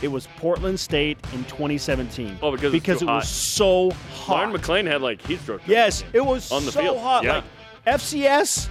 It 0.00 0.08
was 0.08 0.26
Portland 0.38 0.80
State 0.80 1.18
in 1.34 1.44
2017. 1.44 2.38
Oh, 2.40 2.52
because 2.52 2.72
because 2.72 3.02
it 3.02 3.08
hot. 3.08 3.16
was 3.16 3.28
so 3.28 3.90
hot. 4.14 4.36
Lauren 4.36 4.52
McLean 4.52 4.86
had 4.86 5.02
like 5.02 5.20
heat 5.26 5.40
stroke. 5.40 5.60
yes, 5.66 6.02
it 6.14 6.24
was 6.24 6.50
On 6.50 6.64
the 6.64 6.72
so 6.72 6.80
field, 6.80 6.98
hot. 6.98 7.24
yeah. 7.24 7.34
Like 7.36 7.44
FCS 8.00 8.68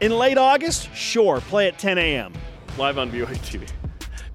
in 0.00 0.16
late 0.16 0.38
August, 0.38 0.94
sure, 0.94 1.40
play 1.40 1.66
at 1.66 1.78
10 1.78 1.98
a.m. 1.98 2.32
live 2.78 2.98
on 2.98 3.10
BYU 3.10 3.26
TV. 3.38 3.66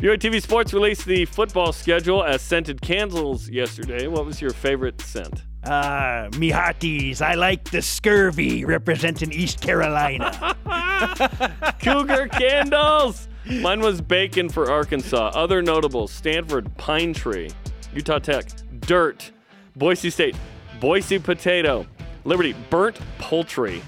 BYU 0.02 0.18
TV 0.18 0.42
Sports 0.42 0.74
released 0.74 1.06
the 1.06 1.26
football 1.26 1.72
schedule 1.72 2.24
as 2.24 2.42
scented 2.42 2.82
candles 2.82 3.48
yesterday. 3.48 4.08
What 4.08 4.26
was 4.26 4.42
your 4.42 4.50
favorite 4.50 5.00
scent? 5.00 5.44
Ah, 5.64 6.28
me 6.40 6.50
hearties, 6.50 7.22
I 7.22 7.36
like 7.36 7.66
the 7.66 7.84
scurvy 7.84 8.66
representing 8.66 9.32
East 9.32 9.62
Carolina. 9.62 10.56
Cougar 11.84 12.30
candles. 12.30 13.28
Mine 13.46 13.82
was 13.82 14.02
bacon 14.02 14.50
for 14.50 14.72
Arkansas. 14.72 15.34
Other 15.36 15.62
notables: 15.62 16.12
Stanford 16.12 16.76
Pine 16.78 17.14
Tree, 17.14 17.52
Utah 17.94 18.18
Tech 18.18 18.48
Dirt, 18.80 19.32
Boise 19.76 20.10
State 20.10 20.36
Boise 20.80 21.20
Potato, 21.20 21.86
Liberty 22.26 22.56
Burnt 22.72 23.00
Poultry, 23.20 23.84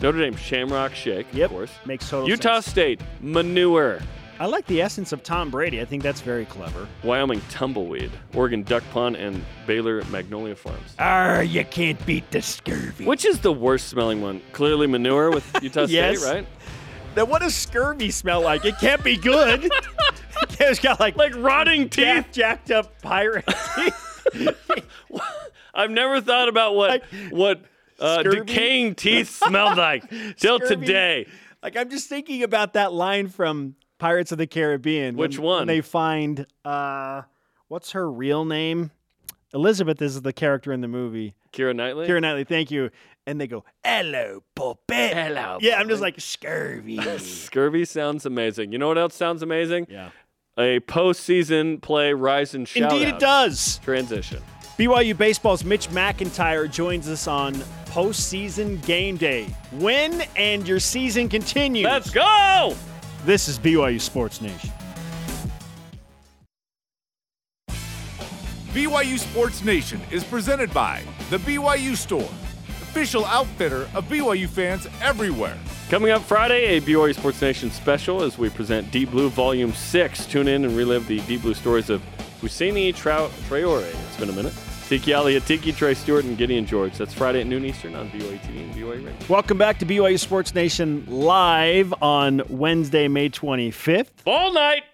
Notre 0.00 0.18
Dame 0.18 0.34
Shamrock 0.34 0.94
Shake, 0.94 1.26
yep, 1.34 1.50
of 1.50 1.56
course. 1.56 1.72
makes 1.84 2.08
total 2.08 2.26
Utah 2.26 2.54
sense. 2.54 2.66
State 2.66 3.00
Manure, 3.20 4.00
I 4.40 4.46
like 4.46 4.66
the 4.66 4.80
essence 4.80 5.10
of 5.12 5.22
Tom 5.24 5.50
Brady. 5.50 5.80
I 5.80 5.84
think 5.84 6.02
that's 6.02 6.20
very 6.20 6.44
clever. 6.44 6.86
Wyoming 7.02 7.40
Tumbleweed, 7.50 8.10
Oregon 8.34 8.62
Duck 8.62 8.84
Pond, 8.92 9.16
and 9.16 9.44
Baylor 9.66 10.02
Magnolia 10.10 10.54
Farms. 10.54 10.94
Ah, 11.00 11.40
you 11.40 11.64
can't 11.64 12.04
beat 12.06 12.30
the 12.30 12.40
scurvy. 12.40 13.04
Which 13.04 13.24
is 13.24 13.40
the 13.40 13.52
worst 13.52 13.88
smelling 13.88 14.22
one? 14.22 14.40
Clearly 14.52 14.86
Manure 14.86 15.30
with 15.32 15.44
Utah 15.62 15.86
Yes. 15.88 16.20
State, 16.20 16.32
right? 16.34 16.46
Now, 17.16 17.24
what 17.24 17.42
does 17.42 17.54
scurvy 17.56 18.12
smell 18.12 18.40
like? 18.42 18.64
It 18.64 18.78
can't 18.78 19.02
be 19.02 19.16
good. 19.16 19.68
it's 20.60 20.78
got 20.78 21.00
like 21.00 21.16
Like 21.16 21.34
rotting 21.36 21.88
teeth. 21.88 22.04
jack, 22.04 22.32
jacked 22.32 22.70
up 22.70 23.00
pirate 23.02 23.44
teeth. 23.74 24.54
I've 25.74 25.90
never 25.90 26.20
thought 26.20 26.48
about 26.48 26.76
what 26.76 26.90
Like- 26.90 27.04
what 27.30 27.62
uh, 27.98 28.22
decaying 28.22 28.94
teeth 28.94 29.30
smelled 29.44 29.76
like 29.76 30.04
till 30.36 30.60
today. 30.60 31.26
like 31.60 31.76
I'm 31.76 31.90
just 31.90 32.08
thinking 32.08 32.44
about 32.44 32.74
that 32.74 32.92
line 32.92 33.26
from 33.28 33.74
Pirates 33.98 34.32
of 34.32 34.38
the 34.38 34.46
Caribbean. 34.46 35.16
when- 35.16 35.28
Which 35.30 35.38
one? 35.38 35.58
When 35.60 35.66
they 35.68 35.80
find 35.80 36.46
uh, 36.64 37.22
what's 37.68 37.92
her 37.92 38.10
real 38.10 38.44
name? 38.44 38.90
Elizabeth 39.54 40.00
is 40.02 40.20
the 40.22 40.32
character 40.32 40.72
in 40.72 40.80
the 40.82 40.88
movie. 40.88 41.34
Keira 41.52 41.74
Knightley. 41.74 42.06
Keira 42.06 42.20
Knightley, 42.20 42.44
thank 42.44 42.70
you. 42.70 42.90
And 43.26 43.40
they 43.40 43.46
go, 43.46 43.64
"Hello, 43.84 44.42
puppet." 44.54 45.14
Hello, 45.14 45.58
Yeah, 45.60 45.78
I'm 45.78 45.88
just 45.88 46.00
like 46.02 46.18
scurvy. 46.20 46.98
Scurvy 47.18 47.84
sounds 47.84 48.24
amazing. 48.26 48.72
You 48.72 48.78
know 48.78 48.88
what 48.88 48.98
else 48.98 49.14
sounds 49.14 49.42
amazing? 49.42 49.86
yeah. 49.90 50.10
A 50.58 50.80
postseason 50.80 51.80
play 51.80 52.12
rise 52.12 52.52
and 52.54 52.66
shout 52.66 52.90
Indeed, 52.92 53.08
it 53.08 53.18
does. 53.20 53.78
Transition. 53.84 54.42
BYU 54.76 55.16
Baseball's 55.16 55.64
Mitch 55.64 55.88
McIntyre 55.90 56.70
joins 56.70 57.08
us 57.08 57.26
on 57.28 57.54
postseason 57.86 58.84
game 58.84 59.16
day. 59.16 59.46
Win 59.74 60.22
and 60.36 60.66
your 60.66 60.80
season 60.80 61.28
continues. 61.28 61.84
Let's 61.84 62.10
go! 62.10 62.74
This 63.24 63.48
is 63.48 63.58
BYU 63.58 64.00
Sports 64.00 64.40
Nation. 64.40 64.70
BYU 68.72 69.18
Sports 69.18 69.64
Nation 69.64 70.00
is 70.10 70.24
presented 70.24 70.72
by 70.72 71.02
The 71.30 71.38
BYU 71.38 71.96
Store, 71.96 72.20
official 72.82 73.24
outfitter 73.24 73.88
of 73.94 74.04
BYU 74.08 74.48
fans 74.48 74.86
everywhere. 75.00 75.56
Coming 75.88 76.10
up 76.10 76.22
Friday, 76.22 76.76
a 76.76 76.80
BYU 76.80 77.14
Sports 77.14 77.40
Nation 77.42 77.70
special 77.70 78.22
as 78.22 78.38
we 78.38 78.50
present 78.50 78.90
Deep 78.90 79.10
Blue 79.10 79.30
Volume 79.30 79.72
6. 79.72 80.26
Tune 80.26 80.48
in 80.48 80.64
and 80.64 80.76
relive 80.76 81.06
the 81.08 81.20
Deep 81.20 81.42
Blue 81.42 81.54
stories 81.54 81.90
of 81.90 82.02
Fousseyni 82.40 82.94
Trau- 82.94 83.30
Traore. 83.48 83.82
It's 84.06 84.16
been 84.16 84.28
a 84.28 84.32
minute. 84.32 84.54
Tiki 84.88 85.12
Ali 85.12 85.38
Atiki, 85.38 85.76
Trey 85.76 85.92
Stewart, 85.92 86.24
and 86.24 86.38
Gideon 86.38 86.64
George. 86.64 86.96
That's 86.96 87.12
Friday 87.12 87.42
at 87.42 87.46
noon 87.46 87.62
Eastern 87.66 87.94
on 87.94 88.08
BYU 88.08 88.40
TV 88.40 88.62
and 88.62 88.74
BYU 88.74 89.04
Radio. 89.04 89.12
Welcome 89.28 89.58
back 89.58 89.78
to 89.80 89.84
BYU 89.84 90.18
Sports 90.18 90.54
Nation 90.54 91.04
live 91.06 91.92
on 92.00 92.40
Wednesday, 92.48 93.06
May 93.06 93.28
25th. 93.28 94.24
Ball 94.24 94.54
night! 94.54 94.84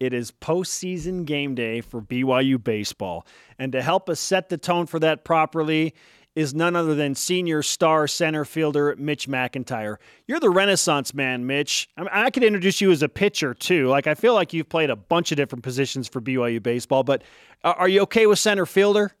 It 0.00 0.14
is 0.14 0.32
postseason 0.32 1.26
game 1.26 1.54
day 1.54 1.82
for 1.82 2.00
BYU 2.00 2.64
baseball. 2.64 3.26
And 3.58 3.72
to 3.72 3.82
help 3.82 4.08
us 4.08 4.20
set 4.20 4.48
the 4.48 4.56
tone 4.56 4.86
for 4.86 4.98
that 5.00 5.22
properly 5.22 5.92
is 6.34 6.54
none 6.54 6.74
other 6.74 6.94
than 6.94 7.14
senior 7.14 7.62
star 7.62 8.08
center 8.08 8.46
fielder 8.46 8.96
Mitch 8.98 9.28
McIntyre. 9.28 9.96
You're 10.26 10.40
the 10.40 10.48
Renaissance 10.48 11.12
man, 11.12 11.46
Mitch. 11.46 11.90
I, 11.98 12.00
mean, 12.00 12.10
I 12.10 12.30
could 12.30 12.42
introduce 12.42 12.80
you 12.80 12.90
as 12.90 13.02
a 13.02 13.08
pitcher 13.10 13.52
too. 13.52 13.88
Like 13.88 14.06
I 14.06 14.14
feel 14.14 14.32
like 14.32 14.54
you've 14.54 14.70
played 14.70 14.88
a 14.88 14.96
bunch 14.96 15.30
of 15.30 15.36
different 15.36 15.62
positions 15.62 16.08
for 16.08 16.22
BYU 16.22 16.62
baseball, 16.62 17.04
but 17.04 17.22
are 17.62 17.86
you 17.88 18.00
okay 18.00 18.26
with 18.26 18.38
center 18.38 18.64
fielder? 18.64 19.12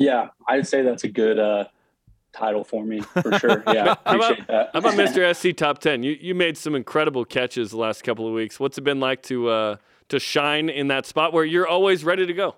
Yeah, 0.00 0.28
I'd 0.48 0.66
say 0.66 0.80
that's 0.80 1.04
a 1.04 1.08
good 1.08 1.38
uh, 1.38 1.66
title 2.32 2.64
for 2.64 2.82
me 2.84 3.02
for 3.02 3.38
sure. 3.38 3.62
Yeah, 3.66 3.96
How 4.06 4.16
about, 4.16 4.46
that. 4.48 4.70
how 4.72 4.78
about 4.78 4.94
Mr. 4.94 5.36
SC 5.36 5.54
Top 5.54 5.78
10? 5.78 6.02
You, 6.02 6.16
you 6.18 6.34
made 6.34 6.56
some 6.56 6.74
incredible 6.74 7.26
catches 7.26 7.70
the 7.70 7.76
last 7.76 8.02
couple 8.02 8.26
of 8.26 8.32
weeks. 8.32 8.58
What's 8.58 8.78
it 8.78 8.80
been 8.80 8.98
like 8.98 9.22
to, 9.24 9.48
uh, 9.50 9.76
to 10.08 10.18
shine 10.18 10.70
in 10.70 10.88
that 10.88 11.04
spot 11.04 11.34
where 11.34 11.44
you're 11.44 11.68
always 11.68 12.02
ready 12.02 12.24
to 12.26 12.32
go? 12.32 12.56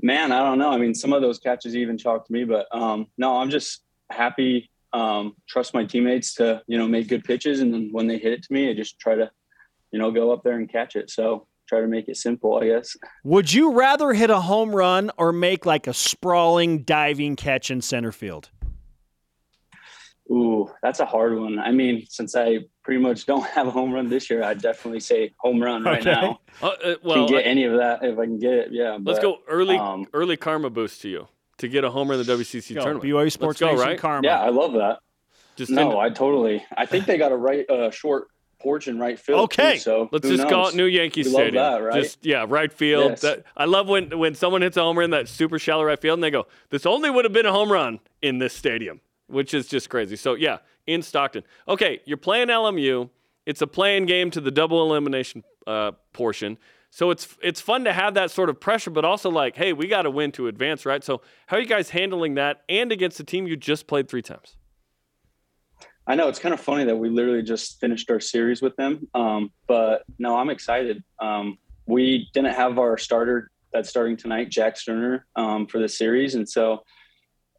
Man, 0.00 0.30
I 0.30 0.38
don't 0.38 0.58
know. 0.58 0.70
I 0.70 0.78
mean, 0.78 0.94
some 0.94 1.12
of 1.12 1.20
those 1.20 1.40
catches 1.40 1.74
even 1.74 1.98
chalked 1.98 2.30
me, 2.30 2.44
but 2.44 2.66
um, 2.72 3.08
no, 3.18 3.38
I'm 3.38 3.50
just 3.50 3.82
happy. 4.08 4.70
Um, 4.92 5.34
trust 5.48 5.74
my 5.74 5.84
teammates 5.84 6.34
to 6.34 6.62
you 6.66 6.76
know 6.76 6.86
make 6.86 7.08
good 7.08 7.24
pitches, 7.24 7.60
and 7.60 7.72
then 7.72 7.88
when 7.92 8.08
they 8.08 8.18
hit 8.18 8.32
it 8.32 8.42
to 8.42 8.52
me, 8.52 8.68
I 8.68 8.74
just 8.74 8.98
try 8.98 9.14
to 9.14 9.30
you 9.92 9.98
know 10.00 10.10
go 10.10 10.32
up 10.32 10.42
there 10.42 10.56
and 10.58 10.68
catch 10.68 10.96
it. 10.96 11.08
So 11.08 11.46
try 11.68 11.80
to 11.80 11.86
make 11.86 12.08
it 12.08 12.16
simple, 12.16 12.58
I 12.58 12.66
guess. 12.68 12.96
Would 13.24 13.52
you 13.52 13.72
rather 13.72 14.12
hit 14.12 14.30
a 14.30 14.40
home 14.40 14.74
run 14.74 15.10
or 15.16 15.32
make 15.32 15.66
like 15.66 15.86
a 15.86 15.94
sprawling 15.94 16.82
diving 16.82 17.36
catch 17.36 17.70
in 17.70 17.80
center 17.80 18.12
field? 18.12 18.50
Ooh, 20.30 20.70
that's 20.82 21.00
a 21.00 21.04
hard 21.06 21.38
one. 21.38 21.58
I 21.58 21.72
mean, 21.72 22.06
since 22.08 22.34
I 22.36 22.60
pretty 22.84 23.00
much 23.00 23.26
don't 23.26 23.44
have 23.48 23.66
a 23.66 23.70
home 23.70 23.92
run 23.92 24.08
this 24.08 24.30
year, 24.30 24.42
I'd 24.42 24.62
definitely 24.62 25.00
say 25.00 25.34
home 25.38 25.62
run 25.62 25.82
right 25.84 26.00
Okay. 26.06 26.10
now. 26.10 26.40
Uh, 26.62 26.66
uh, 26.68 26.76
Can 26.78 26.96
well, 27.02 27.28
get 27.28 27.46
any 27.46 27.64
of 27.64 27.76
that 27.78 28.02
if 28.04 28.18
I 28.18 28.24
can 28.24 28.38
get 28.38 28.52
it. 28.52 28.68
Yeah. 28.72 28.98
let's 29.00 29.18
but, 29.18 29.22
go 29.22 29.38
early 29.48 29.76
um, 29.76 30.06
early 30.12 30.36
karma 30.36 30.70
boost 30.70 31.02
to 31.02 31.08
you 31.08 31.28
to 31.58 31.68
get 31.68 31.84
a 31.84 31.90
homer 31.90 32.14
in 32.14 32.24
the 32.24 32.32
WCC 32.32 32.74
Go, 32.74 32.82
tournament. 32.82 33.04
BYU 33.04 33.30
Sports 33.32 33.60
let's 33.60 33.72
go, 33.72 33.76
Nation 33.76 33.88
right? 33.88 33.98
Karma. 33.98 34.26
Yeah, 34.26 34.40
I 34.40 34.48
love 34.48 34.72
that. 34.74 34.98
Just 35.56 35.70
No, 35.70 35.98
I 35.98 36.08
totally. 36.08 36.64
I 36.76 36.86
think 36.86 37.04
they 37.04 37.18
got 37.18 37.30
a 37.30 37.36
right 37.36 37.68
uh, 37.68 37.90
short 37.90 38.28
porch 38.62 38.88
in 38.88 38.98
right 38.98 39.18
field. 39.18 39.40
Okay. 39.44 39.74
too, 39.74 39.80
so 39.80 40.08
Let's 40.12 40.28
just 40.28 40.48
call 40.48 40.68
it 40.68 40.74
New 40.74 40.84
Yankee 40.84 41.22
We 41.22 41.30
love 41.30 41.34
Stadium. 41.34 41.54
that, 41.62 41.76
right? 41.78 42.02
Just 42.02 42.24
yeah, 42.24 42.44
right 42.48 42.72
field. 42.72 43.10
Yes. 43.10 43.20
That, 43.22 43.44
I 43.56 43.64
love 43.64 43.88
when 43.88 44.16
when 44.18 44.34
someone 44.34 44.62
hits 44.62 44.76
a 44.76 44.82
homer 44.82 45.02
in 45.02 45.10
that 45.10 45.28
super 45.28 45.58
shallow 45.58 45.84
right 45.84 46.00
field 46.00 46.18
and 46.18 46.24
they 46.24 46.30
go, 46.30 46.46
"This 46.70 46.86
only 46.86 47.10
would 47.10 47.24
have 47.24 47.32
been 47.32 47.46
a 47.46 47.52
home 47.52 47.72
run 47.72 48.00
in 48.22 48.38
this 48.38 48.54
stadium," 48.54 49.00
which 49.26 49.52
is 49.54 49.66
just 49.66 49.90
crazy. 49.90 50.16
So 50.16 50.34
yeah, 50.34 50.58
in 50.86 51.02
Stockton. 51.02 51.42
Okay, 51.68 52.00
you're 52.04 52.16
playing 52.16 52.48
LMU. 52.48 53.10
It's 53.44 53.60
a 53.62 53.66
playing 53.66 54.06
game 54.06 54.30
to 54.30 54.40
the 54.40 54.50
double 54.50 54.82
elimination 54.88 55.42
uh, 55.66 55.92
portion. 56.12 56.58
So 56.90 57.10
it's 57.10 57.36
it's 57.42 57.60
fun 57.60 57.84
to 57.84 57.92
have 57.92 58.14
that 58.14 58.30
sort 58.30 58.50
of 58.50 58.60
pressure, 58.60 58.90
but 58.90 59.04
also 59.04 59.30
like, 59.30 59.56
hey, 59.56 59.72
we 59.72 59.88
got 59.88 60.02
to 60.02 60.10
win 60.10 60.30
to 60.32 60.46
advance, 60.46 60.84
right? 60.84 61.02
So 61.02 61.22
how 61.46 61.56
are 61.56 61.60
you 61.60 61.66
guys 61.66 61.90
handling 61.90 62.34
that 62.34 62.62
and 62.68 62.92
against 62.92 63.18
a 63.18 63.24
team 63.24 63.46
you 63.46 63.56
just 63.56 63.86
played 63.86 64.08
three 64.08 64.22
times? 64.22 64.56
I 66.12 66.14
know 66.14 66.28
it's 66.28 66.38
kind 66.38 66.52
of 66.52 66.60
funny 66.60 66.84
that 66.84 66.96
we 66.96 67.08
literally 67.08 67.42
just 67.42 67.80
finished 67.80 68.10
our 68.10 68.20
series 68.20 68.60
with 68.60 68.76
them. 68.76 69.08
Um, 69.14 69.50
but 69.66 70.02
no, 70.18 70.36
I'm 70.36 70.50
excited. 70.50 71.02
Um, 71.18 71.56
we 71.86 72.28
didn't 72.34 72.52
have 72.52 72.78
our 72.78 72.98
starter 72.98 73.50
that's 73.72 73.88
starting 73.88 74.18
tonight, 74.18 74.50
Jack 74.50 74.76
Sterner, 74.76 75.24
um, 75.36 75.66
for 75.66 75.78
the 75.78 75.88
series. 75.88 76.34
And 76.34 76.46
so 76.46 76.82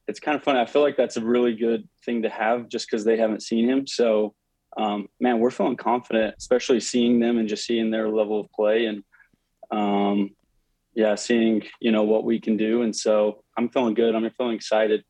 it's 0.08 0.20
kind 0.20 0.38
of 0.38 0.44
funny. 0.44 0.60
I 0.60 0.68
feel 0.68 0.84
like 0.84 0.96
that's 0.96 1.18
a 1.18 1.26
really 1.26 1.56
good 1.56 1.90
thing 2.06 2.22
to 2.22 2.30
have 2.30 2.70
just 2.70 2.86
because 2.86 3.04
they 3.04 3.18
haven't 3.18 3.42
seen 3.42 3.68
him. 3.68 3.88
So, 3.88 4.36
um, 4.78 5.08
man, 5.20 5.40
we're 5.40 5.50
feeling 5.50 5.76
confident, 5.76 6.36
especially 6.38 6.80
seeing 6.80 7.20
them 7.20 7.40
and 7.40 7.50
just 7.50 7.66
seeing 7.66 7.90
their 7.90 8.08
level 8.08 8.40
of 8.40 8.52
play 8.52 8.86
and, 8.86 9.04
um, 9.72 10.30
yeah, 10.94 11.16
seeing, 11.16 11.64
you 11.80 11.92
know, 11.92 12.04
what 12.04 12.24
we 12.24 12.40
can 12.40 12.56
do. 12.56 12.84
And 12.84 12.96
so 12.96 13.44
I'm 13.58 13.70
feeling 13.70 13.96
good. 13.96 14.14
I'm 14.14 14.30
feeling 14.30 14.54
excited 14.54 15.04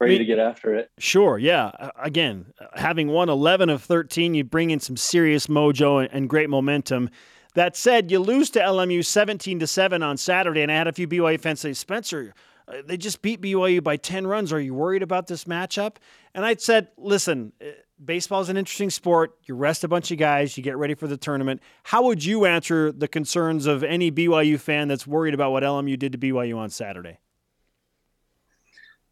ready 0.00 0.14
I 0.14 0.18
mean, 0.18 0.26
to 0.26 0.34
get 0.34 0.38
after 0.38 0.74
it. 0.74 0.90
Sure, 0.98 1.38
yeah. 1.38 1.90
Again, 2.00 2.46
having 2.74 3.08
won 3.08 3.28
11 3.28 3.68
of 3.68 3.82
13, 3.82 4.34
you 4.34 4.44
bring 4.44 4.70
in 4.70 4.80
some 4.80 4.96
serious 4.96 5.46
mojo 5.46 6.08
and 6.10 6.28
great 6.28 6.50
momentum. 6.50 7.10
That 7.54 7.76
said, 7.76 8.10
you 8.10 8.20
lose 8.20 8.50
to 8.50 8.60
LMU 8.60 9.04
17 9.04 9.58
to 9.60 9.66
7 9.66 10.02
on 10.02 10.16
Saturday, 10.16 10.62
and 10.62 10.70
I 10.70 10.76
had 10.76 10.86
a 10.86 10.92
few 10.92 11.08
BYU 11.08 11.40
fans 11.40 11.60
say, 11.60 11.72
Spencer, 11.72 12.32
uh, 12.68 12.76
they 12.84 12.96
just 12.96 13.22
beat 13.22 13.40
BYU 13.40 13.82
by 13.82 13.96
10 13.96 14.26
runs. 14.26 14.52
Are 14.52 14.60
you 14.60 14.74
worried 14.74 15.02
about 15.02 15.26
this 15.26 15.44
matchup? 15.44 15.96
And 16.34 16.44
I 16.44 16.54
said, 16.54 16.88
listen, 16.96 17.52
uh, 17.60 17.70
baseball 18.02 18.40
is 18.40 18.48
an 18.48 18.56
interesting 18.56 18.90
sport. 18.90 19.36
You 19.44 19.56
rest 19.56 19.82
a 19.82 19.88
bunch 19.88 20.12
of 20.12 20.18
guys, 20.18 20.56
you 20.56 20.62
get 20.62 20.76
ready 20.76 20.94
for 20.94 21.08
the 21.08 21.16
tournament. 21.16 21.60
How 21.82 22.04
would 22.04 22.24
you 22.24 22.46
answer 22.46 22.92
the 22.92 23.08
concerns 23.08 23.66
of 23.66 23.82
any 23.82 24.12
BYU 24.12 24.58
fan 24.58 24.86
that's 24.88 25.06
worried 25.06 25.34
about 25.34 25.50
what 25.50 25.64
LMU 25.64 25.98
did 25.98 26.12
to 26.12 26.18
BYU 26.18 26.56
on 26.56 26.70
Saturday? 26.70 27.18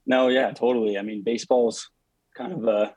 No, 0.08 0.28
yeah, 0.28 0.50
totally. 0.52 0.98
I 0.98 1.02
mean, 1.02 1.22
baseball's 1.22 1.90
kind 2.34 2.52
of 2.54 2.66
uh, 2.66 2.90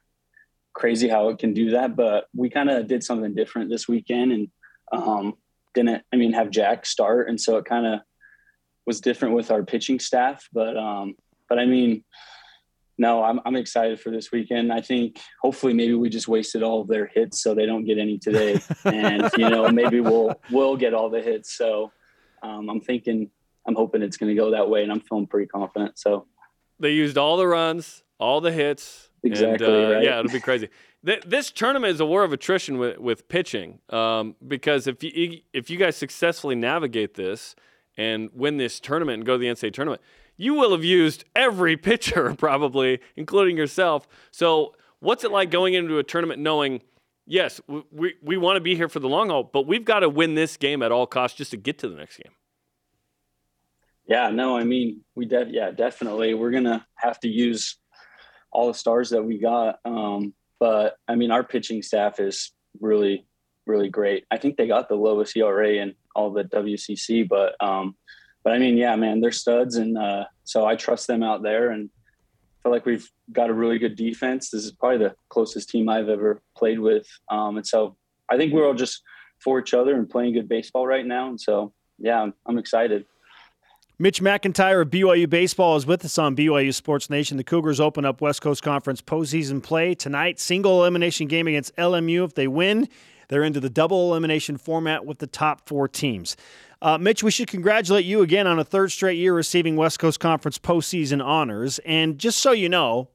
crazy 0.73 1.09
how 1.09 1.27
it 1.27 1.39
can 1.39 1.53
do 1.53 1.71
that, 1.71 1.97
but 1.97 2.25
we 2.33 2.49
kind 2.49 2.69
of 2.69 2.87
did 2.87 3.03
something 3.03 3.35
different 3.35 3.69
this 3.69 3.85
weekend 3.85 4.31
and 4.31 4.47
um, 4.93 5.33
didn't, 5.73 6.03
I 6.13 6.15
mean, 6.15 6.31
have 6.31 6.49
Jack 6.49 6.85
start. 6.85 7.27
And 7.27 7.39
so 7.39 7.57
it 7.57 7.65
kind 7.65 7.85
of 7.85 7.99
was 8.85 9.01
different 9.01 9.35
with 9.35 9.51
our 9.51 9.61
pitching 9.63 9.99
staff. 9.99 10.47
But, 10.53 10.77
um, 10.77 11.15
but 11.49 11.59
I 11.59 11.65
mean, 11.65 12.05
no, 12.97 13.23
I'm, 13.23 13.41
I'm 13.45 13.57
excited 13.57 13.99
for 13.99 14.09
this 14.09 14.31
weekend. 14.31 14.71
I 14.71 14.79
think 14.79 15.19
hopefully 15.41 15.73
maybe 15.73 15.95
we 15.95 16.09
just 16.09 16.29
wasted 16.29 16.63
all 16.63 16.81
of 16.81 16.87
their 16.87 17.07
hits 17.07 17.43
so 17.43 17.53
they 17.53 17.65
don't 17.65 17.83
get 17.83 17.97
any 17.97 18.19
today. 18.19 18.57
and, 18.85 19.29
you 19.37 19.49
know, 19.49 19.67
maybe 19.69 19.99
we'll, 19.99 20.39
we'll 20.49 20.77
get 20.77 20.93
all 20.93 21.09
the 21.09 21.21
hits. 21.21 21.57
So 21.57 21.91
um, 22.41 22.69
I'm 22.69 22.79
thinking, 22.79 23.29
I'm 23.67 23.75
hoping 23.75 24.01
it's 24.01 24.17
going 24.17 24.29
to 24.33 24.41
go 24.41 24.51
that 24.51 24.69
way 24.69 24.83
and 24.83 24.91
I'm 24.91 25.01
feeling 25.01 25.27
pretty 25.27 25.47
confident. 25.47 25.99
So 25.99 26.27
they 26.81 26.91
used 26.91 27.17
all 27.17 27.37
the 27.37 27.47
runs, 27.47 28.03
all 28.19 28.41
the 28.41 28.51
hits. 28.51 29.09
Exactly. 29.23 29.65
And, 29.65 29.75
uh, 29.75 29.95
right. 29.95 30.03
Yeah, 30.03 30.19
it'll 30.19 30.31
be 30.31 30.39
crazy. 30.39 30.69
this 31.03 31.51
tournament 31.51 31.93
is 31.93 31.99
a 31.99 32.05
war 32.05 32.23
of 32.23 32.33
attrition 32.33 32.77
with, 32.77 32.97
with 32.97 33.27
pitching 33.29 33.79
um, 33.89 34.35
because 34.47 34.87
if 34.87 35.03
you 35.03 35.41
if 35.53 35.69
you 35.69 35.77
guys 35.77 35.95
successfully 35.95 36.55
navigate 36.55 37.13
this 37.13 37.55
and 37.97 38.29
win 38.33 38.57
this 38.57 38.79
tournament 38.79 39.17
and 39.17 39.25
go 39.25 39.33
to 39.33 39.37
the 39.37 39.47
NCAA 39.47 39.73
tournament, 39.73 40.01
you 40.37 40.55
will 40.55 40.71
have 40.71 40.83
used 40.83 41.23
every 41.35 41.77
pitcher 41.89 42.33
probably, 42.35 42.99
including 43.15 43.57
yourself. 43.57 44.07
So, 44.31 44.75
what's 44.99 45.23
it 45.23 45.31
like 45.31 45.51
going 45.51 45.75
into 45.75 45.99
a 45.99 46.03
tournament 46.03 46.41
knowing? 46.41 46.81
Yes, 47.27 47.61
we, 47.67 47.83
we, 47.91 48.13
we 48.23 48.37
want 48.37 48.57
to 48.57 48.61
be 48.61 48.75
here 48.75 48.89
for 48.89 48.99
the 48.99 49.07
long 49.07 49.29
haul, 49.29 49.43
but 49.43 49.67
we've 49.67 49.85
got 49.85 49.99
to 49.99 50.09
win 50.09 50.33
this 50.33 50.57
game 50.57 50.81
at 50.81 50.91
all 50.91 51.05
costs 51.05 51.37
just 51.37 51.51
to 51.51 51.57
get 51.57 51.77
to 51.79 51.87
the 51.87 51.95
next 51.95 52.17
game. 52.17 52.33
Yeah, 54.11 54.29
no, 54.29 54.57
I 54.57 54.65
mean, 54.65 55.05
we 55.15 55.23
def 55.23 55.47
yeah, 55.51 55.71
definitely. 55.71 56.33
We're 56.33 56.51
gonna 56.51 56.85
have 56.95 57.17
to 57.21 57.29
use 57.29 57.77
all 58.51 58.67
the 58.67 58.73
stars 58.73 59.11
that 59.11 59.23
we 59.23 59.37
got. 59.37 59.79
Um, 59.85 60.33
but 60.59 60.97
I 61.07 61.15
mean, 61.15 61.31
our 61.31 61.45
pitching 61.45 61.81
staff 61.81 62.19
is 62.19 62.51
really, 62.81 63.25
really 63.65 63.87
great. 63.87 64.25
I 64.29 64.35
think 64.35 64.57
they 64.57 64.67
got 64.67 64.89
the 64.89 64.95
lowest 64.95 65.37
ERA 65.37 65.75
in 65.75 65.95
all 66.13 66.29
the 66.29 66.43
WCC, 66.43 67.25
but 67.25 67.55
um, 67.65 67.95
but 68.43 68.51
I 68.51 68.59
mean, 68.59 68.75
yeah, 68.75 68.97
man, 68.97 69.21
they're 69.21 69.31
studs, 69.31 69.77
and 69.77 69.97
uh, 69.97 70.25
so 70.43 70.65
I 70.65 70.75
trust 70.75 71.07
them 71.07 71.23
out 71.23 71.41
there, 71.41 71.69
and 71.69 71.89
feel 72.63 72.73
like 72.73 72.85
we've 72.85 73.09
got 73.31 73.49
a 73.49 73.53
really 73.53 73.79
good 73.79 73.95
defense. 73.95 74.49
This 74.49 74.65
is 74.65 74.73
probably 74.73 75.07
the 75.07 75.15
closest 75.29 75.69
team 75.69 75.87
I've 75.87 76.09
ever 76.09 76.41
played 76.57 76.79
with, 76.79 77.07
um, 77.29 77.55
and 77.55 77.65
so 77.65 77.95
I 78.29 78.35
think 78.35 78.51
we're 78.51 78.67
all 78.67 78.73
just 78.73 79.03
for 79.39 79.57
each 79.61 79.73
other 79.73 79.95
and 79.95 80.09
playing 80.09 80.33
good 80.33 80.49
baseball 80.49 80.85
right 80.85 81.05
now. 81.05 81.29
And 81.29 81.39
so, 81.39 81.71
yeah, 81.97 82.21
I'm, 82.21 82.33
I'm 82.45 82.57
excited. 82.57 83.05
Mitch 84.01 84.19
McIntyre 84.19 84.81
of 84.81 84.89
BYU 84.89 85.29
Baseball 85.29 85.75
is 85.75 85.85
with 85.85 86.03
us 86.03 86.17
on 86.17 86.35
BYU 86.35 86.73
Sports 86.73 87.07
Nation. 87.07 87.37
The 87.37 87.43
Cougars 87.43 87.79
open 87.79 88.03
up 88.03 88.19
West 88.19 88.41
Coast 88.41 88.63
Conference 88.63 88.99
postseason 88.99 89.61
play 89.61 89.93
tonight. 89.93 90.39
Single 90.39 90.81
elimination 90.81 91.27
game 91.27 91.45
against 91.45 91.75
LMU. 91.75 92.25
If 92.25 92.33
they 92.33 92.47
win, 92.47 92.89
they're 93.27 93.43
into 93.43 93.59
the 93.59 93.69
double 93.69 94.09
elimination 94.09 94.57
format 94.57 95.05
with 95.05 95.19
the 95.19 95.27
top 95.27 95.69
four 95.69 95.87
teams. 95.87 96.35
Uh, 96.81 96.97
Mitch, 96.97 97.21
we 97.21 97.29
should 97.29 97.47
congratulate 97.47 98.03
you 98.03 98.23
again 98.23 98.47
on 98.47 98.57
a 98.57 98.63
third 98.63 98.91
straight 98.91 99.19
year 99.19 99.35
receiving 99.35 99.75
West 99.75 99.99
Coast 99.99 100.19
Conference 100.19 100.57
postseason 100.57 101.23
honors. 101.23 101.79
And 101.85 102.17
just 102.17 102.39
so 102.39 102.53
you 102.53 102.69
know, 102.69 103.07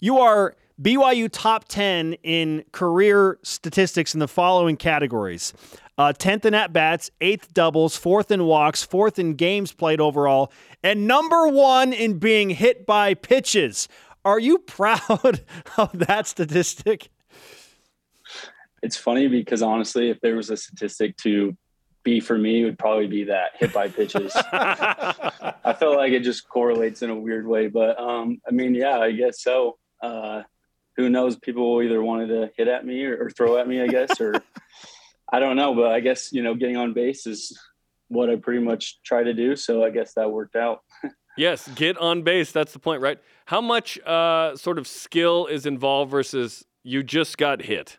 you 0.00 0.18
are 0.18 0.56
BYU 0.82 1.28
top 1.30 1.68
10 1.68 2.14
in 2.24 2.64
career 2.72 3.38
statistics 3.44 4.14
in 4.14 4.18
the 4.18 4.26
following 4.26 4.76
categories 4.76 5.54
uh, 5.98 6.12
10th 6.16 6.44
in 6.44 6.54
at 6.54 6.72
bats, 6.72 7.10
8th 7.20 7.52
doubles, 7.52 7.98
4th 7.98 8.30
in 8.30 8.44
walks, 8.44 8.86
4th 8.86 9.18
in 9.18 9.34
games 9.34 9.72
played 9.72 10.00
overall, 10.00 10.52
and 10.82 11.06
number 11.08 11.48
one 11.48 11.92
in 11.92 12.18
being 12.18 12.50
hit 12.50 12.86
by 12.86 13.14
pitches. 13.14 13.88
Are 14.24 14.38
you 14.38 14.58
proud 14.66 15.44
of 15.76 15.98
that 15.98 16.26
statistic? 16.28 17.10
It's 18.80 18.96
funny 18.96 19.26
because 19.26 19.60
honestly, 19.60 20.08
if 20.08 20.20
there 20.20 20.36
was 20.36 20.50
a 20.50 20.56
statistic 20.56 21.16
to 21.18 21.56
be 22.04 22.20
for 22.20 22.38
me, 22.38 22.62
it 22.62 22.64
would 22.64 22.78
probably 22.78 23.08
be 23.08 23.24
that 23.24 23.52
hit 23.58 23.72
by 23.72 23.88
pitches. 23.88 24.32
I 24.52 25.74
feel 25.78 25.96
like 25.96 26.12
it 26.12 26.20
just 26.20 26.48
correlates 26.48 27.02
in 27.02 27.10
a 27.10 27.14
weird 27.14 27.46
way, 27.46 27.66
but 27.66 27.98
um, 27.98 28.40
I 28.46 28.52
mean, 28.52 28.76
yeah, 28.76 28.98
I 28.98 29.10
guess 29.10 29.42
so. 29.42 29.78
Uh, 30.00 30.42
who 30.96 31.08
knows? 31.08 31.36
People 31.36 31.82
either 31.82 32.00
wanted 32.00 32.28
to 32.28 32.50
hit 32.56 32.68
at 32.68 32.86
me 32.86 33.04
or, 33.04 33.24
or 33.24 33.30
throw 33.30 33.58
at 33.58 33.66
me, 33.66 33.82
I 33.82 33.88
guess, 33.88 34.20
or 34.20 34.34
I 35.32 35.40
don't 35.40 35.56
know, 35.56 35.74
but 35.74 35.92
I 35.92 36.00
guess 36.00 36.32
you 36.32 36.42
know 36.42 36.54
getting 36.54 36.76
on 36.76 36.92
base 36.92 37.26
is 37.26 37.58
what 38.08 38.30
I 38.30 38.36
pretty 38.36 38.60
much 38.60 39.02
try 39.02 39.22
to 39.22 39.34
do. 39.34 39.56
So 39.56 39.84
I 39.84 39.90
guess 39.90 40.14
that 40.14 40.30
worked 40.30 40.56
out. 40.56 40.82
yes, 41.36 41.68
get 41.74 41.98
on 41.98 42.22
base. 42.22 42.52
That's 42.52 42.72
the 42.72 42.78
point, 42.78 43.02
right? 43.02 43.18
How 43.46 43.60
much 43.60 43.98
uh, 44.00 44.56
sort 44.56 44.78
of 44.78 44.86
skill 44.86 45.46
is 45.46 45.66
involved 45.66 46.10
versus 46.10 46.64
you 46.82 47.02
just 47.02 47.38
got 47.38 47.62
hit? 47.62 47.98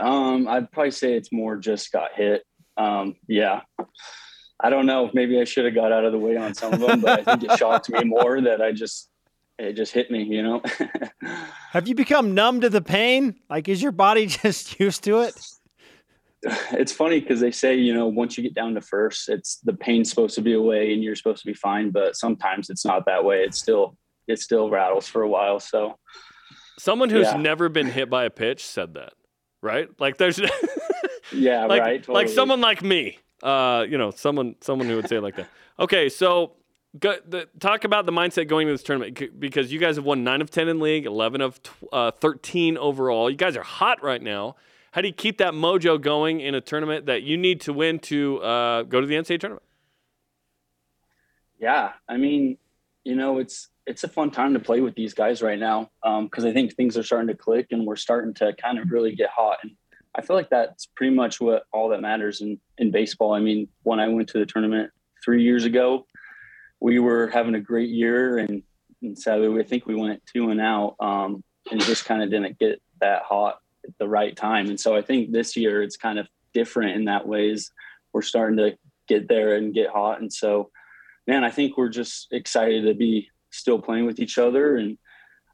Um, 0.00 0.48
I'd 0.48 0.70
probably 0.70 0.90
say 0.90 1.14
it's 1.14 1.32
more 1.32 1.56
just 1.56 1.92
got 1.92 2.10
hit. 2.14 2.44
Um, 2.76 3.16
yeah. 3.26 3.62
I 4.60 4.70
don't 4.70 4.86
know. 4.86 5.10
Maybe 5.12 5.40
I 5.40 5.44
should 5.44 5.64
have 5.66 5.74
got 5.74 5.92
out 5.92 6.04
of 6.04 6.12
the 6.12 6.18
way 6.18 6.36
on 6.36 6.54
some 6.54 6.72
of 6.72 6.80
them, 6.80 7.00
but 7.00 7.20
I 7.20 7.36
think 7.36 7.50
it 7.50 7.58
shocked 7.58 7.90
me 7.90 8.04
more 8.04 8.40
that 8.40 8.62
I 8.62 8.72
just 8.72 9.10
it 9.58 9.72
just 9.72 9.92
hit 9.92 10.10
me, 10.10 10.22
you 10.22 10.42
know. 10.42 10.62
Have 11.70 11.88
you 11.88 11.94
become 11.94 12.34
numb 12.34 12.60
to 12.60 12.68
the 12.68 12.82
pain? 12.82 13.36
Like, 13.48 13.68
is 13.68 13.82
your 13.82 13.92
body 13.92 14.26
just 14.42 14.78
used 14.78 15.04
to 15.04 15.20
it? 15.20 15.34
It's 16.72 16.92
funny 16.92 17.20
because 17.20 17.40
they 17.40 17.50
say 17.50 17.74
you 17.74 17.92
know 17.92 18.06
once 18.06 18.36
you 18.36 18.42
get 18.42 18.54
down 18.54 18.74
to 18.74 18.80
first 18.80 19.28
it's 19.28 19.56
the 19.64 19.72
pain's 19.72 20.08
supposed 20.08 20.34
to 20.34 20.42
be 20.42 20.54
away 20.54 20.92
and 20.92 21.02
you're 21.02 21.16
supposed 21.16 21.40
to 21.40 21.46
be 21.46 21.54
fine 21.54 21.90
but 21.90 22.16
sometimes 22.16 22.70
it's 22.70 22.84
not 22.84 23.06
that 23.06 23.24
way. 23.24 23.42
It's 23.42 23.58
still 23.58 23.96
it 24.28 24.40
still 24.40 24.70
rattles 24.70 25.06
for 25.06 25.22
a 25.22 25.28
while 25.28 25.60
so. 25.60 25.98
Someone 26.78 27.08
who's 27.08 27.26
yeah. 27.26 27.38
never 27.38 27.70
been 27.70 27.86
hit 27.86 28.10
by 28.10 28.24
a 28.24 28.30
pitch 28.30 28.64
said 28.64 28.94
that 28.94 29.12
right? 29.62 29.88
Like 29.98 30.18
there's 30.18 30.38
yeah 31.32 31.66
like, 31.66 31.82
right 31.82 32.02
totally. 32.02 32.24
like 32.24 32.28
someone 32.28 32.60
like 32.60 32.82
me 32.82 33.18
uh 33.42 33.84
you 33.88 33.98
know 33.98 34.10
someone 34.10 34.54
someone 34.60 34.88
who 34.88 34.96
would 34.96 35.08
say 35.08 35.16
it 35.16 35.22
like 35.22 35.36
that. 35.36 35.48
Okay 35.78 36.08
so 36.08 36.52
go, 36.98 37.16
the, 37.26 37.48
talk 37.60 37.84
about 37.84 38.06
the 38.06 38.12
mindset 38.12 38.48
going 38.48 38.68
into 38.68 38.74
this 38.74 38.82
tournament 38.82 39.40
because 39.40 39.72
you 39.72 39.78
guys 39.78 39.96
have 39.96 40.04
won 40.04 40.24
9 40.24 40.42
of 40.42 40.50
10 40.50 40.68
in 40.68 40.80
league 40.80 41.06
11 41.06 41.40
of 41.40 41.60
uh, 41.92 42.10
13 42.10 42.76
overall. 42.78 43.30
You 43.30 43.36
guys 43.36 43.56
are 43.56 43.62
hot 43.62 44.02
right 44.02 44.22
now 44.22 44.56
how 44.96 45.02
do 45.02 45.08
you 45.08 45.14
keep 45.14 45.36
that 45.36 45.52
mojo 45.52 46.00
going 46.00 46.40
in 46.40 46.54
a 46.54 46.60
tournament 46.62 47.04
that 47.04 47.22
you 47.22 47.36
need 47.36 47.60
to 47.60 47.70
win 47.74 47.98
to 47.98 48.38
uh, 48.38 48.82
go 48.84 48.98
to 48.98 49.06
the 49.06 49.14
NCAA 49.14 49.38
tournament? 49.38 49.62
Yeah, 51.60 51.92
I 52.08 52.16
mean, 52.16 52.56
you 53.04 53.14
know, 53.14 53.38
it's 53.38 53.68
it's 53.86 54.04
a 54.04 54.08
fun 54.08 54.30
time 54.30 54.54
to 54.54 54.58
play 54.58 54.80
with 54.80 54.94
these 54.94 55.12
guys 55.12 55.42
right 55.42 55.58
now 55.58 55.90
because 56.02 56.44
um, 56.44 56.50
I 56.50 56.52
think 56.54 56.74
things 56.74 56.96
are 56.96 57.02
starting 57.02 57.28
to 57.28 57.34
click 57.34 57.66
and 57.72 57.84
we're 57.84 57.96
starting 57.96 58.32
to 58.36 58.54
kind 58.54 58.78
of 58.78 58.90
really 58.90 59.14
get 59.14 59.28
hot. 59.28 59.58
And 59.62 59.72
I 60.14 60.22
feel 60.22 60.34
like 60.34 60.48
that's 60.48 60.86
pretty 60.86 61.14
much 61.14 61.42
what 61.42 61.64
all 61.74 61.90
that 61.90 62.00
matters 62.00 62.40
in 62.40 62.58
in 62.78 62.90
baseball. 62.90 63.34
I 63.34 63.40
mean, 63.40 63.68
when 63.82 64.00
I 64.00 64.08
went 64.08 64.30
to 64.30 64.38
the 64.38 64.46
tournament 64.46 64.92
three 65.22 65.42
years 65.42 65.66
ago, 65.66 66.06
we 66.80 67.00
were 67.00 67.28
having 67.28 67.54
a 67.54 67.60
great 67.60 67.90
year 67.90 68.38
and, 68.38 68.62
and 69.02 69.18
sadly, 69.18 69.60
I 69.60 69.62
think 69.62 69.84
we 69.84 69.94
went 69.94 70.22
two 70.24 70.48
and 70.48 70.60
out 70.60 70.96
um, 71.00 71.44
and 71.70 71.82
just 71.82 72.06
kind 72.06 72.22
of 72.22 72.30
didn't 72.30 72.58
get 72.58 72.80
that 73.02 73.24
hot 73.24 73.60
the 73.98 74.08
right 74.08 74.36
time. 74.36 74.68
And 74.68 74.78
so 74.78 74.94
I 74.96 75.02
think 75.02 75.32
this 75.32 75.56
year 75.56 75.82
it's 75.82 75.96
kind 75.96 76.18
of 76.18 76.28
different 76.54 76.96
in 76.96 77.04
that 77.06 77.26
ways. 77.26 77.70
We're 78.12 78.22
starting 78.22 78.56
to 78.58 78.76
get 79.08 79.28
there 79.28 79.56
and 79.56 79.74
get 79.74 79.90
hot. 79.90 80.20
And 80.20 80.32
so, 80.32 80.70
man, 81.26 81.44
I 81.44 81.50
think 81.50 81.76
we're 81.76 81.88
just 81.88 82.28
excited 82.32 82.84
to 82.84 82.94
be 82.94 83.30
still 83.50 83.80
playing 83.80 84.06
with 84.06 84.20
each 84.20 84.38
other. 84.38 84.76
And, 84.76 84.98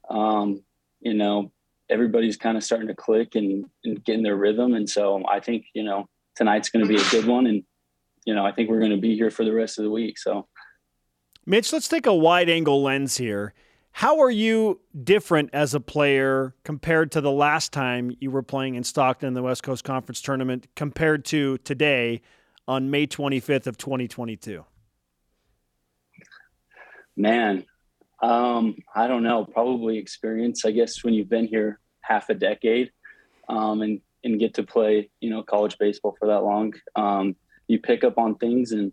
um, 0.09 0.63
you 1.01 1.13
know, 1.13 1.51
everybody's 1.89 2.37
kind 2.37 2.57
of 2.57 2.63
starting 2.63 2.87
to 2.87 2.95
click 2.95 3.35
and, 3.35 3.65
and 3.83 4.03
get 4.03 4.15
in 4.15 4.23
their 4.23 4.35
rhythm. 4.35 4.73
And 4.73 4.89
so 4.89 5.23
I 5.27 5.39
think, 5.39 5.65
you 5.73 5.83
know, 5.83 6.07
tonight's 6.35 6.69
going 6.69 6.85
to 6.85 6.93
be 6.93 6.99
a 6.99 7.09
good 7.09 7.25
one. 7.25 7.47
And, 7.47 7.63
you 8.25 8.33
know, 8.33 8.45
I 8.45 8.51
think 8.51 8.69
we're 8.69 8.79
going 8.79 8.91
to 8.91 8.97
be 8.97 9.15
here 9.15 9.29
for 9.29 9.45
the 9.45 9.53
rest 9.53 9.77
of 9.77 9.83
the 9.83 9.91
week. 9.91 10.17
So, 10.17 10.47
Mitch, 11.45 11.73
let's 11.73 11.89
take 11.89 12.05
a 12.05 12.13
wide 12.13 12.49
angle 12.49 12.81
lens 12.81 13.17
here. 13.17 13.53
How 13.95 14.21
are 14.21 14.31
you 14.31 14.81
different 15.03 15.51
as 15.53 15.75
a 15.75 15.79
player 15.79 16.55
compared 16.63 17.11
to 17.11 17.21
the 17.21 17.31
last 17.31 17.71
time 17.71 18.11
you 18.19 18.31
were 18.31 18.41
playing 18.41 18.73
in 18.73 18.83
Stockton 18.83 19.27
in 19.27 19.33
the 19.35 19.43
West 19.43 19.61
Coast 19.61 19.83
Conference 19.83 20.19
tournament 20.19 20.65
compared 20.75 21.25
to 21.25 21.59
today 21.59 22.21
on 22.67 22.89
May 22.89 23.05
25th 23.05 23.67
of 23.67 23.77
2022? 23.77 24.65
Man, 27.15 27.65
um, 28.23 28.75
I 28.95 29.05
don't 29.05 29.21
know. 29.21 29.45
Probably 29.45 29.99
experience, 29.99 30.65
I 30.65 30.71
guess, 30.71 31.03
when 31.03 31.13
you've 31.13 31.29
been 31.29 31.47
here 31.47 31.79
half 32.01 32.29
a 32.29 32.33
decade 32.33 32.91
um, 33.47 33.83
and 33.83 34.01
and 34.23 34.39
get 34.39 34.55
to 34.55 34.63
play, 34.63 35.11
you 35.19 35.29
know, 35.29 35.43
college 35.43 35.77
baseball 35.77 36.15
for 36.17 36.29
that 36.29 36.43
long. 36.43 36.73
Um, 36.95 37.35
you 37.67 37.77
pick 37.77 38.03
up 38.03 38.17
on 38.17 38.35
things, 38.35 38.71
and 38.71 38.91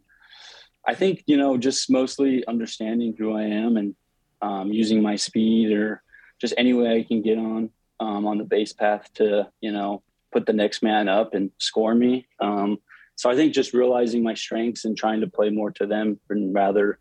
I 0.87 0.95
think 0.95 1.23
you 1.27 1.39
know, 1.39 1.57
just 1.57 1.89
mostly 1.89 2.47
understanding 2.47 3.15
who 3.17 3.33
I 3.33 3.45
am 3.45 3.79
and 3.79 3.95
um, 4.43 4.73
using 4.73 5.03
my 5.03 5.17
speed 5.17 5.73
or 5.73 6.03
just 6.41 6.55
any 6.57 6.73
way 6.73 6.97
I 6.97 7.03
can 7.03 7.23
get 7.23 7.39
on 7.39 7.71
um, 7.99 8.27
on 8.27 8.39
the 8.39 8.45
base 8.45 8.73
path 8.73 9.13
to 9.15 9.49
you 9.61 9.73
know 9.73 10.03
put 10.33 10.47
the 10.47 10.53
next 10.53 10.83
man 10.83 11.09
up 11.09 11.35
and 11.35 11.51
score 11.59 11.95
me. 11.95 12.27
Um, 12.39 12.79
so 13.17 13.29
I 13.29 13.37
think 13.37 13.53
just 13.53 13.75
realizing 13.75 14.23
my 14.23 14.35
strengths 14.35 14.85
and 14.85 14.97
trying 14.97 15.21
to 15.21 15.27
play 15.27 15.51
more 15.51 15.71
to 15.73 15.87
them 15.87 16.19
and 16.31 16.55
rather 16.55 16.99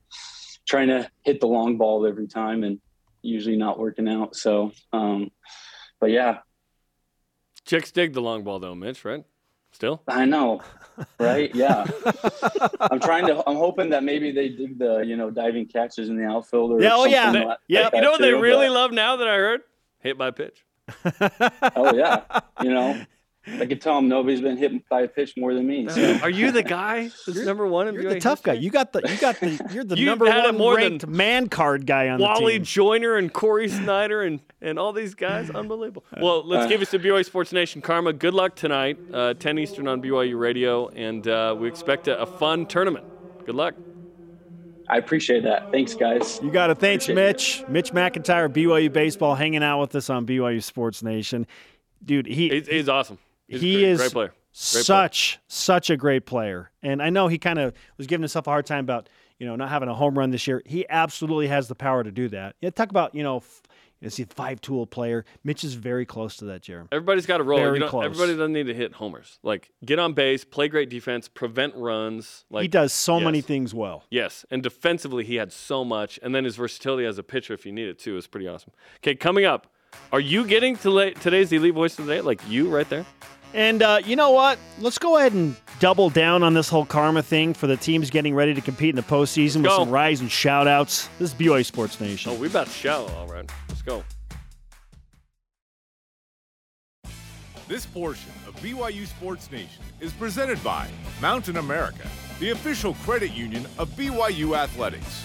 trying 0.67 0.89
to 0.89 1.09
hit 1.23 1.39
the 1.39 1.47
long 1.47 1.77
ball 1.77 2.05
every 2.05 2.27
time 2.27 2.63
and 2.63 2.81
usually 3.21 3.55
not 3.55 3.79
working 3.79 4.07
out. 4.09 4.35
So, 4.35 4.71
um, 4.91 5.31
but 5.99 6.11
yeah. 6.11 6.39
Chicks 7.65 7.91
dig 7.91 8.13
the 8.13 8.21
long 8.21 8.43
ball 8.43 8.59
though, 8.59 8.75
Mitch, 8.75 9.05
right? 9.05 9.23
Still? 9.71 10.01
I 10.07 10.25
know, 10.25 10.61
right? 11.19 11.53
Yeah. 11.55 11.85
I'm 12.81 12.99
trying 12.99 13.27
to. 13.27 13.43
I'm 13.47 13.55
hoping 13.55 13.89
that 13.91 14.03
maybe 14.03 14.31
they 14.31 14.49
dig 14.49 14.77
the 14.79 14.99
you 14.99 15.15
know 15.15 15.29
diving 15.29 15.67
catches 15.67 16.09
in 16.09 16.17
the 16.17 16.25
outfield 16.25 16.71
or 16.71 16.81
yeah. 16.81 16.95
Oh 16.95 17.05
yeah. 17.05 17.31
Like, 17.31 17.57
yeah. 17.67 17.89
You 17.93 18.01
know 18.01 18.11
what 18.11 18.21
they 18.21 18.33
really 18.33 18.67
but- 18.67 18.73
love 18.73 18.91
now 18.91 19.15
that 19.17 19.27
I 19.27 19.35
heard? 19.35 19.61
Hit 19.99 20.17
by 20.17 20.31
pitch. 20.31 20.65
Oh 21.75 21.95
yeah. 21.95 22.23
You 22.61 22.71
know, 22.71 22.99
I 23.47 23.65
could 23.65 23.81
tell 23.81 23.95
them 23.95 24.07
nobody's 24.07 24.41
been 24.41 24.57
hit 24.57 24.87
by 24.89 25.01
a 25.01 25.07
pitch 25.07 25.35
more 25.37 25.53
than 25.53 25.65
me. 25.65 25.87
So. 25.87 26.19
Are 26.21 26.29
you 26.29 26.51
the 26.51 26.61
guy 26.61 27.09
that's 27.25 27.39
number 27.39 27.65
one 27.65 27.87
in 27.87 27.95
You're 27.95 28.03
BYU 28.03 28.13
the 28.15 28.19
tough 28.19 28.43
guy. 28.43 28.53
You 28.53 28.69
got 28.69 28.91
the 28.91 29.01
you 29.09 29.17
got 29.17 29.39
the 29.39 29.69
you're 29.71 29.83
the 29.83 29.97
You've 29.97 30.07
number 30.07 30.29
had 30.29 30.45
one 30.45 30.57
more 30.57 30.75
than 30.75 30.91
ranked 30.93 31.07
man 31.07 31.49
card 31.49 31.85
guy 31.85 32.09
on 32.09 32.19
Wally 32.19 32.53
the 32.53 32.59
team. 32.59 32.65
Joyner 32.65 33.15
and 33.15 33.33
Cory 33.33 33.69
Snyder 33.69 34.21
and, 34.21 34.41
and 34.61 34.77
all 34.77 34.93
these 34.93 35.15
guys. 35.15 35.49
Unbelievable. 35.55 36.03
Well, 36.19 36.45
let's 36.45 36.67
give 36.67 36.81
us 36.81 36.91
to 36.91 36.99
BYU 36.99 37.25
Sports 37.25 37.53
Nation. 37.53 37.81
Karma, 37.81 38.13
good 38.13 38.33
luck 38.33 38.55
tonight, 38.55 38.97
uh, 39.13 39.33
10 39.33 39.57
Eastern 39.57 39.87
on 39.87 40.01
BYU 40.01 40.37
Radio, 40.37 40.89
and 40.89 41.27
uh, 41.27 41.55
we 41.57 41.67
expect 41.67 42.07
a, 42.07 42.19
a 42.21 42.25
fun 42.25 42.65
tournament. 42.65 43.05
Good 43.45 43.55
luck. 43.55 43.75
I 44.89 44.97
appreciate 44.97 45.43
that. 45.43 45.71
Thanks, 45.71 45.93
guys. 45.93 46.39
You 46.43 46.49
got 46.49 46.67
to 46.67 46.75
thanks 46.75 47.05
Appreciate 47.05 47.15
Mitch, 47.15 47.63
Mitch 47.69 47.91
McIntyre, 47.93 48.51
BYU 48.51 48.91
baseball, 48.91 49.35
hanging 49.35 49.63
out 49.63 49.79
with 49.79 49.95
us 49.95 50.09
on 50.09 50.25
BYU 50.25 50.63
Sports 50.63 51.03
Nation. 51.03 51.45
Dude, 52.03 52.25
he 52.25 52.49
He's, 52.49 52.67
he's 52.67 52.89
awesome. 52.89 53.19
He's 53.49 53.61
he 53.61 53.73
great, 53.73 53.83
is 53.85 53.99
great 53.99 54.11
player. 54.11 54.27
Great 54.27 54.35
player. 54.71 54.83
such 54.83 55.39
such 55.47 55.89
a 55.89 55.97
great 55.97 56.25
player, 56.25 56.71
and 56.81 57.01
I 57.01 57.09
know 57.09 57.27
he 57.27 57.37
kind 57.37 57.59
of 57.59 57.73
was 57.97 58.07
giving 58.07 58.21
himself 58.23 58.47
a 58.47 58.49
hard 58.51 58.65
time 58.65 58.83
about 58.83 59.09
you 59.37 59.47
know 59.47 59.55
not 59.55 59.69
having 59.69 59.89
a 59.89 59.93
home 59.93 60.17
run 60.17 60.31
this 60.31 60.47
year. 60.47 60.61
He 60.65 60.85
absolutely 60.89 61.47
has 61.47 61.67
the 61.67 61.75
power 61.75 62.03
to 62.03 62.11
do 62.11 62.29
that. 62.29 62.55
Yeah, 62.61 62.69
talk 62.69 62.89
about 62.89 63.15
you 63.15 63.23
know. 63.23 63.37
F- 63.37 63.63
is 64.01 64.15
he 64.15 64.23
a 64.23 64.27
five 64.27 64.61
tool 64.61 64.87
player? 64.87 65.25
Mitch 65.43 65.65
is 65.65 65.73
very 65.73 66.05
close 66.05 66.37
to 66.37 66.45
that, 66.45 66.61
Jeremy. 66.61 66.87
Everybody's 66.89 67.25
got 67.25 67.41
a 67.41 67.43
role. 67.43 67.59
Very 67.59 67.81
close. 67.81 68.05
Everybody 68.05 68.31
doesn't 68.31 68.53
need 68.53 68.67
to 68.67 68.73
hit 68.73 68.93
homers. 68.93 69.39
Like 69.43 69.71
get 69.83 69.99
on 69.99 70.13
base, 70.13 70.45
play 70.45 70.69
great 70.69 70.89
defense, 70.89 71.27
prevent 71.27 71.75
runs. 71.75 72.45
Like 72.49 72.61
he 72.61 72.67
does 72.69 72.93
so 72.93 73.19
many 73.19 73.41
things 73.41 73.73
well. 73.73 74.05
Yes, 74.09 74.45
and 74.49 74.63
defensively 74.63 75.25
he 75.25 75.35
had 75.35 75.51
so 75.51 75.83
much, 75.83 76.17
and 76.23 76.33
then 76.33 76.45
his 76.45 76.55
versatility 76.55 77.05
as 77.05 77.17
a 77.17 77.23
pitcher, 77.23 77.53
if 77.53 77.65
you 77.65 77.73
need 77.73 77.89
it 77.89 77.99
too, 77.99 78.15
is 78.15 78.25
pretty 78.25 78.47
awesome. 78.47 78.71
Okay, 78.97 79.15
coming 79.15 79.43
up, 79.43 79.67
are 80.13 80.21
you 80.21 80.45
getting 80.45 80.77
to 80.77 80.89
la- 80.89 81.09
today's 81.09 81.51
elite 81.51 81.73
voice 81.73 81.99
of 81.99 82.05
the 82.05 82.15
day? 82.15 82.21
Like 82.21 82.39
you 82.47 82.69
right 82.69 82.87
there? 82.89 83.05
And 83.53 83.81
uh, 83.81 84.01
you 84.05 84.15
know 84.15 84.31
what? 84.31 84.59
Let's 84.79 84.97
go 84.97 85.17
ahead 85.17 85.33
and 85.33 85.55
double 85.79 86.09
down 86.09 86.43
on 86.43 86.53
this 86.53 86.69
whole 86.69 86.85
karma 86.85 87.23
thing 87.23 87.53
for 87.53 87.67
the 87.67 87.77
teams 87.77 88.09
getting 88.09 88.35
ready 88.35 88.53
to 88.53 88.61
compete 88.61 88.89
in 88.89 88.95
the 88.95 89.01
postseason 89.01 89.57
with 89.57 89.65
go. 89.65 89.77
some 89.79 89.89
rise 89.89 90.21
and 90.21 90.31
shout 90.31 90.67
outs. 90.67 91.09
This 91.17 91.33
is 91.33 91.35
BYU 91.35 91.65
Sports 91.65 91.99
Nation. 91.99 92.31
Oh, 92.31 92.35
we 92.35 92.47
about 92.47 92.67
to 92.67 92.73
shout. 92.73 93.09
All 93.11 93.27
right, 93.27 93.49
let's 93.67 93.81
go. 93.81 94.03
This 97.67 97.85
portion 97.85 98.31
of 98.47 98.55
BYU 98.61 99.05
Sports 99.05 99.51
Nation 99.51 99.83
is 99.99 100.11
presented 100.13 100.63
by 100.63 100.87
Mountain 101.21 101.57
America, 101.57 102.07
the 102.39 102.49
official 102.49 102.95
credit 103.05 103.31
union 103.31 103.65
of 103.77 103.89
BYU 103.89 104.57
Athletics. 104.57 105.23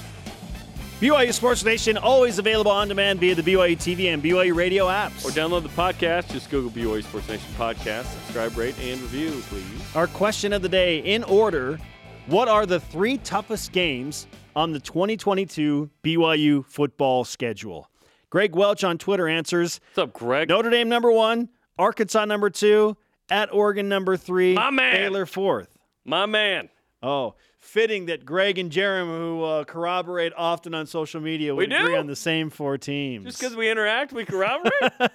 BYU 1.01 1.33
Sports 1.35 1.65
Nation 1.65 1.97
always 1.99 2.39
available 2.39 2.71
on 2.71 2.89
demand 2.89 3.19
via 3.21 3.35
the 3.35 3.43
BYU 3.43 3.77
TV 3.77 4.13
and 4.15 4.23
BYU 4.23 4.55
radio 4.55 4.87
apps. 4.87 5.25
Or 5.25 5.31
download 5.31 5.63
the 5.65 5.69
podcast. 5.71 6.31
Just 6.31 6.51
Google 6.51 6.71
BYU 6.71 7.03
Sports 7.03 7.29
Nation 7.29 7.47
podcast. 7.59 8.05
Subscribe, 8.05 8.57
rate, 8.57 8.79
and 8.81 9.01
review, 9.03 9.31
please. 9.49 9.65
Our 9.97 10.07
question 10.07 10.53
of 10.53 10.63
the 10.63 10.69
day 10.69 10.99
in 10.99 11.25
order 11.25 11.79
What 12.27 12.49
are 12.49 12.65
the 12.65 12.81
three 12.81 13.19
toughest 13.19 13.73
games 13.73 14.27
on 14.57 14.73
the 14.73 14.81
2022 14.81 15.91
BYU 16.03 16.65
football 16.65 17.25
schedule? 17.25 17.91
Greg 18.31 18.55
Welch 18.55 18.83
on 18.85 18.97
Twitter 18.97 19.29
answers 19.29 19.81
What's 19.95 20.09
up, 20.09 20.13
Greg? 20.15 20.49
Notre 20.49 20.71
Dame 20.71 20.89
number 20.89 21.11
one, 21.13 21.49
Arkansas 21.79 22.25
number 22.25 22.51
two, 22.51 22.97
at 23.29 23.53
Oregon 23.53 23.89
number 23.89 24.17
three, 24.17 24.55
My 24.55 24.71
man. 24.71 24.95
Baylor 24.95 25.27
fourth. 25.27 25.77
My 26.05 26.25
man. 26.27 26.69
Oh, 27.03 27.35
fitting 27.65 28.07
that 28.07 28.25
Greg 28.25 28.59
and 28.59 28.71
Jeremy, 28.71 29.11
who 29.11 29.43
uh, 29.43 29.65
corroborate 29.65 30.33
often 30.37 30.75
on 30.75 30.87
social 30.87 31.21
media, 31.21 31.55
would 31.55 31.71
We 31.71 31.75
agree 31.75 31.95
do? 31.95 31.99
on 31.99 32.07
the 32.07 32.15
same 32.15 32.51
four 32.51 32.77
teams. 32.79 33.25
Just 33.25 33.41
because 33.41 33.57
we 33.57 33.71
interact, 33.71 34.13
we 34.13 34.25
corroborate? 34.25 34.73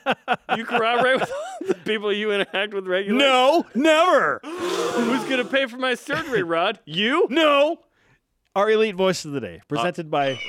you 0.57 0.65
corroborate 0.65 1.19
with 1.21 1.31
the 1.67 1.75
people 1.75 2.11
you 2.11 2.31
interact 2.31 2.73
with 2.73 2.87
regularly? 2.87 3.23
no, 3.23 3.65
never. 3.75 4.41
Who's 4.43 5.23
going 5.25 5.37
to 5.37 5.45
pay 5.45 5.67
for 5.67 5.77
my 5.77 5.93
surgery, 5.93 6.43
Rod? 6.43 6.79
You? 6.85 7.27
No. 7.29 7.77
Our 8.55 8.71
elite 8.71 8.95
voice 8.95 9.23
of 9.25 9.31
the 9.31 9.39
day, 9.39 9.61
presented 9.67 10.09
by 10.09 10.39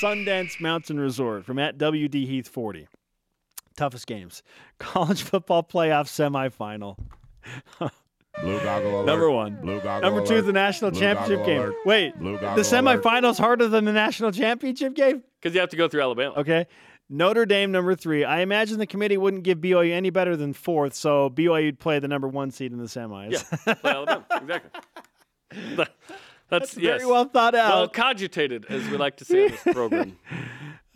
Sundance 0.00 0.60
Mountain 0.60 0.98
Resort 0.98 1.44
from 1.44 1.58
at 1.58 1.76
WD 1.78 2.14
Heath 2.26 2.48
40. 2.48 2.88
Toughest 3.76 4.06
games. 4.06 4.42
College 4.78 5.22
football 5.22 5.62
playoff 5.62 6.08
semifinal. 6.08 6.96
Blue 8.42 8.60
goggle 8.62 8.96
alert. 8.96 9.06
Number 9.06 9.30
one. 9.30 9.54
Blue 9.56 9.80
goggle 9.80 10.10
Number 10.10 10.26
two, 10.26 10.34
alert. 10.34 10.46
the 10.46 10.52
national 10.52 10.90
Blue 10.90 11.00
championship 11.00 11.46
game. 11.46 11.60
alert. 11.60 11.74
Wait, 11.84 12.18
Blue 12.18 12.32
the 12.32 12.38
goggle 12.38 12.62
alert. 12.64 13.02
semifinals 13.02 13.38
harder 13.38 13.68
than 13.68 13.84
the 13.84 13.92
national 13.92 14.32
championship 14.32 14.94
game? 14.94 15.22
Because 15.40 15.54
you 15.54 15.60
have 15.60 15.70
to 15.70 15.76
go 15.76 15.88
through 15.88 16.02
Alabama. 16.02 16.34
Okay. 16.38 16.66
Notre 17.10 17.44
Dame 17.46 17.70
number 17.70 17.94
three. 17.94 18.24
I 18.24 18.40
imagine 18.40 18.78
the 18.78 18.86
committee 18.86 19.16
wouldn't 19.18 19.42
give 19.44 19.58
BYU 19.58 19.92
any 19.92 20.10
better 20.10 20.36
than 20.36 20.52
fourth, 20.54 20.94
so 20.94 21.28
BYU 21.30 21.66
would 21.66 21.78
play 21.78 21.98
the 21.98 22.08
number 22.08 22.26
one 22.28 22.50
seed 22.50 22.72
in 22.72 22.78
the 22.78 22.84
semis. 22.86 23.32
Yeah, 23.66 23.74
play 23.74 23.90
Alabama. 23.92 24.24
Exactly. 24.40 24.70
That- 25.76 25.90
That's, 26.48 26.76
yes. 26.76 26.98
Very 27.00 27.10
well 27.10 27.24
thought 27.26 27.54
out. 27.54 27.74
Well 27.74 27.88
cogitated, 27.88 28.66
as 28.68 28.86
we 28.88 28.96
like 28.96 29.16
to 29.18 29.24
say 29.24 29.46
in 29.46 29.50
this 29.52 29.62
program. 29.74 30.16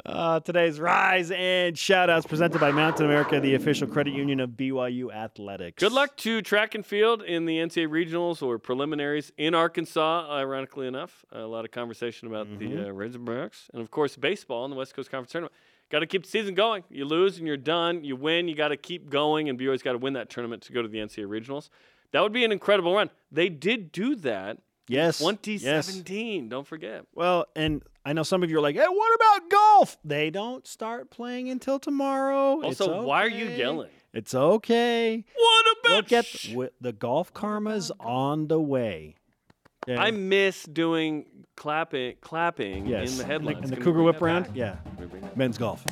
Uh, 0.09 0.41
today's 0.41 0.81
Rise 0.81 1.31
and 1.31 1.77
Shoutouts 1.77 2.27
presented 2.27 2.59
by 2.63 2.71
Mountain 2.73 3.05
America, 3.05 3.39
the 3.41 3.55
official 3.57 3.87
credit 3.87 4.15
union 4.15 4.41
of 4.41 4.51
BYU 4.51 5.13
Athletics. 5.13 5.79
Good 5.83 5.93
luck 5.93 6.17
to 6.19 6.41
track 6.41 6.75
and 6.75 6.85
field 6.85 7.23
in 7.23 7.45
the 7.45 7.59
NCAA 7.59 7.89
regionals 7.89 8.43
or 8.43 8.59
preliminaries 8.59 9.33
in 9.37 9.55
Arkansas. 9.55 10.27
Ironically 10.31 10.87
enough, 10.87 11.27
a 11.31 11.41
lot 11.41 11.67
of 11.67 11.73
conversation 11.73 12.27
about 12.27 12.47
Mm-hmm. 12.49 12.75
the 12.77 12.89
uh, 12.89 12.93
Razorbacks, 12.93 13.69
and 13.75 13.83
of 13.83 13.91
course 13.91 14.17
baseball 14.17 14.65
in 14.65 14.71
the 14.71 14.77
West 14.79 14.95
Coast 14.95 15.11
Conference 15.11 15.33
tournament. 15.33 15.53
Got 15.91 15.99
to 15.99 16.07
keep 16.07 16.23
the 16.23 16.29
season 16.31 16.55
going. 16.55 16.85
You 16.89 17.05
lose 17.05 17.37
and 17.37 17.47
you're 17.47 17.57
done. 17.59 18.03
You 18.03 18.17
win, 18.17 18.49
you 18.49 18.55
got 18.55 18.69
to 18.69 18.79
keep 18.79 19.11
going, 19.11 19.51
and 19.51 19.59
BYU's 19.59 19.83
got 19.83 19.93
to 19.93 19.99
win 19.99 20.15
that 20.15 20.31
tournament 20.31 20.63
to 20.63 20.73
go 20.73 20.81
to 20.81 20.89
the 20.89 20.99
NCAA 20.99 21.27
regionals. 21.27 21.69
That 22.13 22.23
would 22.23 22.33
be 22.33 22.45
an 22.47 22.53
incredible 22.53 22.95
run. 22.95 23.11
They 23.31 23.51
did 23.51 23.93
do 23.93 24.15
that. 24.17 24.57
Yes. 24.91 25.19
2017. 25.19 26.49
Don't 26.49 26.67
forget. 26.67 27.05
Well, 27.15 27.45
and 27.55 27.83
I 28.09 28.15
know 28.15 28.23
some 28.23 28.43
of 28.43 28.51
you 28.51 28.57
are 28.57 28.63
like, 28.63 28.75
hey, 28.75 28.87
what 28.89 29.15
about 29.17 29.51
golf? 29.51 29.99
They 30.03 30.31
don't 30.31 30.67
start 30.67 31.11
playing 31.11 31.51
until 31.51 31.79
tomorrow. 31.79 32.63
Also, 32.63 33.03
why 33.03 33.23
are 33.23 33.29
you 33.29 33.45
yelling? 33.51 33.91
It's 34.15 34.35
okay. 34.35 35.23
What 35.37 35.67
about 35.79 35.97
Look 35.97 36.13
at 36.13 36.25
sh- 36.25 36.49
wi- 36.49 36.71
the 36.81 36.95
golf 36.95 37.35
karma's 37.35 37.93
on 38.01 38.49
the 38.49 38.59
way. 38.59 39.17
Okay? 39.87 40.01
I 40.01 40.11
miss 40.11 40.63
doing 40.63 41.27
clapping, 41.55 42.17
clapping 42.23 42.87
yes. 42.87 43.13
in 43.13 43.19
the 43.19 43.27
headlines. 43.27 43.59
And 43.65 43.73
the, 43.73 43.77
we 43.77 43.83
Cougar 43.83 44.03
Whip 44.03 44.23
round? 44.23 44.49
Yeah. 44.55 44.77
Can 44.77 45.01
we 45.01 45.05
bring 45.05 45.23
that 45.25 45.37
Men's 45.37 45.59
golf. 45.59 45.85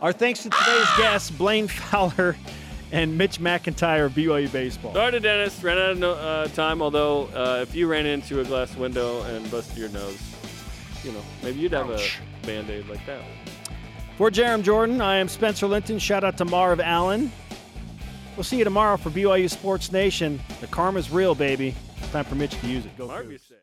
Our 0.00 0.12
thanks 0.12 0.44
to 0.44 0.50
today's 0.50 0.96
guests, 0.96 1.32
Blaine 1.32 1.66
Fowler 1.66 2.36
and 2.92 3.16
Mitch 3.16 3.38
McIntyre 3.38 4.06
of 4.06 4.12
BYU 4.12 4.50
Baseball. 4.52 4.92
Sorry 4.94 5.12
to 5.12 5.20
Dennis, 5.20 5.62
ran 5.62 5.78
out 5.78 5.90
of 5.90 5.98
no, 5.98 6.12
uh, 6.12 6.48
time. 6.48 6.82
Although, 6.82 7.28
uh, 7.34 7.60
if 7.62 7.74
you 7.74 7.86
ran 7.86 8.06
into 8.06 8.40
a 8.40 8.44
glass 8.44 8.74
window 8.76 9.22
and 9.22 9.48
busted 9.50 9.78
your 9.78 9.88
nose, 9.90 10.20
you 11.04 11.12
know, 11.12 11.22
maybe 11.42 11.60
you'd 11.60 11.72
have 11.72 11.90
Ouch. 11.90 12.18
a 12.42 12.46
band 12.46 12.70
aid 12.70 12.88
like 12.88 13.04
that. 13.06 13.22
For 14.16 14.30
Jarom 14.30 14.62
Jordan, 14.62 15.00
I 15.00 15.16
am 15.16 15.28
Spencer 15.28 15.66
Linton. 15.66 15.98
Shout 15.98 16.24
out 16.24 16.36
to 16.38 16.44
Marv 16.44 16.80
Allen. 16.80 17.32
We'll 18.36 18.44
see 18.44 18.58
you 18.58 18.64
tomorrow 18.64 18.96
for 18.96 19.10
BYU 19.10 19.48
Sports 19.50 19.92
Nation. 19.92 20.40
The 20.60 20.66
karma's 20.66 21.10
real, 21.10 21.34
baby. 21.34 21.74
Time 22.12 22.24
for 22.24 22.34
Mitch 22.34 22.58
to 22.60 22.66
use 22.66 22.84
it. 22.84 22.96
Go. 22.98 23.06
Marv, 23.06 23.30
you 23.30 23.38
say. 23.38 23.54